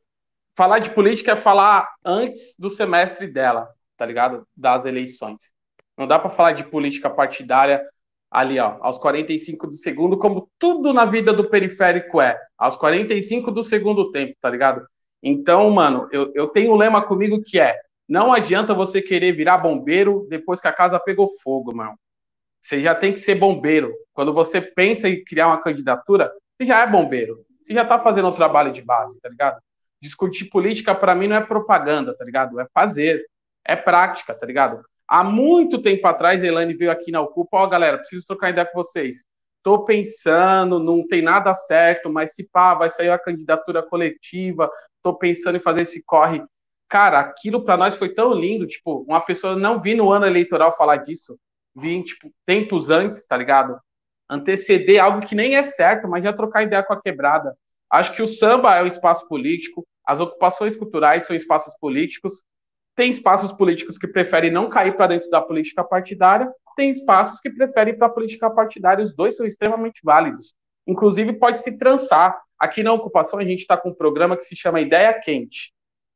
falar 0.55 0.80
de 0.80 0.89
política 0.89 1.32
é 1.34 1.36
falar 1.36 1.88
antes 2.03 2.55
do 2.57 2.69
semestre 2.69 3.28
dela, 3.28 3.69
tá 3.95 4.05
ligado? 4.05 4.45
Das 4.55 4.84
eleições. 4.84 5.53
Não 5.97 6.07
dá 6.07 6.19
para 6.19 6.30
falar 6.30 6.51
de 6.51 6.65
política 6.65 7.09
partidária 7.09 7.82
ali, 8.30 8.59
ó, 8.59 8.78
aos 8.82 8.97
45 8.97 9.67
do 9.67 9.75
segundo, 9.75 10.17
como 10.17 10.49
tudo 10.59 10.91
na 10.91 11.05
vida 11.05 11.32
do 11.32 11.49
periférico 11.49 12.19
é, 12.19 12.38
aos 12.57 12.75
45 12.75 13.49
do 13.51 13.63
segundo 13.63 14.11
tempo, 14.11 14.36
tá 14.41 14.49
ligado? 14.49 14.86
Então, 15.22 15.70
mano, 15.70 16.07
eu, 16.11 16.32
eu 16.36 16.47
tenho 16.47 16.74
um 16.74 16.78
lema 16.78 17.01
comigo 17.01 17.41
que 17.43 17.59
é: 17.59 17.80
não 18.07 18.32
adianta 18.32 18.74
você 18.74 19.01
querer 19.01 19.34
virar 19.34 19.57
bombeiro 19.57 20.26
depois 20.30 20.61
que 20.61 20.68
a 20.68 20.74
casa 20.74 20.99
pegou 20.99 21.32
fogo, 21.43 21.76
mano. 21.76 21.97
Você 22.61 22.82
já 22.82 22.95
tem 22.95 23.13
que 23.13 23.20
ser 23.20 23.36
bombeiro. 23.36 23.93
Quando 24.13 24.34
você 24.34 24.59
pensa 24.61 25.07
em 25.07 25.24
criar 25.24 25.47
uma 25.47 25.61
candidatura, 25.61 26.32
você 26.57 26.68
já 26.68 26.82
é 26.82 26.88
bombeiro. 26.88 27.45
Você 27.63 27.74
já 27.74 27.86
tá 27.86 27.99
fazendo 27.99 28.26
o 28.26 28.32
um 28.32 28.34
trabalho 28.34 28.72
de 28.72 28.82
base, 28.82 29.20
tá 29.22 29.30
ligado? 29.30 29.59
Discutir 30.01 30.45
política 30.45 30.95
para 30.95 31.15
mim 31.15 31.28
não 31.28 31.36
é 31.36 31.41
propaganda, 31.41 32.15
tá 32.15 32.24
ligado? 32.24 32.59
É 32.59 32.68
fazer, 32.74 33.26
é 33.65 33.76
prática, 33.76 34.34
tá 34.34 34.45
ligado? 34.45 34.84
Há 35.07 35.24
muito 35.24 35.82
tempo 35.82 36.05
atrás, 36.07 36.41
a 36.43 36.65
veio 36.65 36.91
aqui 36.91 37.11
na 37.11 37.22
Ocupa, 37.22 37.57
ó, 37.57 37.63
oh, 37.63 37.70
galera, 37.70 37.97
preciso 37.97 38.26
trocar 38.28 38.49
ideia 38.49 38.65
com 38.65 38.82
vocês. 38.82 39.24
Tô 39.64 39.84
pensando, 39.86 40.80
não 40.80 41.05
tem 41.05 41.22
nada 41.22 41.53
certo, 41.53 42.10
mas 42.10 42.34
se 42.34 42.47
pá, 42.47 42.74
vai 42.74 42.89
sair 42.89 43.10
a 43.10 43.20
candidatura 43.20 43.84
coletiva, 43.84 44.72
tô 45.01 45.14
pensando 45.16 45.58
em 45.58 45.62
fazer 45.62 45.82
esse 45.82 46.03
corre. 46.03 46.43
Cara, 46.88 47.20
aquilo 47.20 47.64
para 47.64 47.76
nós 47.76 47.95
foi 47.95 48.10
tão 48.10 48.34
lindo, 48.34 48.66
tipo, 48.66 49.03
uma 49.08 49.20
pessoa 49.20 49.55
não 49.55 49.82
vi 49.82 49.93
no 49.93 50.12
ano 50.12 50.26
eleitoral 50.26 50.76
falar 50.76 50.97
disso 50.97 51.38
vir, 51.78 52.03
tipo, 52.03 52.32
tempos 52.45 52.89
antes, 52.89 53.26
tá 53.26 53.38
ligado? 53.38 53.80
Anteceder 54.30 55.01
algo 55.01 55.26
que 55.26 55.36
nem 55.36 55.55
é 55.55 55.64
certo, 55.64 56.08
mas 56.08 56.24
já 56.24 56.34
trocar 56.34 56.64
ideia 56.64 56.84
com 56.84 56.93
a 56.93 57.01
quebrada. 57.01 57.55
Acho 57.89 58.14
que 58.14 58.22
o 58.22 58.28
samba 58.28 58.76
é 58.76 58.84
um 58.84 58.88
espaço 58.88 59.28
político, 59.28 59.86
as 60.05 60.20
ocupações 60.20 60.76
culturais 60.76 61.26
são 61.26 61.36
espaços 61.36 61.78
políticos, 61.80 62.43
tem 62.95 63.10
espaços 63.12 63.51
políticos 63.51 63.97
que 63.97 64.08
preferem 64.08 64.51
não 64.51 64.70
cair 64.70 64.97
para 64.97 65.08
dentro 65.08 65.30
da 65.30 65.41
política 65.41 65.84
partidária, 65.84 66.51
tem 66.78 66.91
espaços 66.91 67.39
que 67.39 67.49
preferem 67.49 67.97
para 67.97 68.07
política 68.07 68.49
partidária, 68.49 69.03
os 69.03 69.13
dois 69.13 69.36
são 69.36 69.45
extremamente 69.45 69.99
válidos. 70.03 70.53
Inclusive, 70.86 71.34
pode 71.34 71.59
se 71.59 71.78
trançar. 71.78 72.39
Aqui 72.57 72.84
na 72.84 72.93
ocupação, 72.93 73.39
a 73.39 73.43
gente 73.43 73.59
está 73.59 73.75
com 73.75 73.89
um 73.89 73.93
programa 73.93 74.38
que 74.38 74.43
se 74.43 74.55
chama 74.55 74.80
Ideia 74.80 75.13
Quente, 75.19 75.73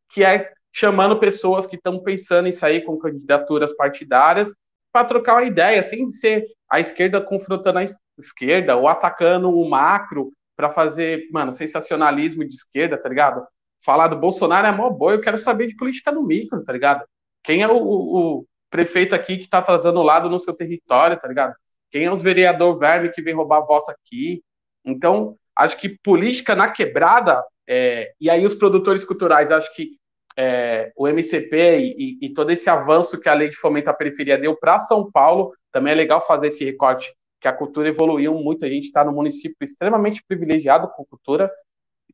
que 0.10 0.24
é 0.24 0.52
chamando 0.72 1.20
pessoas 1.20 1.66
que 1.66 1.76
estão 1.76 2.00
pensando 2.02 2.48
em 2.48 2.52
sair 2.52 2.82
com 2.82 2.98
candidaturas 2.98 3.76
partidárias 3.76 4.56
para 4.94 5.06
trocar 5.06 5.34
uma 5.34 5.44
ideia, 5.44 5.82
sem 5.82 6.10
ser 6.12 6.46
a 6.70 6.80
esquerda 6.80 7.20
confrontando 7.20 7.80
a 7.80 7.86
esquerda 8.18 8.76
ou 8.76 8.88
atacando 8.88 9.50
o 9.50 9.70
macro 9.70 10.32
para 10.56 10.70
fazer, 10.72 11.28
mano, 11.32 11.52
sensacionalismo 11.52 12.48
de 12.48 12.56
esquerda, 12.56 12.98
tá 12.98 13.10
ligado? 13.10 13.46
Falar 13.84 14.08
do 14.08 14.18
Bolsonaro 14.18 14.68
é 14.68 14.72
mó 14.72 14.90
boa, 14.90 15.14
eu 15.14 15.22
quero 15.22 15.38
saber 15.38 15.68
de 15.68 15.76
política 15.76 16.12
no 16.12 16.24
micro, 16.24 16.64
tá 16.64 16.72
ligado? 16.72 17.04
Quem 17.44 17.62
é 17.64 17.68
o, 17.68 17.78
o 17.78 18.46
prefeito 18.72 19.14
aqui 19.14 19.38
que 19.38 19.48
tá 19.48 19.60
atrasando 19.60 20.00
o 20.00 20.04
lado 20.04 20.30
no 20.30 20.40
seu 20.40 20.54
território, 20.54 21.20
tá 21.20 21.28
ligado? 21.28 21.54
Quem 21.92 22.06
é 22.06 22.12
os 22.12 22.22
vereador 22.22 22.80
verme 22.80 23.10
que 23.10 23.22
vem 23.22 23.36
roubar 23.36 23.62
voto 23.62 23.92
aqui? 23.92 24.42
Então, 24.84 25.36
acho 25.56 25.78
que 25.78 26.00
política 26.02 26.56
na 26.56 26.72
quebrada, 26.72 27.44
é, 27.68 28.14
e 28.20 28.30
aí 28.30 28.46
os 28.46 28.56
produtores 28.56 29.06
culturais, 29.06 29.52
acho 29.52 29.72
que 29.76 30.00
é, 30.38 30.92
o 30.96 31.08
MCP 31.08 31.94
e, 31.98 32.18
e, 32.22 32.34
todo 32.34 32.52
esse 32.52 32.70
avanço 32.70 33.20
que 33.20 33.28
a 33.28 33.34
lei 33.34 33.50
de 33.50 33.58
fomento 33.58 33.90
à 33.90 33.94
periferia 33.94 34.38
deu 34.38 34.58
para 34.58 34.80
São 34.80 35.12
Paulo, 35.12 35.54
também 35.72 35.92
é 35.92 35.96
legal 35.96 36.26
fazer 36.26 36.48
esse 36.48 36.64
recorte, 36.64 37.14
que 37.40 37.48
a 37.48 37.54
cultura 37.54 37.90
evoluiu 37.90 38.34
muito, 38.36 38.64
a 38.64 38.70
gente 38.70 38.86
está 38.86 39.04
no 39.04 39.12
município 39.12 39.58
extremamente 39.62 40.24
privilegiado 40.26 40.88
com 40.96 41.04
cultura, 41.04 41.52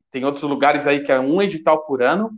tem 0.09 0.25
outros 0.25 0.49
lugares 0.49 0.87
aí 0.87 1.03
que 1.03 1.11
é 1.11 1.19
um 1.19 1.41
edital 1.41 1.85
por 1.85 2.01
ano. 2.01 2.31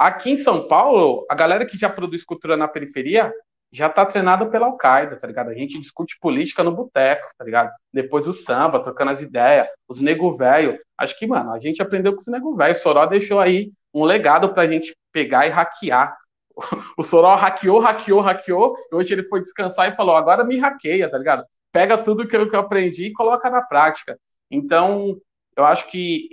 Aqui 0.00 0.30
em 0.30 0.36
São 0.36 0.66
Paulo, 0.66 1.26
a 1.28 1.34
galera 1.34 1.66
que 1.66 1.76
já 1.76 1.90
produz 1.90 2.24
cultura 2.24 2.56
na 2.56 2.66
periferia 2.66 3.30
já 3.70 3.86
tá 3.86 4.06
treinada 4.06 4.46
pela 4.46 4.64
Al-Qaeda, 4.64 5.16
tá 5.16 5.26
ligado? 5.26 5.50
A 5.50 5.54
gente 5.54 5.78
discute 5.78 6.18
política 6.18 6.64
no 6.64 6.74
boteco, 6.74 7.28
tá 7.36 7.44
ligado? 7.44 7.70
Depois 7.92 8.26
o 8.26 8.32
samba, 8.32 8.82
trocando 8.82 9.10
as 9.10 9.20
ideias, 9.20 9.68
os 9.86 10.00
nego 10.00 10.32
velho. 10.32 10.78
Acho 10.96 11.18
que, 11.18 11.26
mano, 11.26 11.52
a 11.52 11.58
gente 11.58 11.82
aprendeu 11.82 12.14
com 12.14 12.20
os 12.20 12.26
nego 12.28 12.56
velho. 12.56 12.74
Soró 12.74 13.04
deixou 13.04 13.40
aí 13.40 13.72
um 13.92 14.04
legado 14.04 14.54
pra 14.54 14.66
gente 14.66 14.96
pegar 15.12 15.46
e 15.46 15.50
hackear. 15.50 16.16
O 16.96 17.02
Sorol 17.02 17.36
hackeou, 17.36 17.78
hackeou, 17.78 18.20
hackeou, 18.22 18.74
e 18.90 18.94
hoje 18.94 19.12
ele 19.12 19.24
foi 19.24 19.40
descansar 19.40 19.92
e 19.92 19.96
falou: 19.96 20.16
agora 20.16 20.44
me 20.44 20.56
hackeia, 20.56 21.10
tá 21.10 21.18
ligado? 21.18 21.44
Pega 21.70 21.98
tudo 21.98 22.26
que 22.26 22.34
eu 22.34 22.58
aprendi 22.58 23.08
e 23.08 23.12
coloca 23.12 23.50
na 23.50 23.60
prática. 23.60 24.18
Então, 24.50 25.20
eu 25.54 25.64
acho 25.64 25.86
que 25.88 26.28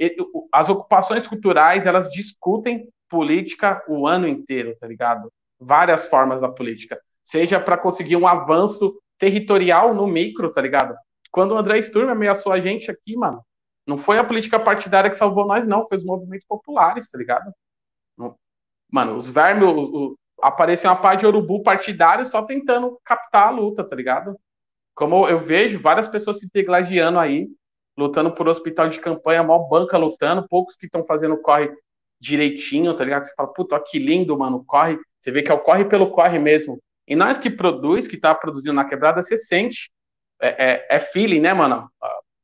as 0.53 0.69
ocupações 0.69 1.27
culturais 1.27 1.85
elas 1.85 2.09
discutem 2.09 2.87
política 3.09 3.83
o 3.87 4.07
ano 4.07 4.27
inteiro, 4.27 4.75
tá 4.79 4.87
ligado? 4.87 5.31
Várias 5.59 6.07
formas 6.07 6.41
da 6.41 6.49
política, 6.49 6.99
seja 7.23 7.59
para 7.59 7.77
conseguir 7.77 8.15
um 8.15 8.27
avanço 8.27 8.99
territorial 9.17 9.93
no 9.93 10.05
micro, 10.05 10.51
tá 10.51 10.61
ligado? 10.61 10.95
quando 11.37 11.51
o 11.51 11.57
André 11.57 11.79
Sturm 11.81 12.09
ameaçou 12.09 12.51
a 12.51 12.59
gente 12.59 12.89
aqui, 12.89 13.15
mano, 13.15 13.43
não 13.85 13.95
foi 13.95 14.17
a 14.17 14.23
política 14.23 14.59
partidária 14.59 15.07
que 15.07 15.15
salvou 15.15 15.45
nós, 15.45 15.67
não, 15.67 15.87
foi 15.87 15.97
os 15.97 16.03
movimentos 16.03 16.47
populares, 16.47 17.11
tá 17.11 17.17
ligado? 17.17 17.53
Mano, 18.91 19.15
os 19.15 19.29
vermes, 19.29 19.69
apareceu 20.41 20.89
uma 20.89 20.99
parte 20.99 21.19
de 21.19 21.27
urubu 21.27 21.61
partidário 21.61 22.25
só 22.25 22.41
tentando 22.41 22.99
captar 23.03 23.49
a 23.49 23.51
luta, 23.51 23.83
tá 23.83 23.95
ligado? 23.95 24.35
Como 24.95 25.27
eu 25.27 25.39
vejo 25.39 25.79
várias 25.79 26.07
pessoas 26.07 26.39
se 26.39 26.49
degladiando 26.51 27.19
aí, 27.19 27.47
lutando 27.95 28.33
por 28.33 28.47
hospital 28.47 28.89
de 28.89 28.99
campanha, 28.99 29.43
maior 29.43 29.67
banca 29.69 29.95
lutando, 29.95 30.47
poucos 30.47 30.75
que 30.75 30.85
estão 30.85 31.05
fazendo 31.05 31.39
corre 31.41 31.71
direitinho, 32.19 32.95
tá 32.95 33.03
ligado? 33.03 33.25
Você 33.25 33.33
fala, 33.35 33.51
puta, 33.53 33.79
que 33.79 33.99
lindo, 33.99 34.37
mano, 34.37 34.63
corre. 34.65 34.97
Você 35.19 35.31
vê 35.31 35.41
que 35.41 35.51
é 35.51 35.53
o 35.53 35.59
corre 35.59 35.85
pelo 35.85 36.11
corre 36.11 36.39
mesmo. 36.39 36.79
E 37.07 37.15
nós 37.15 37.37
que 37.37 37.49
produz, 37.49 38.07
que 38.07 38.17
tá 38.17 38.35
produzindo 38.35 38.73
na 38.73 38.85
quebrada, 38.85 39.21
você 39.21 39.37
sente. 39.37 39.89
É, 40.41 40.71
é, 40.71 40.87
é 40.97 40.99
feeling, 40.99 41.39
né, 41.39 41.53
mano? 41.53 41.89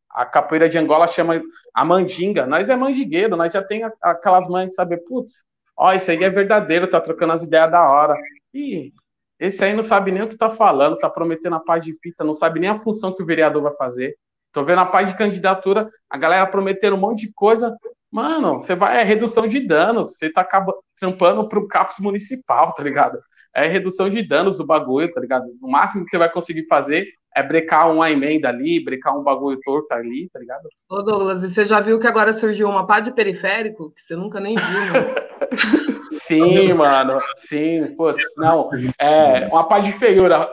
A, 0.09 0.26
capoeira 0.26 0.69
de 0.69 0.78
Angola 0.78 1.07
chama 1.07 1.41
a 1.74 1.86
mandinga. 1.86 2.45
Nós 2.45 2.69
é 2.69 2.76
mandigueiro, 2.76 3.36
nós 3.36 3.51
já 3.51 3.63
tem 3.63 3.84
aquelas 4.01 4.47
mães 4.47 4.69
de 4.69 4.76
saber, 4.76 4.97
putz, 4.97 5.43
ó, 5.76 5.93
isso 5.93 6.09
aí 6.09 6.24
é 6.24 6.30
verdadeiro, 6.30 6.89
tá 6.89 7.01
trocando 7.01 7.34
as 7.34 7.43
ideias 7.43 7.69
da 7.69 7.88
hora. 7.88 8.15
E 8.53 8.93
esse 9.39 9.63
aí 9.63 9.74
não 9.74 9.84
sabe 9.84 10.11
nem 10.11 10.21
o 10.21 10.30
que 10.30 10.38
tá 10.38 10.49
falando, 10.49 10.97
tá 10.97 11.09
prometendo 11.09 11.55
a 11.55 11.59
paz 11.59 11.84
de 11.84 11.93
fita, 12.01 12.24
não 12.24 12.34
sabe 12.34 12.59
nem 12.59 12.69
a 12.69 12.80
função 12.80 13.13
que 13.13 13.21
o 13.21 13.26
vereador 13.26 13.61
vai 13.61 13.76
fazer. 13.76 14.15
Tô 14.51 14.63
vendo 14.63 14.80
a 14.80 14.86
paz 14.86 15.07
de 15.07 15.17
candidatura, 15.17 15.89
a 16.09 16.17
galera 16.17 16.45
prometendo 16.45 16.95
um 16.95 16.99
monte 16.99 17.26
de 17.26 17.34
coisa. 17.34 17.76
Mano, 18.14 18.59
você 18.59 18.76
vai, 18.76 19.01
é 19.01 19.03
redução 19.03 19.47
de 19.47 19.59
danos, 19.59 20.20
você 20.20 20.32
tá 20.32 20.41
acaba, 20.41 20.72
trampando 20.99 21.49
pro 21.49 21.68
CAPS 21.68 21.97
municipal, 21.97 22.72
tá 22.72 22.84
ligado? 22.84 23.18
É 23.55 23.66
redução 23.66 24.07
de 24.07 24.22
danos 24.22 24.59
o 24.59 24.66
bagulho, 24.66 25.11
tá 25.11 25.20
ligado? 25.20 25.45
O 25.59 25.68
máximo 25.68 26.05
que 26.05 26.11
você 26.11 26.20
vai 26.20 26.30
conseguir 26.30 26.68
fazer 26.68 27.07
é 27.36 27.41
brecar 27.41 27.91
uma 27.91 28.11
emenda 28.11 28.49
ali, 28.49 28.84
brecar 28.84 29.18
um 29.18 29.24
bagulho 29.24 29.59
torto 29.64 29.91
ali, 29.95 30.30
tá 30.32 30.39
ligado? 30.39 30.70
Ô 30.88 31.01
Douglas, 31.01 31.41
e 31.41 31.49
você 31.49 31.66
já 31.66 31.80
viu 31.80 31.99
que 31.99 32.05
agora 32.05 32.34
surgiu 32.34 32.70
uma 32.70 32.86
pá 32.86 32.99
de 32.99 33.11
periférico 33.11 33.91
que 33.95 34.01
você 34.03 34.16
nunca 34.16 34.39
nem 34.39 34.53
viu, 34.53 34.93
né? 34.93 35.16
sim, 36.22 36.72
mano, 36.72 37.18
sim, 37.38 37.95
putz, 37.95 38.24
não, 38.38 38.70
é 38.99 39.47
uma 39.47 39.68
pá 39.68 39.80
de 39.80 39.91
feiura. 39.93 40.47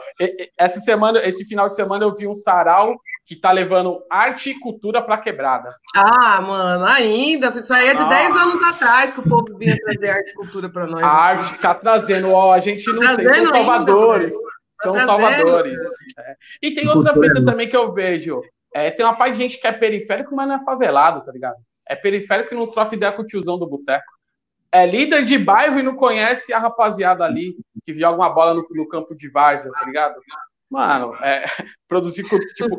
Essa 0.57 0.79
semana, 0.79 1.19
esse 1.23 1.45
final 1.45 1.67
de 1.67 1.75
semana 1.75 2.05
eu 2.05 2.15
vi 2.15 2.27
um 2.27 2.33
sarau 2.33 2.95
que 3.31 3.35
tá 3.37 3.49
levando 3.49 4.03
arte 4.09 4.49
e 4.49 4.59
cultura 4.59 5.01
pra 5.01 5.17
quebrada. 5.17 5.73
Ah, 5.95 6.41
mano, 6.41 6.83
ainda, 6.83 7.47
isso 7.47 7.73
aí 7.73 7.87
é 7.87 7.95
de 7.95 8.03
10 8.03 8.35
anos 8.35 8.61
atrás 8.61 9.13
que 9.13 9.21
o 9.21 9.23
povo 9.23 9.57
vinha 9.57 9.73
trazer 9.85 10.09
arte 10.09 10.31
e 10.31 10.33
cultura 10.33 10.69
pra 10.69 10.85
nós. 10.85 11.01
A 11.01 11.07
arte 11.07 11.57
tá 11.59 11.73
trazendo, 11.73 12.29
ó, 12.29 12.51
a 12.51 12.59
gente 12.59 12.85
não 12.91 13.01
tá 13.01 13.15
tem, 13.15 13.29
são 13.29 13.45
salvadores. 13.45 14.33
Ainda, 14.33 14.47
são 14.83 14.91
tá 14.91 14.99
salvadores. 15.05 15.79
É. 16.19 16.35
E 16.61 16.73
tem 16.73 16.89
outra 16.89 17.13
fita 17.13 17.45
também 17.45 17.69
que 17.69 17.77
eu 17.77 17.93
vejo. 17.93 18.41
É, 18.73 18.91
tem 18.91 19.05
uma 19.05 19.15
parte 19.15 19.37
de 19.37 19.43
gente 19.43 19.61
que 19.61 19.67
é 19.67 19.71
periférico, 19.71 20.35
mas 20.35 20.49
não 20.49 20.55
é 20.55 20.65
favelado, 20.65 21.23
tá 21.23 21.31
ligado? 21.31 21.55
É 21.87 21.95
periférico 21.95 22.53
e 22.53 22.57
não 22.57 22.67
troca 22.67 22.95
ideia 22.95 23.13
com 23.13 23.21
o 23.21 23.25
tiozão 23.27 23.57
do 23.57 23.65
boteco. 23.65 24.11
É 24.73 24.85
líder 24.85 25.23
de 25.23 25.37
bairro 25.37 25.79
e 25.79 25.83
não 25.83 25.95
conhece 25.95 26.51
a 26.51 26.59
rapaziada 26.59 27.23
ali 27.23 27.55
que 27.85 27.97
joga 27.97 28.17
uma 28.17 28.29
bola 28.29 28.55
no, 28.55 28.67
no 28.69 28.89
campo 28.89 29.15
de 29.15 29.29
várzea, 29.29 29.71
tá 29.71 29.85
ligado? 29.85 30.15
Mano, 30.69 31.15
é, 31.21 31.45
produzir, 31.87 32.25
tipo, 32.55 32.77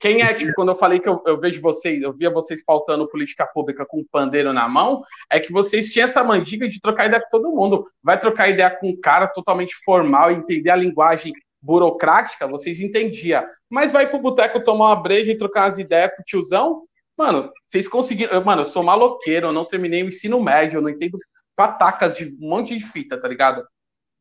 quem 0.00 0.22
é, 0.22 0.32
tipo, 0.32 0.52
quando 0.54 0.70
eu 0.70 0.76
falei 0.76 1.00
que 1.00 1.08
eu, 1.08 1.20
eu, 1.26 1.38
vejo 1.38 1.60
vocês, 1.60 2.02
eu 2.02 2.12
via 2.12 2.30
vocês 2.30 2.64
pautando 2.64 3.08
política 3.08 3.46
pública 3.46 3.84
com 3.84 4.00
um 4.00 4.06
pandeiro 4.10 4.52
na 4.52 4.68
mão, 4.68 5.02
é 5.30 5.40
que 5.40 5.52
vocês 5.52 5.92
tinham 5.92 6.06
essa 6.06 6.22
mandiga 6.22 6.68
de 6.68 6.80
trocar 6.80 7.06
ideia 7.06 7.20
com 7.20 7.28
todo 7.30 7.54
mundo. 7.54 7.88
Vai 8.02 8.18
trocar 8.18 8.48
ideia 8.48 8.70
com 8.70 8.90
um 8.90 9.00
cara 9.00 9.26
totalmente 9.26 9.74
formal, 9.84 10.30
entender 10.30 10.70
a 10.70 10.76
linguagem 10.76 11.32
burocrática, 11.60 12.46
vocês 12.46 12.80
entendiam. 12.80 13.44
Mas 13.68 13.92
vai 13.92 14.08
pro 14.08 14.20
boteco 14.20 14.62
tomar 14.62 14.88
uma 14.88 15.02
breja 15.02 15.32
e 15.32 15.36
trocar 15.36 15.64
as 15.64 15.78
ideias 15.78 16.14
com 16.14 16.22
o 16.22 16.24
tiozão, 16.24 16.82
mano, 17.16 17.50
vocês 17.66 17.88
conseguiram. 17.88 18.44
Mano, 18.44 18.60
eu 18.60 18.66
sou 18.66 18.82
maloqueiro, 18.82 19.48
eu 19.48 19.52
não 19.52 19.64
terminei 19.64 20.02
o 20.02 20.08
ensino 20.08 20.40
médio, 20.42 20.78
eu 20.78 20.82
não 20.82 20.90
entendo 20.90 21.18
patacas 21.56 22.14
de 22.14 22.26
um 22.26 22.48
monte 22.48 22.76
de 22.76 22.84
fita, 22.84 23.18
tá 23.18 23.26
ligado? 23.26 23.66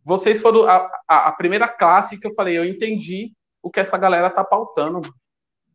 Vocês 0.05 0.41
foram 0.41 0.63
a, 0.63 0.89
a, 1.07 1.27
a 1.27 1.31
primeira 1.31 1.67
classe 1.67 2.19
que 2.19 2.27
eu 2.27 2.33
falei, 2.33 2.57
eu 2.57 2.65
entendi 2.65 3.33
o 3.61 3.69
que 3.69 3.79
essa 3.79 3.97
galera 3.97 4.29
tá 4.29 4.43
pautando. 4.43 5.01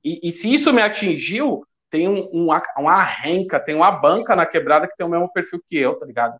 E, 0.04 0.28
e 0.28 0.32
se 0.32 0.52
isso 0.52 0.72
me 0.72 0.82
atingiu, 0.82 1.64
tem 1.90 2.08
um, 2.08 2.28
um, 2.32 2.48
uma 2.76 2.92
arrenca, 2.92 3.58
tem 3.58 3.74
uma 3.74 3.90
banca 3.90 4.36
na 4.36 4.46
quebrada 4.46 4.86
que 4.86 4.96
tem 4.96 5.06
o 5.06 5.10
mesmo 5.10 5.32
perfil 5.32 5.62
que 5.66 5.76
eu, 5.76 5.98
tá 5.98 6.06
ligado? 6.06 6.38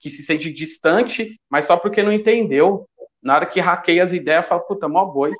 Que 0.00 0.10
se 0.10 0.22
sente 0.22 0.52
distante, 0.52 1.40
mas 1.48 1.64
só 1.64 1.76
porque 1.76 2.02
não 2.02 2.12
entendeu. 2.12 2.88
Na 3.22 3.34
hora 3.34 3.46
que 3.46 3.60
hackeia 3.60 4.04
as 4.04 4.12
ideias, 4.12 4.46
fala, 4.46 4.60
puta, 4.60 4.88
mó 4.88 5.04
boi. 5.04 5.32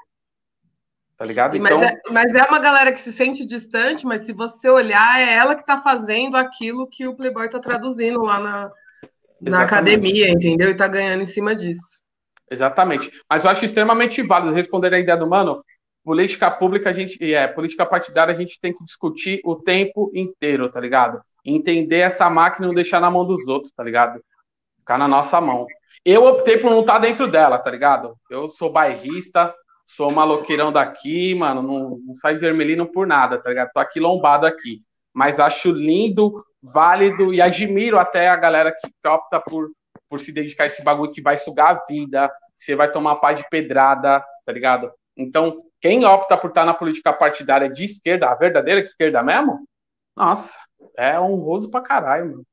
Tá 1.17 1.25
ligado? 1.25 1.53
Sim, 1.53 1.59
então... 1.59 1.81
mas, 1.81 1.91
é, 1.91 2.01
mas 2.11 2.35
é 2.35 2.43
uma 2.45 2.61
galera 2.61 2.93
que 2.93 3.01
se 3.01 3.13
sente 3.13 3.45
distante, 3.45 4.07
mas 4.07 4.23
se 4.23 4.33
você 4.33 4.69
olhar, 4.71 5.21
é 5.21 5.35
ela 5.35 5.57
que 5.57 5.67
tá 5.67 5.81
fazendo 5.81 6.37
aquilo 6.37 6.89
que 6.89 7.07
o 7.09 7.17
Playboy 7.17 7.49
tá 7.49 7.59
traduzindo 7.59 8.21
lá 8.21 8.39
na, 8.39 8.73
na 9.41 9.63
academia, 9.63 10.31
entendeu? 10.31 10.71
E 10.71 10.77
tá 10.77 10.87
ganhando 10.87 11.23
em 11.23 11.27
cima 11.27 11.57
disso. 11.57 11.99
Exatamente. 12.51 13.11
Mas 13.29 13.45
eu 13.45 13.51
acho 13.51 13.65
extremamente 13.65 14.23
válido 14.23 14.55
responder 14.55 14.95
a 14.95 14.99
ideia 14.99 15.19
do 15.19 15.29
mano 15.29 15.65
política 16.09 16.51
pública, 16.51 16.89
a 16.89 16.93
gente, 16.95 17.35
é, 17.35 17.47
política 17.47 17.85
partidária, 17.85 18.33
a 18.33 18.35
gente 18.35 18.59
tem 18.59 18.73
que 18.73 18.83
discutir 18.83 19.43
o 19.45 19.55
tempo 19.55 20.11
inteiro, 20.15 20.71
tá 20.71 20.81
ligado? 20.81 21.21
Entender 21.45 21.99
essa 21.99 22.31
máquina 22.31 22.65
e 22.65 22.69
não 22.69 22.75
deixar 22.75 22.99
na 22.99 23.11
mão 23.11 23.27
dos 23.27 23.47
outros, 23.47 23.71
tá 23.75 23.85
ligado? 23.85 24.19
Ficar 24.79 24.97
na 24.97 25.07
nossa 25.07 25.39
mão. 25.39 25.67
Eu 26.03 26.25
optei 26.25 26.57
por 26.57 26.71
não 26.71 26.81
estar 26.81 26.95
tá 26.95 26.99
dentro 27.01 27.31
dela, 27.31 27.59
tá 27.59 27.71
ligado? 27.71 28.17
Eu 28.31 28.49
sou 28.49 28.73
bairrista, 28.73 29.55
sou 29.85 30.11
maloqueirão 30.11 30.73
daqui, 30.73 31.35
mano, 31.35 31.61
não, 31.61 31.91
não 31.91 32.41
vermelhinho 32.41 32.87
por 32.87 33.07
nada, 33.07 33.37
tá 33.37 33.51
ligado? 33.51 33.69
Tô 33.75 33.79
aqui 33.79 34.01
lombado 34.01 34.47
aqui. 34.47 34.81
Mas 35.13 35.39
acho 35.39 35.71
lindo, 35.71 36.43
válido 36.63 37.35
e 37.35 37.43
admiro 37.43 37.99
até 37.99 38.31
a 38.31 38.37
galera 38.37 38.73
que 38.73 38.91
opta 39.07 39.39
por, 39.39 39.69
por 40.09 40.21
se 40.21 40.33
dedicar 40.33 40.63
a 40.63 40.69
esse 40.69 40.83
bagulho 40.83 41.13
que 41.13 41.21
vai 41.21 41.37
sugar 41.37 41.77
a 41.77 41.85
vida, 41.87 42.31
você 42.57 42.75
vai 42.75 42.91
tomar 42.91 43.17
pá 43.17 43.35
de 43.35 43.47
pedrada, 43.51 44.25
tá 44.47 44.53
ligado? 44.53 44.91
Então, 45.15 45.68
quem 45.81 46.05
opta 46.05 46.37
por 46.37 46.49
estar 46.49 46.65
na 46.65 46.75
política 46.75 47.13
partidária 47.13 47.71
de 47.71 47.85
esquerda, 47.85 48.29
a 48.29 48.35
verdadeira 48.35 48.81
esquerda 48.81 49.23
mesmo, 49.23 49.67
nossa, 50.17 50.59
é 50.97 51.19
honroso 51.19 51.71
pra 51.71 51.81
caralho, 51.81 52.31
mano. 52.31 52.47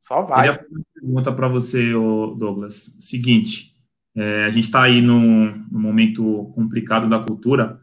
Só 0.00 0.22
vai. 0.22 0.48
Eu 0.48 0.52
uma 0.54 0.84
pergunta 0.94 1.32
para 1.32 1.48
você, 1.48 1.92
Douglas. 1.92 2.96
Seguinte, 3.00 3.76
é, 4.16 4.44
a 4.44 4.50
gente 4.50 4.64
está 4.64 4.82
aí 4.82 5.02
num, 5.02 5.66
num, 5.70 5.78
momento 5.78 6.50
complicado 6.54 7.08
da 7.08 7.18
cultura, 7.18 7.80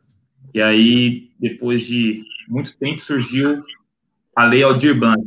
e 0.54 0.62
aí, 0.62 1.32
depois 1.40 1.86
de 1.86 2.24
muito 2.48 2.76
tempo, 2.78 3.00
surgiu 3.00 3.64
a 4.36 4.44
Lei 4.44 4.64
Aldir 4.64 4.98
Blanc. 4.98 5.22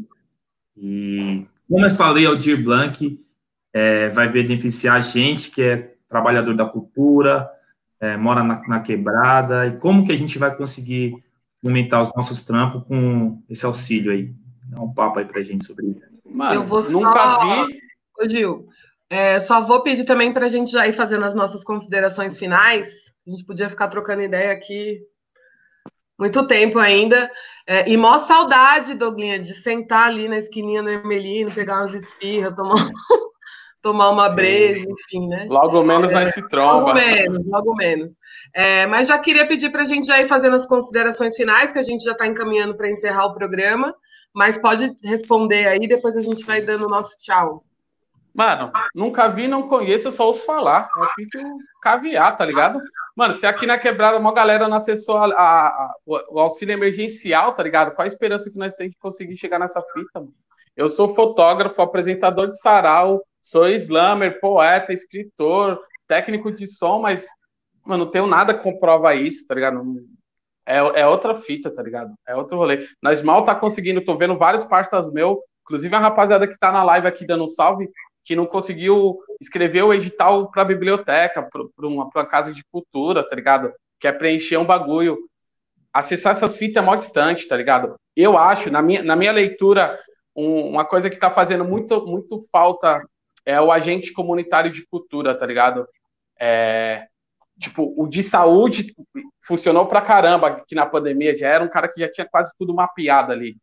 E 0.76 1.46
como 1.68 1.86
essa 1.86 2.10
Lei 2.10 2.26
Aldir 2.26 2.62
Blanc 2.62 3.20
é, 3.72 4.08
vai 4.08 4.28
beneficiar 4.28 4.96
a 4.96 5.00
gente, 5.00 5.52
que 5.52 5.62
é 5.62 5.94
trabalhador 6.08 6.56
da 6.56 6.66
cultura, 6.66 7.48
é, 8.00 8.16
mora 8.16 8.42
na, 8.42 8.62
na, 8.66 8.80
quebrada, 8.80 9.66
e 9.66 9.76
como 9.76 10.04
que 10.04 10.12
a 10.12 10.16
gente 10.16 10.38
vai 10.38 10.54
conseguir 10.56 11.22
aumentar 11.64 12.00
os 12.00 12.12
nossos 12.14 12.44
trampos 12.44 12.86
com 12.88 13.42
esse 13.48 13.66
auxílio 13.66 14.12
aí? 14.12 14.32
Dá 14.64 14.80
um 14.80 14.92
papo 14.92 15.18
aí 15.18 15.24
pra 15.24 15.42
gente 15.42 15.64
sobre 15.64 15.86
isso. 15.88 16.00
Mano, 16.24 16.54
eu 16.54 16.64
vou 16.64 16.82
nunca 16.90 17.12
só... 17.12 17.66
vi. 17.66 17.80
Ô, 18.18 18.28
Gil, 18.28 18.68
é, 19.10 19.40
só 19.40 19.60
vou 19.60 19.82
pedir 19.82 20.04
também 20.04 20.32
para 20.32 20.46
a 20.46 20.48
gente 20.48 20.70
já 20.70 20.86
ir 20.86 20.92
fazendo 20.92 21.24
as 21.24 21.34
nossas 21.34 21.62
considerações 21.62 22.38
finais. 22.38 23.12
A 23.26 23.30
gente 23.30 23.44
podia 23.44 23.68
ficar 23.68 23.88
trocando 23.88 24.22
ideia 24.22 24.52
aqui 24.52 25.00
muito 26.20 26.46
tempo 26.46 26.78
ainda. 26.78 27.30
É, 27.66 27.90
e 27.90 27.96
mó 27.96 28.18
saudade, 28.18 28.94
Douglinha, 28.94 29.42
de 29.42 29.54
sentar 29.54 30.08
ali 30.08 30.28
na 30.28 30.38
esquininha 30.38 30.82
do 30.82 30.90
Emelino, 30.90 31.52
pegar 31.52 31.80
umas 31.80 31.94
esfirras, 31.94 32.54
tomar 32.54 32.74
tomar 33.82 34.10
uma 34.10 34.28
Sim. 34.30 34.34
breja, 34.34 34.86
enfim, 34.88 35.28
né? 35.28 35.46
Logo 35.48 35.82
menos 35.82 36.12
vai 36.12 36.30
se 36.32 36.46
tromba. 36.48 36.88
Logo 36.88 36.94
menos, 36.94 37.46
logo 37.46 37.74
menos. 37.74 38.12
É, 38.54 38.86
mas 38.86 39.08
já 39.08 39.18
queria 39.18 39.46
pedir 39.46 39.70
para 39.70 39.82
a 39.82 39.86
gente 39.86 40.06
já 40.06 40.20
ir 40.20 40.28
fazendo 40.28 40.56
as 40.56 40.66
considerações 40.66 41.34
finais, 41.36 41.72
que 41.72 41.78
a 41.78 41.82
gente 41.82 42.04
já 42.04 42.12
está 42.12 42.26
encaminhando 42.26 42.76
para 42.76 42.90
encerrar 42.90 43.26
o 43.26 43.34
programa, 43.34 43.94
mas 44.34 44.58
pode 44.58 44.94
responder 45.04 45.66
aí, 45.66 45.86
depois 45.88 46.16
a 46.16 46.22
gente 46.22 46.44
vai 46.44 46.60
dando 46.60 46.86
o 46.86 46.90
nosso 46.90 47.16
tchau. 47.18 47.64
Mano, 48.32 48.70
nunca 48.94 49.28
vi, 49.28 49.48
não 49.48 49.68
conheço, 49.68 50.08
eu 50.08 50.12
só 50.12 50.26
ouço 50.26 50.46
falar. 50.46 50.88
É 50.96 51.06
pique 51.16 51.38
caviar, 51.82 52.36
tá 52.36 52.44
ligado? 52.44 52.80
Mano, 53.16 53.34
se 53.34 53.44
aqui 53.44 53.66
na 53.66 53.76
quebrada 53.76 54.18
uma 54.18 54.32
galera 54.32 54.68
não 54.68 54.76
acessou 54.76 55.16
a, 55.16 55.26
a, 55.26 55.66
a, 55.66 55.94
o 56.06 56.38
auxílio 56.38 56.72
emergencial, 56.72 57.52
tá 57.54 57.62
ligado? 57.62 57.92
Qual 57.94 58.04
a 58.04 58.08
esperança 58.08 58.50
que 58.50 58.58
nós 58.58 58.74
temos 58.74 58.92
de 58.92 58.98
conseguir 58.98 59.36
chegar 59.36 59.58
nessa 59.58 59.82
fita, 59.92 60.20
mano? 60.20 60.32
Eu 60.76 60.88
sou 60.88 61.14
fotógrafo, 61.14 61.82
apresentador 61.82 62.48
de 62.48 62.58
sarau, 62.58 63.22
sou 63.40 63.68
slammer, 63.68 64.40
poeta, 64.40 64.92
escritor, 64.92 65.80
técnico 66.06 66.50
de 66.50 66.66
som, 66.66 67.00
mas, 67.00 67.26
mano, 67.84 68.04
não 68.04 68.10
tenho 68.10 68.26
nada 68.26 68.54
que 68.54 68.62
comprova 68.62 69.14
isso, 69.14 69.46
tá 69.46 69.54
ligado? 69.54 69.82
É, 70.66 70.78
é 71.00 71.06
outra 71.06 71.34
fita, 71.34 71.72
tá 71.72 71.82
ligado? 71.82 72.12
É 72.26 72.34
outro 72.34 72.56
rolê. 72.56 72.86
Nós 73.02 73.22
mal 73.22 73.44
tá 73.44 73.54
conseguindo, 73.54 74.04
tô 74.04 74.16
vendo 74.16 74.36
vários 74.36 74.64
parceiros 74.64 75.12
meus, 75.12 75.38
inclusive 75.62 75.94
a 75.94 75.98
rapaziada 75.98 76.46
que 76.46 76.58
tá 76.58 76.70
na 76.72 76.82
live 76.82 77.06
aqui 77.06 77.26
dando 77.26 77.44
um 77.44 77.48
salve, 77.48 77.88
que 78.24 78.36
não 78.36 78.46
conseguiu 78.46 79.18
escrever 79.40 79.82
o 79.82 79.94
edital 79.94 80.50
para 80.50 80.64
biblioteca, 80.64 81.42
para 81.42 81.86
uma, 81.86 82.10
pra 82.10 82.22
uma 82.22 82.28
casa 82.28 82.52
de 82.52 82.62
cultura, 82.70 83.26
tá 83.26 83.34
ligado? 83.34 83.72
Quer 83.98 84.12
preencher 84.18 84.56
um 84.58 84.64
bagulho. 84.64 85.16
acessar 85.92 86.32
essas 86.32 86.56
fitas 86.56 86.82
é 86.82 86.86
mó 86.86 86.94
distante, 86.96 87.48
tá 87.48 87.56
ligado? 87.56 87.96
Eu 88.14 88.36
acho, 88.36 88.70
na 88.70 88.82
minha, 88.82 89.02
na 89.02 89.16
minha 89.16 89.32
leitura, 89.32 89.98
um, 90.36 90.68
uma 90.68 90.84
coisa 90.84 91.08
que 91.08 91.18
tá 91.18 91.30
fazendo 91.30 91.64
muito, 91.64 92.06
muito 92.06 92.40
falta 92.52 93.02
é 93.50 93.60
o 93.60 93.72
agente 93.72 94.12
comunitário 94.12 94.70
de 94.70 94.86
cultura, 94.86 95.34
tá 95.34 95.44
ligado? 95.44 95.86
É, 96.38 97.06
tipo, 97.58 97.94
o 97.96 98.06
de 98.06 98.22
saúde 98.22 98.94
funcionou 99.44 99.86
pra 99.86 100.00
caramba 100.00 100.48
aqui 100.48 100.74
na 100.74 100.86
pandemia, 100.86 101.36
já 101.36 101.48
era 101.48 101.64
um 101.64 101.68
cara 101.68 101.88
que 101.88 102.00
já 102.00 102.10
tinha 102.10 102.26
quase 102.26 102.52
tudo 102.58 102.74
mapeado 102.74 103.32
ali. 103.32 103.56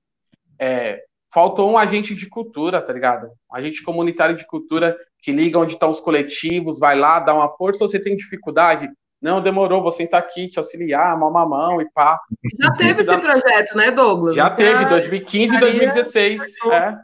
É, 0.60 1.02
faltou 1.34 1.70
um 1.70 1.78
agente 1.78 2.14
de 2.14 2.28
cultura, 2.28 2.82
tá 2.82 2.94
ligado? 2.94 3.28
Um 3.52 3.56
agente 3.56 3.84
comunitário 3.84 4.36
de 4.36 4.46
cultura 4.46 4.98
que 5.22 5.32
liga 5.32 5.60
onde 5.60 5.74
estão 5.74 5.90
os 5.90 6.00
coletivos, 6.00 6.80
vai 6.80 6.98
lá, 6.98 7.20
dá 7.20 7.34
uma 7.34 7.50
força, 7.56 7.84
ou 7.84 7.90
você 7.90 8.00
tem 8.00 8.16
dificuldade, 8.16 8.90
não, 9.22 9.42
demorou, 9.42 9.82
vou 9.82 9.92
sentar 9.92 10.20
aqui, 10.20 10.48
te 10.48 10.60
auxiliar, 10.60 11.18
mão 11.18 11.36
a 11.36 11.46
mão 11.46 11.82
e 11.82 11.90
pá. 11.92 12.20
Já 12.60 12.72
teve 12.74 13.02
esse 13.02 13.18
projeto, 13.18 13.76
né, 13.76 13.90
Douglas? 13.90 14.36
Já 14.36 14.50
teve, 14.50 14.86
2015 14.86 15.56
e 15.56 15.60
2016. 15.60 16.42
É. 16.72 16.96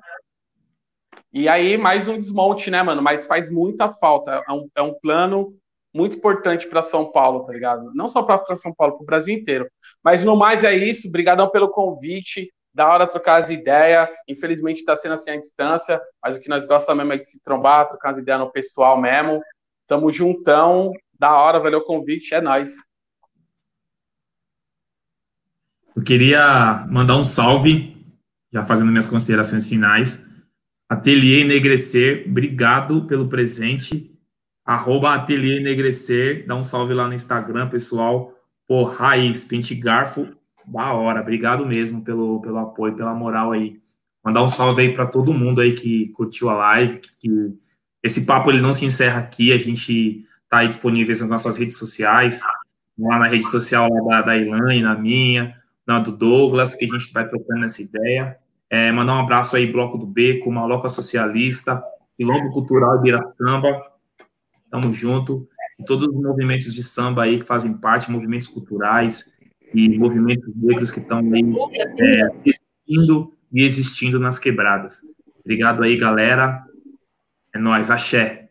E 1.33 1.49
aí, 1.49 1.77
mais 1.77 2.07
um 2.07 2.19
desmonte, 2.19 2.69
né, 2.69 2.83
mano? 2.83 3.01
Mas 3.01 3.25
faz 3.25 3.49
muita 3.49 3.91
falta. 3.91 4.43
É 4.47 4.51
um, 4.51 4.69
é 4.75 4.81
um 4.83 4.93
plano 4.93 5.57
muito 5.91 6.15
importante 6.15 6.67
para 6.67 6.83
São 6.83 7.11
Paulo, 7.11 7.43
tá 7.43 7.51
ligado? 7.51 7.91
Não 7.95 8.07
só 8.07 8.21
para 8.21 8.55
São 8.55 8.71
Paulo, 8.71 8.93
para 8.93 9.03
o 9.03 9.05
Brasil 9.05 9.33
inteiro. 9.33 9.67
Mas 10.03 10.23
no 10.23 10.35
mais 10.35 10.63
é 10.63 10.75
isso. 10.75 11.07
Obrigadão 11.07 11.49
pelo 11.49 11.69
convite. 11.69 12.53
Da 12.71 12.87
hora 12.87 13.07
trocar 13.07 13.35
as 13.35 13.49
ideias. 13.49 14.07
Infelizmente 14.27 14.77
está 14.77 14.95
sendo 14.95 15.13
assim 15.13 15.31
à 15.31 15.39
distância, 15.39 16.01
mas 16.23 16.35
o 16.35 16.39
que 16.39 16.49
nós 16.49 16.65
gostamos 16.65 17.03
mesmo 17.03 17.13
é 17.13 17.17
de 17.17 17.27
se 17.27 17.41
trombar, 17.41 17.87
trocar 17.87 18.11
as 18.11 18.19
ideias 18.19 18.39
no 18.39 18.51
pessoal 18.51 18.99
mesmo. 19.01 19.41
Tamo 19.87 20.11
juntão. 20.11 20.91
Da 21.19 21.35
hora, 21.35 21.59
valeu 21.59 21.79
o 21.79 21.85
convite, 21.85 22.33
é 22.33 22.41
nóis. 22.41 22.75
Eu 25.95 26.03
queria 26.03 26.85
mandar 26.89 27.15
um 27.15 27.23
salve, 27.23 27.95
já 28.51 28.63
fazendo 28.63 28.89
minhas 28.89 29.07
considerações 29.07 29.69
finais. 29.69 30.32
Ateliê 30.93 31.41
Enegrecer, 31.41 32.23
obrigado 32.27 33.07
pelo 33.07 33.27
presente. 33.27 34.11
Arroba 34.63 35.15
Ateliê 35.15 35.57
Enegrecer, 35.57 36.45
dá 36.45 36.55
um 36.55 36.61
salve 36.61 36.93
lá 36.93 37.07
no 37.07 37.15
Instagram, 37.15 37.67
pessoal. 37.67 38.31
Pô, 38.67 38.83
raiz, 38.83 39.43
pente 39.43 39.73
garfo, 39.73 40.27
da 40.67 40.93
hora. 40.93 41.21
Obrigado 41.21 41.65
mesmo 41.65 42.03
pelo, 42.03 42.39
pelo 42.41 42.59
apoio, 42.59 42.95
pela 42.95 43.11
moral 43.11 43.51
aí. 43.51 43.81
Mandar 44.23 44.43
um 44.43 44.47
salve 44.47 44.83
aí 44.83 44.93
para 44.93 45.07
todo 45.07 45.33
mundo 45.33 45.61
aí 45.61 45.73
que 45.73 46.09
curtiu 46.09 46.47
a 46.49 46.53
live, 46.53 47.01
que 47.19 47.29
esse 48.03 48.27
papo 48.27 48.51
ele 48.51 48.61
não 48.61 48.71
se 48.71 48.85
encerra 48.85 49.19
aqui, 49.19 49.51
a 49.51 49.57
gente 49.57 50.23
tá 50.47 50.59
aí 50.59 50.67
disponíveis 50.67 51.21
nas 51.21 51.31
nossas 51.31 51.57
redes 51.57 51.75
sociais, 51.75 52.41
lá 52.99 53.17
na 53.17 53.27
rede 53.27 53.49
social 53.49 53.89
da, 54.05 54.21
da 54.21 54.37
Ilane, 54.37 54.83
na 54.83 54.95
minha, 54.95 55.57
na 55.87 55.97
do 55.97 56.11
Douglas, 56.11 56.75
que 56.75 56.85
a 56.85 56.87
gente 56.87 57.11
vai 57.11 57.27
trocando 57.27 57.65
essa 57.65 57.81
ideia. 57.81 58.37
É, 58.73 58.91
mandar 58.91 59.13
um 59.13 59.19
abraço 59.19 59.55
aí, 59.55 59.71
Bloco 59.71 59.99
do 59.99 60.07
Beco, 60.07 60.51
Maloca 60.51 60.89
Socialista, 60.89 61.79
Quilombo 62.17 62.49
Cultural 62.49 62.97
Ibiracamba, 62.97 63.79
tamo 64.71 64.91
junto, 64.91 65.47
e 65.79 65.85
todos 65.85 66.07
os 66.07 66.15
movimentos 66.15 66.73
de 66.73 66.81
samba 66.81 67.21
aí 67.21 67.37
que 67.37 67.45
fazem 67.45 67.77
parte, 67.77 68.11
movimentos 68.11 68.47
culturais 68.47 69.37
e 69.75 69.95
movimentos 69.95 70.51
negros 70.55 70.91
que 70.91 71.01
estão 71.01 71.19
aí 71.19 71.53
é, 71.99 72.29
existindo 72.43 73.31
e 73.51 73.63
existindo 73.63 74.19
nas 74.19 74.39
quebradas. 74.39 75.01
Obrigado 75.41 75.83
aí, 75.83 75.95
galera. 75.95 76.65
É 77.53 77.59
nóis, 77.59 77.91
axé. 77.91 78.42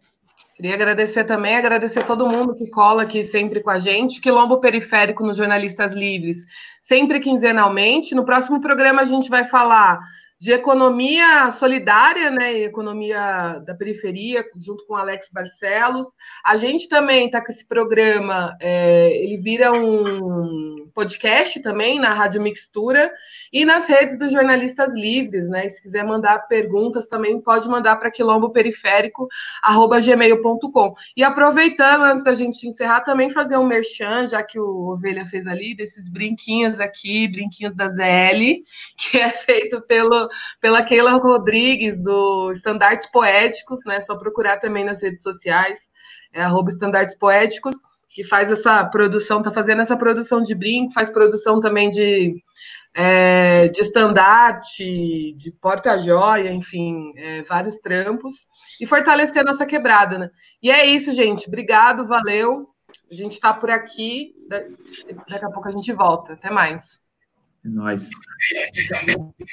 Queria 0.62 0.76
agradecer 0.76 1.24
também, 1.24 1.56
agradecer 1.56 2.04
todo 2.04 2.28
mundo 2.28 2.54
que 2.54 2.70
cola 2.70 3.02
aqui 3.02 3.24
sempre 3.24 3.60
com 3.60 3.68
a 3.68 3.80
gente. 3.80 4.20
Quilombo 4.20 4.60
Periférico 4.60 5.26
nos 5.26 5.36
Jornalistas 5.36 5.92
Livres, 5.92 6.44
sempre 6.80 7.18
quinzenalmente. 7.18 8.14
No 8.14 8.24
próximo 8.24 8.60
programa 8.60 9.02
a 9.02 9.04
gente 9.04 9.28
vai 9.28 9.44
falar 9.44 9.98
de 10.38 10.52
economia 10.52 11.50
solidária, 11.50 12.30
né, 12.30 12.60
economia 12.60 13.60
da 13.66 13.74
periferia, 13.74 14.44
junto 14.56 14.86
com 14.86 14.94
Alex 14.94 15.28
Barcelos. 15.32 16.06
A 16.46 16.56
gente 16.56 16.88
também 16.88 17.26
está 17.26 17.44
com 17.44 17.50
esse 17.50 17.66
programa, 17.66 18.56
é, 18.60 19.10
ele 19.20 19.38
vira 19.38 19.72
um 19.72 20.81
podcast 20.92 21.58
também 21.60 21.98
na 21.98 22.12
Rádio 22.14 22.42
Mixtura 22.42 23.10
e 23.52 23.64
nas 23.64 23.88
redes 23.88 24.16
dos 24.18 24.30
jornalistas 24.32 24.94
livres, 24.94 25.48
né? 25.48 25.68
Se 25.68 25.80
quiser 25.82 26.04
mandar 26.04 26.46
perguntas 26.48 27.08
também 27.08 27.40
pode 27.40 27.68
mandar 27.68 27.96
para 27.96 28.10
quilomboperiférico@gmail.com. 28.10 30.94
E 31.16 31.24
aproveitando 31.24 32.04
antes 32.04 32.24
da 32.24 32.34
gente 32.34 32.66
encerrar 32.66 33.00
também 33.02 33.30
fazer 33.30 33.56
um 33.56 33.66
merchan, 33.66 34.26
já 34.26 34.42
que 34.42 34.58
o 34.58 34.92
Ovelha 34.92 35.24
fez 35.24 35.46
ali 35.46 35.74
desses 35.74 36.10
brinquinhos 36.10 36.80
aqui, 36.80 37.28
brinquinhos 37.28 37.76
da 37.76 37.88
ZL, 37.88 38.62
que 38.96 39.18
é 39.18 39.30
feito 39.30 39.80
pelo 39.82 40.28
pela 40.60 40.82
Keila 40.82 41.12
Rodrigues, 41.12 41.98
do 41.98 42.50
Estandartes 42.52 43.06
Poéticos, 43.06 43.84
né? 43.84 44.00
Só 44.00 44.16
procurar 44.16 44.58
também 44.58 44.84
nas 44.84 45.02
redes 45.02 45.22
sociais, 45.22 45.90
é 46.32 46.42
arroba 46.42 46.70
Estandartes 46.70 47.16
Poéticos, 47.16 47.76
que 48.12 48.22
faz 48.22 48.52
essa 48.52 48.84
produção, 48.84 49.42
tá 49.42 49.50
fazendo 49.50 49.80
essa 49.80 49.96
produção 49.96 50.42
de 50.42 50.54
brinco, 50.54 50.92
faz 50.92 51.08
produção 51.08 51.60
também 51.60 51.88
de, 51.90 52.34
é, 52.94 53.68
de 53.68 53.80
estandarte, 53.80 55.32
de 55.34 55.50
porta-joia, 55.60 56.52
enfim, 56.52 57.12
é, 57.16 57.42
vários 57.42 57.76
trampos, 57.76 58.46
e 58.80 58.86
fortalecer 58.86 59.40
a 59.40 59.44
nossa 59.44 59.64
quebrada, 59.64 60.18
né? 60.18 60.30
E 60.62 60.70
é 60.70 60.86
isso, 60.86 61.12
gente. 61.12 61.48
Obrigado, 61.48 62.06
valeu. 62.06 62.68
A 63.10 63.14
gente 63.14 63.32
está 63.32 63.54
por 63.54 63.70
aqui. 63.70 64.34
Daqui 64.48 65.44
a 65.44 65.50
pouco 65.50 65.68
a 65.68 65.72
gente 65.72 65.92
volta. 65.92 66.34
Até 66.34 66.50
mais. 66.50 67.01
É 67.64 67.68
nóis. 67.68 68.10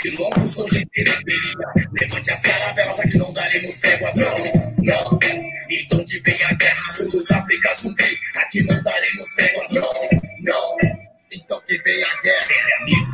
Quilombo, 0.01 0.49
sou 0.49 0.67
de 0.67 0.83
Pirapira. 0.87 1.37
Levante 1.93 2.31
as 2.31 2.41
caravelas, 2.41 2.99
aqui 2.99 3.17
não 3.19 3.31
daremos 3.31 3.77
tréguas, 3.77 4.15
não, 4.15 4.35
não. 4.79 5.19
Então 5.69 6.03
que 6.05 6.19
vem 6.21 6.43
a 6.43 6.53
guerra, 6.53 6.93
sul 6.93 7.19
África, 7.31 7.75
zumbi. 7.75 8.19
Aqui 8.35 8.63
não 8.63 8.81
daremos 8.81 9.29
tréguas, 9.35 9.71
não, 9.71 9.93
não. 10.41 10.77
Então 11.31 11.61
que 11.67 11.77
vem 11.83 12.03
a 12.03 12.21
guerra. 12.21 12.41
Sem 12.41 12.73
amigo, 12.81 13.11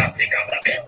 África, 0.00 0.46
Brasil. 0.46 0.85